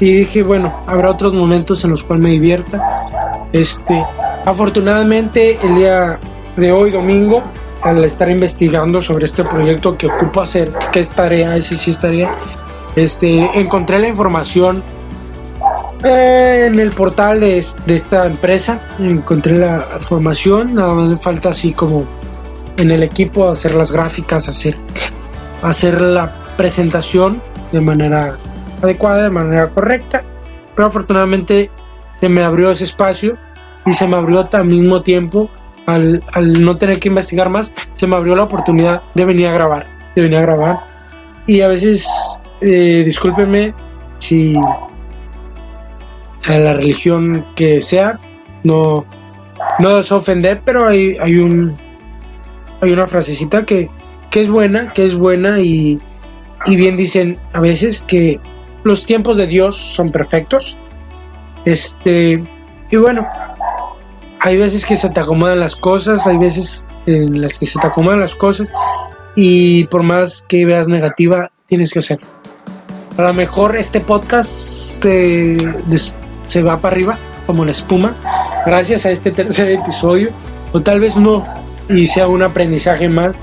Y 0.00 0.12
dije, 0.12 0.44
bueno, 0.44 0.72
habrá 0.86 1.10
otros 1.10 1.34
momentos 1.34 1.84
en 1.84 1.90
los 1.90 2.04
cuales 2.04 2.24
me 2.24 2.30
divierta. 2.30 2.80
Este, 3.52 4.02
afortunadamente 4.44 5.58
el 5.62 5.74
día 5.74 6.18
de 6.56 6.70
hoy, 6.70 6.90
domingo, 6.90 7.42
al 7.82 8.04
estar 8.04 8.30
investigando 8.30 9.00
sobre 9.00 9.24
este 9.24 9.44
proyecto 9.44 9.96
que 9.96 10.06
ocupo 10.06 10.40
hacer, 10.40 10.70
que 10.92 11.00
es 11.00 11.10
tarea, 11.10 11.56
ese 11.56 11.76
sí 11.76 11.90
es 11.90 12.00
tarea, 12.00 12.36
este, 12.96 13.58
encontré 13.58 13.98
la 13.98 14.08
información 14.08 14.82
eh, 16.04 16.64
en 16.66 16.78
el 16.78 16.90
portal 16.90 17.40
de, 17.40 17.64
de 17.86 17.94
esta 17.94 18.26
empresa, 18.26 18.80
encontré 18.98 19.56
la 19.56 19.98
información, 19.98 20.74
nada 20.74 20.94
más 20.94 21.08
me 21.08 21.16
falta 21.16 21.50
así 21.50 21.72
como 21.72 22.06
en 22.76 22.90
el 22.90 23.02
equipo 23.02 23.48
hacer 23.48 23.74
las 23.74 23.92
gráficas, 23.92 24.48
hacer, 24.48 24.76
hacer 25.62 26.00
la 26.00 26.54
presentación 26.56 27.42
de 27.72 27.80
manera 27.80 28.38
adecuada, 28.82 29.24
de 29.24 29.30
manera 29.30 29.68
correcta, 29.68 30.24
pero 30.74 30.88
afortunadamente 30.88 31.70
se 32.18 32.28
me 32.28 32.44
abrió 32.44 32.70
ese 32.70 32.84
espacio 32.84 33.36
y 33.84 33.92
se 33.92 34.06
me 34.06 34.16
abrió 34.16 34.48
al 34.52 34.64
mismo 34.64 35.02
tiempo 35.02 35.50
al, 35.88 36.22
al 36.32 36.52
no 36.52 36.76
tener 36.76 37.00
que 37.00 37.08
investigar 37.08 37.48
más, 37.48 37.72
se 37.94 38.06
me 38.06 38.14
abrió 38.14 38.36
la 38.36 38.44
oportunidad 38.44 39.02
de 39.14 39.24
venir 39.24 39.48
a 39.48 39.52
grabar, 39.52 39.86
de 40.14 40.22
venir 40.22 40.38
a 40.38 40.42
grabar. 40.42 40.80
Y 41.46 41.62
a 41.62 41.68
veces, 41.68 42.06
eh, 42.60 43.02
discúlpenme 43.04 43.72
si 44.18 44.52
a 46.46 46.58
la 46.58 46.74
religión 46.74 47.46
que 47.56 47.80
sea, 47.80 48.20
no, 48.64 49.06
no 49.78 49.98
es 49.98 50.12
ofender, 50.12 50.60
pero 50.62 50.86
hay, 50.86 51.16
hay 51.18 51.38
un 51.38 51.76
hay 52.80 52.92
una 52.92 53.06
frasecita 53.06 53.64
que, 53.64 53.88
que 54.30 54.42
es 54.42 54.50
buena, 54.50 54.92
que 54.92 55.06
es 55.06 55.16
buena 55.16 55.58
y, 55.58 55.98
y 56.66 56.76
bien 56.76 56.96
dicen 56.96 57.38
a 57.52 57.60
veces 57.60 58.02
que 58.02 58.38
los 58.84 59.06
tiempos 59.06 59.38
de 59.38 59.46
Dios 59.46 59.76
son 59.76 60.12
perfectos. 60.12 60.76
Este, 61.64 62.44
y 62.90 62.96
bueno, 62.96 63.26
hay 64.40 64.56
veces 64.56 64.86
que 64.86 64.96
se 64.96 65.10
te 65.10 65.20
acomodan 65.20 65.60
las 65.60 65.76
cosas, 65.76 66.26
hay 66.26 66.38
veces 66.38 66.84
en 67.06 67.40
las 67.40 67.58
que 67.58 67.66
se 67.66 67.78
te 67.78 67.86
acomodan 67.86 68.20
las 68.20 68.34
cosas 68.34 68.68
y 69.34 69.84
por 69.84 70.02
más 70.02 70.42
que 70.48 70.64
veas 70.64 70.88
negativa, 70.88 71.50
tienes 71.66 71.92
que 71.92 72.00
hacerlo. 72.00 72.26
A 73.16 73.22
lo 73.22 73.34
mejor 73.34 73.76
este 73.76 74.00
podcast 74.00 74.48
se, 74.48 75.56
se 76.46 76.62
va 76.62 76.78
para 76.78 76.94
arriba 76.94 77.18
como 77.46 77.64
la 77.64 77.72
espuma 77.72 78.14
gracias 78.64 79.06
a 79.06 79.10
este 79.10 79.30
tercer 79.30 79.70
episodio 79.70 80.30
o 80.72 80.80
tal 80.80 81.00
vez 81.00 81.16
no 81.16 81.44
y 81.88 82.06
sea 82.06 82.28
un 82.28 82.42
aprendizaje 82.42 83.08
más. 83.08 83.34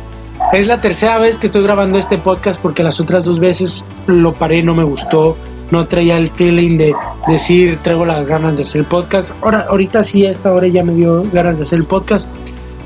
Es 0.53 0.67
la 0.67 0.79
tercera 0.79 1.17
vez 1.17 1.37
que 1.37 1.47
estoy 1.47 1.63
grabando 1.63 1.97
este 1.97 2.17
podcast 2.17 2.61
porque 2.61 2.83
las 2.83 2.99
otras 2.99 3.23
dos 3.23 3.39
veces 3.39 3.85
lo 4.07 4.33
paré, 4.33 4.63
no 4.63 4.75
me 4.75 4.83
gustó, 4.83 5.35
no 5.71 5.87
traía 5.87 6.17
el 6.17 6.29
feeling 6.29 6.77
de 6.77 6.95
decir 7.27 7.79
traigo 7.81 8.05
las 8.05 8.27
ganas 8.27 8.57
de 8.57 8.63
hacer 8.63 8.81
el 8.81 8.87
podcast. 8.87 9.31
Ahora, 9.41 9.65
ahorita 9.69 10.03
sí, 10.03 10.25
a 10.25 10.31
esta 10.31 10.53
hora 10.53 10.67
ya 10.67 10.83
me 10.83 10.93
dio 10.93 11.23
ganas 11.31 11.57
de 11.57 11.63
hacer 11.63 11.79
el 11.79 11.85
podcast. 11.85 12.29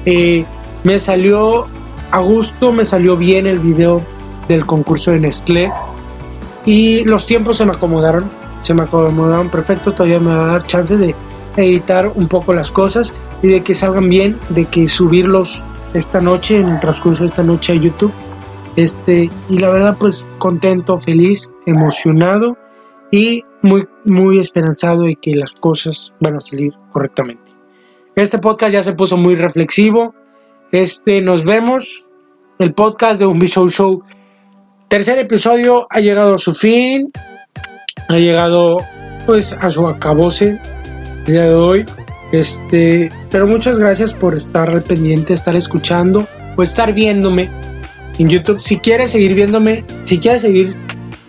Eh, 0.05 0.45
me 0.83 0.99
salió 0.99 1.67
a 2.11 2.19
gusto, 2.19 2.71
me 2.71 2.85
salió 2.85 3.17
bien 3.17 3.47
el 3.47 3.59
video 3.59 4.01
del 4.47 4.65
concurso 4.65 5.11
de 5.11 5.19
Nestlé 5.19 5.71
y 6.65 7.03
los 7.03 7.25
tiempos 7.25 7.57
se 7.57 7.65
me 7.65 7.73
acomodaron, 7.73 8.23
se 8.63 8.73
me 8.73 8.83
acomodaron 8.83 9.49
perfecto, 9.49 9.93
todavía 9.93 10.19
me 10.19 10.33
va 10.33 10.43
a 10.43 10.47
dar 10.47 10.65
chance 10.65 10.97
de 10.97 11.15
editar 11.57 12.11
un 12.15 12.27
poco 12.27 12.53
las 12.53 12.71
cosas 12.71 13.13
y 13.41 13.47
de 13.47 13.61
que 13.61 13.75
salgan 13.75 14.09
bien, 14.09 14.37
de 14.49 14.65
que 14.65 14.87
subirlos 14.87 15.63
esta 15.93 16.21
noche, 16.21 16.59
en 16.59 16.69
el 16.69 16.79
transcurso 16.79 17.23
de 17.23 17.27
esta 17.27 17.43
noche 17.43 17.73
a 17.73 17.75
YouTube. 17.75 18.11
Este, 18.75 19.29
y 19.49 19.57
la 19.57 19.69
verdad, 19.69 19.97
pues 19.99 20.25
contento, 20.37 20.97
feliz, 20.97 21.51
emocionado 21.65 22.57
y 23.11 23.43
muy, 23.61 23.87
muy 24.05 24.39
esperanzado 24.39 25.03
de 25.03 25.15
que 25.15 25.35
las 25.35 25.55
cosas 25.55 26.13
van 26.19 26.35
a 26.35 26.39
salir 26.39 26.73
correctamente. 26.91 27.51
Este 28.15 28.37
podcast 28.37 28.73
ya 28.73 28.83
se 28.83 28.93
puso 28.93 29.17
muy 29.17 29.35
reflexivo. 29.35 30.13
Este, 30.71 31.21
nos 31.21 31.43
vemos. 31.43 32.09
El 32.59 32.73
podcast 32.73 33.19
de 33.19 33.25
un 33.25 33.39
Show 33.39 33.69
Show. 33.69 34.03
Tercer 34.89 35.17
episodio 35.19 35.87
ha 35.89 35.99
llegado 35.99 36.35
a 36.35 36.37
su 36.37 36.53
fin. 36.53 37.11
Ha 38.09 38.17
llegado 38.17 38.77
pues 39.25 39.53
a 39.53 39.69
su 39.69 39.87
acabose 39.87 40.59
el 41.25 41.33
día 41.33 41.43
de 41.43 41.55
hoy. 41.55 41.85
Este, 42.31 43.11
pero 43.31 43.47
muchas 43.47 43.79
gracias 43.79 44.13
por 44.13 44.35
estar 44.35 44.69
al 44.69 44.83
pendiente, 44.83 45.33
estar 45.33 45.55
escuchando 45.55 46.27
o 46.57 46.63
estar 46.63 46.93
viéndome 46.93 47.49
en 48.17 48.27
YouTube. 48.27 48.59
Si 48.59 48.77
quieres 48.77 49.11
seguir 49.11 49.33
viéndome, 49.33 49.83
si 50.03 50.19
quieres 50.19 50.41
seguir 50.41 50.75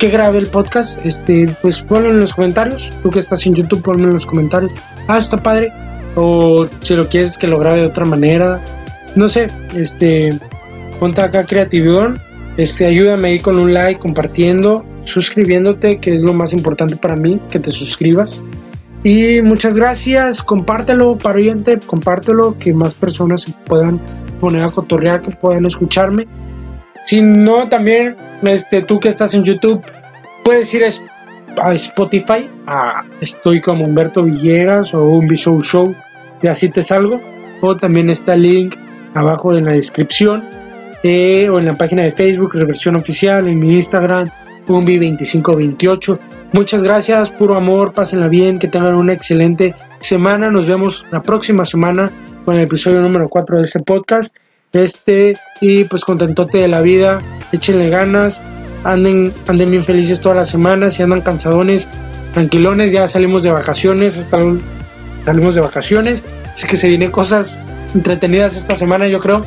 que 0.01 0.09
grabe 0.09 0.39
el 0.39 0.47
podcast, 0.47 0.99
este, 1.05 1.55
pues 1.61 1.83
ponlo 1.83 2.09
en 2.09 2.21
los 2.21 2.33
comentarios. 2.33 2.91
Tú 3.03 3.11
que 3.11 3.21
estás 3.21 3.47
en 3.47 3.55
YouTube, 3.55 3.83
ponlo 3.83 4.09
en 4.09 4.15
los 4.15 4.25
comentarios. 4.25 4.73
Ah, 5.07 5.19
está 5.19 5.43
padre. 5.43 5.71
O 6.17 6.67
si 6.81 6.95
lo 6.95 7.07
quieres 7.07 7.37
que 7.37 7.47
lo 7.47 7.59
grabe 7.59 7.83
de 7.83 7.87
otra 7.87 8.07
manera. 8.07 8.65
No 9.15 9.29
sé, 9.29 9.49
este, 9.77 10.41
ponte 10.99 11.21
acá 11.21 11.45
creatividad. 11.45 12.15
Este, 12.57 12.87
ayúdame 12.87 13.29
ahí 13.29 13.41
con 13.41 13.59
un 13.59 13.75
like, 13.75 14.01
compartiendo, 14.01 14.87
suscribiéndote, 15.05 15.99
que 15.99 16.15
es 16.15 16.23
lo 16.23 16.33
más 16.33 16.55
importante 16.55 16.97
para 16.97 17.15
mí, 17.15 17.39
que 17.51 17.61
te 17.61 17.71
suscribas. 17.71 18.43
Y 19.05 19.43
muchas 19.43 19.77
gracias, 19.77 20.43
compártelo, 20.43 21.19
pariente, 21.19 21.79
compártelo, 21.79 22.57
que 22.59 22.73
más 22.73 22.95
personas 22.95 23.43
se 23.43 23.53
puedan 23.67 24.01
poner 24.41 24.65
a 24.65 24.71
cotorrear, 24.71 25.21
que 25.21 25.31
puedan 25.31 25.67
escucharme. 25.67 26.27
Si 27.05 27.21
no, 27.21 27.69
también, 27.69 28.17
este, 28.43 28.83
tú 28.83 29.01
que 29.01 29.09
estás 29.09 29.35
en 29.35 29.45
YouTube, 29.45 29.83
puedes 30.45 30.73
ir 30.75 30.85
a 30.85 31.73
Spotify, 31.75 32.49
a 32.67 33.05
estoy 33.21 33.61
como 33.61 33.85
Humberto 33.85 34.23
Villegas 34.23 34.95
o 34.95 35.05
un 35.05 35.29
Show 35.29 35.61
Show, 35.61 35.95
y 36.43 36.47
así 36.47 36.69
te 36.69 36.83
salgo. 36.83 37.21
O 37.63 37.77
también 37.77 38.09
está 38.09 38.35
el 38.35 38.43
link 38.43 38.77
abajo 39.15 39.55
en 39.55 39.65
la 39.65 39.73
descripción, 39.73 40.45
eh, 41.03 41.49
o 41.51 41.59
en 41.59 41.67
la 41.67 41.75
página 41.75 42.03
de 42.03 42.13
Facebook, 42.13 42.55
Reversión 42.55 42.97
Oficial, 42.97 43.47
en 43.49 43.59
mi 43.59 43.75
Instagram, 43.75 44.31
Umbi2528. 44.67 46.19
Muchas 46.53 46.83
gracias, 46.83 47.31
puro 47.31 47.55
amor, 47.55 47.93
pásenla 47.93 48.29
bien, 48.29 48.59
que 48.59 48.69
tengan 48.69 48.95
una 48.95 49.13
excelente 49.13 49.75
semana. 50.01 50.51
Nos 50.51 50.67
vemos 50.67 51.07
la 51.11 51.23
próxima 51.23 51.65
semana 51.65 52.11
con 52.45 52.57
el 52.57 52.63
episodio 52.63 53.01
número 53.01 53.29
4 53.29 53.59
de 53.59 53.63
este 53.63 53.81
podcast. 53.81 54.35
Este, 54.73 55.35
y 55.61 55.85
pues 55.85 56.05
contentote 56.05 56.59
de 56.59 56.69
la 56.69 56.81
vida, 56.81 57.21
échenle 57.53 57.89
ganas, 57.89 58.43
anden, 58.85 59.33
anden 59.47 59.71
bien 59.71 59.85
felices 59.85 60.21
todas 60.21 60.39
las 60.39 60.49
semanas, 60.49 60.95
si 60.95 61.03
andan 61.03 61.23
cansadones, 61.23 61.89
tranquilones, 62.35 62.93
ya 62.93 63.09
salimos 63.09 63.43
de 63.43 63.51
vacaciones, 63.51 64.17
hasta 64.17 64.39
salimos 65.25 65.55
de 65.55 65.61
vacaciones, 65.61 66.23
así 66.55 66.67
que 66.67 66.77
se 66.77 66.89
vienen 66.89 67.11
cosas 67.11 67.59
entretenidas 67.95 68.57
esta 68.57 68.77
semana, 68.77 69.09
yo 69.09 69.21
creo. 69.21 69.45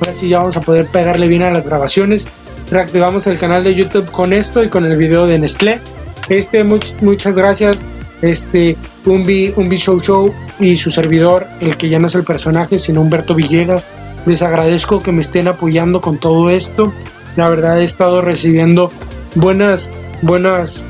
Ahora 0.00 0.12
sí 0.12 0.28
ya 0.28 0.38
vamos 0.38 0.56
a 0.58 0.60
poder 0.60 0.86
pegarle 0.88 1.26
bien 1.26 1.42
a 1.42 1.50
las 1.50 1.66
grabaciones 1.66 2.28
reactivamos 2.70 3.26
el 3.26 3.38
canal 3.38 3.64
de 3.64 3.74
YouTube 3.74 4.10
con 4.10 4.32
esto 4.32 4.62
y 4.62 4.68
con 4.68 4.84
el 4.84 4.96
video 4.96 5.26
de 5.26 5.38
Nestlé. 5.38 5.80
Este, 6.28 6.64
muchas 6.64 7.34
gracias, 7.34 7.90
este, 8.22 8.76
Umbi, 9.04 9.52
Umbi 9.56 9.76
Show 9.76 10.00
Show 10.00 10.34
y 10.58 10.76
su 10.76 10.90
servidor, 10.90 11.46
el 11.60 11.76
que 11.76 11.88
ya 11.88 11.98
no 11.98 12.08
es 12.08 12.14
el 12.14 12.24
personaje, 12.24 12.78
sino 12.78 13.00
Humberto 13.00 13.34
Villegas. 13.34 13.86
Les 14.26 14.42
agradezco 14.42 15.02
que 15.02 15.12
me 15.12 15.22
estén 15.22 15.48
apoyando 15.48 16.00
con 16.00 16.18
todo 16.18 16.50
esto. 16.50 16.92
La 17.36 17.48
verdad 17.48 17.80
he 17.80 17.84
estado 17.84 18.20
recibiendo 18.20 18.90
buenas, 19.34 19.88
buenas, 20.22 20.84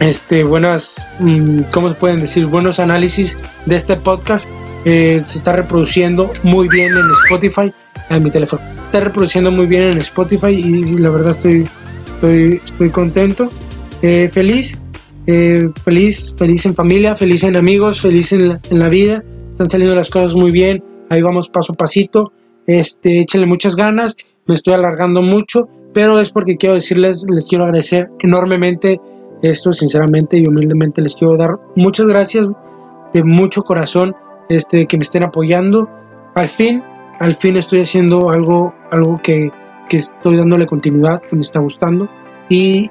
este, 0.00 0.44
buenas, 0.44 0.96
mm, 1.20 1.62
¿cómo 1.70 1.88
se 1.88 1.94
pueden 1.94 2.20
decir? 2.20 2.46
Buenos 2.46 2.78
análisis 2.80 3.38
de 3.66 3.76
este 3.76 3.96
podcast. 3.96 4.48
Eh, 4.84 5.20
se 5.22 5.38
está 5.38 5.52
reproduciendo 5.52 6.30
muy 6.42 6.68
bien 6.68 6.92
en 6.92 7.04
Spotify, 7.26 7.72
en 8.10 8.22
mi 8.22 8.30
teléfono 8.30 8.60
está 8.92 9.04
reproduciendo 9.04 9.50
muy 9.50 9.64
bien 9.64 9.84
en 9.84 9.98
Spotify 9.98 10.48
y 10.48 10.98
la 10.98 11.08
verdad 11.08 11.30
estoy, 11.30 11.66
estoy, 12.14 12.60
estoy 12.62 12.90
contento. 12.90 13.48
Eh, 14.02 14.28
feliz, 14.30 14.76
eh, 15.26 15.70
feliz, 15.82 16.34
feliz 16.36 16.66
en 16.66 16.74
familia, 16.74 17.16
feliz 17.16 17.42
en 17.42 17.56
amigos, 17.56 18.02
feliz 18.02 18.32
en 18.32 18.48
la, 18.50 18.60
en 18.68 18.78
la, 18.78 18.90
vida. 18.90 19.22
Están 19.44 19.70
saliendo 19.70 19.96
las 19.96 20.10
cosas 20.10 20.34
muy 20.34 20.52
bien. 20.52 20.84
Ahí 21.12 21.22
vamos 21.22 21.48
paso 21.48 21.72
a 21.72 21.76
pasito. 21.76 22.32
Este, 22.66 23.20
échenle 23.20 23.46
muchas 23.46 23.76
ganas. 23.76 24.16
Me 24.46 24.54
estoy 24.54 24.74
alargando 24.74 25.22
mucho, 25.22 25.68
pero 25.92 26.20
es 26.20 26.30
porque 26.30 26.56
quiero 26.56 26.74
decirles, 26.74 27.26
les 27.28 27.46
quiero 27.46 27.64
agradecer 27.64 28.08
enormemente 28.20 29.00
esto, 29.42 29.72
sinceramente 29.72 30.38
y 30.38 30.48
humildemente 30.48 31.02
les 31.02 31.16
quiero 31.16 31.36
dar 31.36 31.50
muchas 31.76 32.06
gracias 32.06 32.48
de 33.12 33.24
mucho 33.24 33.62
corazón 33.62 34.14
este, 34.48 34.86
que 34.86 34.96
me 34.96 35.02
estén 35.02 35.24
apoyando. 35.24 35.88
Al 36.34 36.48
fin 36.48 36.82
al 37.22 37.36
fin 37.36 37.56
estoy 37.56 37.82
haciendo 37.82 38.30
algo, 38.30 38.74
algo 38.90 39.20
que, 39.22 39.52
estoy 39.90 40.36
dándole 40.36 40.66
continuidad, 40.66 41.20
que 41.20 41.36
me 41.36 41.42
está 41.42 41.60
gustando 41.60 42.08
y, 42.48 42.88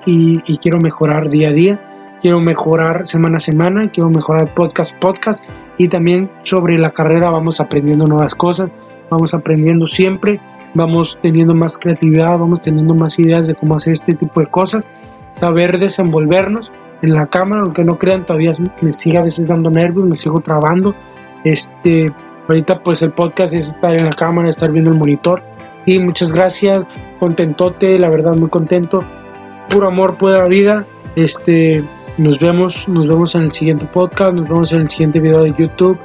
quiero 0.61 0.79
mejorar 0.79 1.29
día 1.29 1.49
a 1.49 1.51
día, 1.51 1.90
quiero 2.21 2.39
mejorar 2.39 3.05
semana 3.05 3.37
a 3.37 3.39
semana, 3.39 3.89
quiero 3.89 4.09
mejorar 4.09 4.53
podcast 4.53 4.95
podcast 4.97 5.45
y 5.77 5.87
también 5.87 6.29
sobre 6.43 6.77
la 6.77 6.91
carrera 6.91 7.29
vamos 7.29 7.59
aprendiendo 7.59 8.05
nuevas 8.05 8.35
cosas, 8.35 8.69
vamos 9.09 9.33
aprendiendo 9.33 9.87
siempre, 9.87 10.39
vamos 10.73 11.17
teniendo 11.21 11.53
más 11.53 11.77
creatividad, 11.77 12.37
vamos 12.37 12.61
teniendo 12.61 12.93
más 12.93 13.17
ideas 13.19 13.47
de 13.47 13.55
cómo 13.55 13.75
hacer 13.75 13.93
este 13.93 14.13
tipo 14.13 14.39
de 14.39 14.47
cosas, 14.47 14.83
saber 15.33 15.79
desenvolvernos 15.79 16.71
en 17.01 17.13
la 17.13 17.27
cámara, 17.27 17.63
aunque 17.63 17.83
no 17.83 17.97
crean, 17.97 18.25
todavía 18.25 18.53
me 18.81 18.91
sigue 18.91 19.17
a 19.17 19.23
veces 19.23 19.47
dando 19.47 19.69
nervios, 19.69 20.05
me 20.05 20.15
sigo 20.15 20.39
trabando, 20.39 20.93
este, 21.43 22.13
Ahorita 22.51 22.83
pues 22.83 23.01
el 23.01 23.11
podcast 23.11 23.53
es 23.53 23.69
estar 23.69 23.93
en 23.93 24.05
la 24.05 24.13
cámara, 24.13 24.49
estar 24.49 24.71
viendo 24.71 24.91
el 24.91 24.97
monitor. 24.97 25.41
Y 25.85 25.99
muchas 25.99 26.33
gracias, 26.33 26.79
contentote, 27.17 27.97
la 27.97 28.09
verdad 28.09 28.35
muy 28.35 28.49
contento. 28.49 29.03
Puro 29.69 29.87
amor, 29.87 30.17
pura 30.17 30.43
vida. 30.45 30.85
Este, 31.15 31.81
nos 32.21 32.37
vemos, 32.37 32.87
nos 32.87 33.07
vemos 33.07 33.33
en 33.33 33.41
el 33.41 33.51
siguiente 33.51 33.85
podcast, 33.85 34.33
nos 34.33 34.47
vemos 34.47 34.71
en 34.73 34.81
el 34.81 34.89
siguiente 34.91 35.19
video 35.19 35.41
de 35.41 35.53
YouTube. 35.57 35.97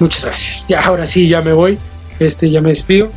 Muchas 0.00 0.24
gracias. 0.26 0.66
Ya 0.68 0.80
ahora 0.80 1.06
sí, 1.06 1.28
ya 1.28 1.40
me 1.40 1.52
voy. 1.54 1.78
Este, 2.18 2.50
ya 2.50 2.60
me 2.60 2.68
despido. 2.68 3.10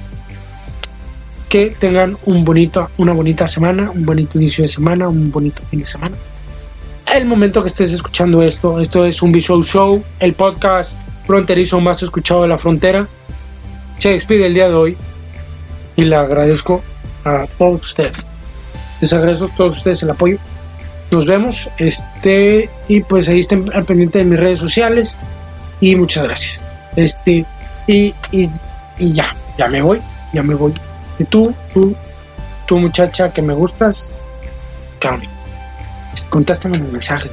Que 1.50 1.76
tengan 1.78 2.18
un 2.26 2.46
bonito, 2.46 2.90
una 2.98 3.12
bonita 3.12 3.46
semana, 3.48 3.92
un 3.92 4.06
bonito 4.06 4.40
inicio 4.40 4.62
de 4.64 4.70
semana, 4.70 5.10
un 5.10 5.32
bonito 5.32 5.62
fin 5.70 5.82
de 5.82 5.86
semana. 5.86 6.16
El 7.14 7.26
momento 7.26 7.62
que 7.62 7.68
estés 7.68 7.92
escuchando 7.92 8.42
esto, 8.42 8.80
esto 8.80 9.06
es 9.06 9.22
un 9.22 9.34
Visual 9.34 9.64
Show, 9.64 10.02
el 10.22 10.32
podcast 10.32 10.96
fronterizo 11.26 11.82
más 11.82 12.02
escuchado 12.02 12.44
de 12.44 12.48
la 12.48 12.58
frontera, 12.58 13.06
se 13.98 14.12
despide 14.12 14.46
el 14.46 14.54
día 14.54 14.70
de 14.70 14.76
hoy 14.76 14.98
y 15.98 16.06
le 16.06 16.16
agradezco 16.16 16.82
a 17.26 17.46
todos 17.58 17.82
ustedes. 17.82 18.26
Les 19.02 19.12
agradezco 19.12 19.46
a 19.46 19.56
todos 19.58 19.78
ustedes 19.78 20.04
el 20.04 20.12
apoyo. 20.12 20.38
Nos 21.12 21.26
vemos. 21.26 21.70
Este, 21.78 22.70
y 22.88 23.02
pues 23.02 23.28
ahí 23.28 23.40
estén 23.40 23.72
al 23.74 23.84
pendiente 23.84 24.20
de 24.20 24.26
mis 24.26 24.40
redes 24.40 24.60
sociales. 24.60 25.16
Y 25.80 25.96
muchas 25.96 26.24
gracias. 26.24 26.64
Este, 26.96 27.46
y, 27.88 28.14
y, 28.32 28.50
ya, 29.00 29.36
ya 29.58 29.68
me 29.68 29.82
voy, 29.82 30.02
ya 30.34 30.42
me 30.44 30.56
voy. 30.56 30.74
Y 31.20 31.26
tú, 31.26 31.54
tú, 31.74 31.96
tú 32.66 32.80
muchacha 32.80 33.34
que 33.34 33.42
me 33.42 33.54
gustas, 33.54 34.14
Carmen, 35.00 35.30
contéstame 36.30 36.78
el 36.78 36.84
mensaje. 36.84 37.30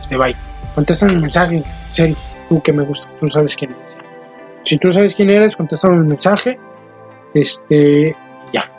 Este, 0.00 0.16
bye. 0.16 0.34
Contéstame 0.74 1.14
el 1.14 1.20
mensaje, 1.20 1.64
en 1.96 2.16
tú 2.48 2.62
que 2.62 2.72
me 2.72 2.84
gusta, 2.84 3.10
tú 3.18 3.26
sabes 3.28 3.56
quién 3.56 3.72
eres. 3.72 3.96
Si 4.62 4.78
tú 4.78 4.92
sabes 4.92 5.14
quién 5.14 5.30
eres, 5.30 5.56
contéstame 5.56 5.96
el 5.96 6.04
mensaje. 6.04 6.58
Este, 7.34 8.14
ya. 8.52 8.70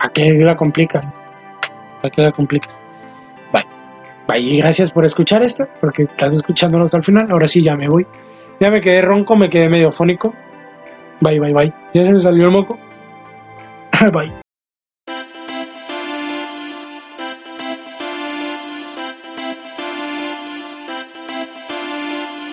¿A 0.00 0.08
qué 0.08 0.32
la 0.40 0.56
complicas? 0.56 1.14
¿A 2.02 2.10
qué 2.10 2.22
la 2.22 2.32
complicas? 2.32 2.79
Y 4.36 4.58
gracias 4.58 4.90
por 4.90 5.04
escuchar 5.04 5.42
esto, 5.42 5.66
porque 5.80 6.02
estás 6.02 6.34
escuchándolo 6.34 6.84
hasta 6.84 6.98
el 6.98 7.04
final. 7.04 7.26
Ahora 7.30 7.48
sí, 7.48 7.62
ya 7.62 7.76
me 7.76 7.88
voy. 7.88 8.06
Ya 8.58 8.70
me 8.70 8.80
quedé 8.80 9.02
ronco, 9.02 9.36
me 9.36 9.48
quedé 9.48 9.68
medio 9.68 9.90
fónico. 9.90 10.34
Bye, 11.20 11.40
bye, 11.40 11.52
bye. 11.52 11.72
Ya 11.94 12.04
se 12.04 12.12
me 12.12 12.20
salió 12.20 12.44
el 12.44 12.50
moco. 12.50 12.78
bye. 14.12 14.39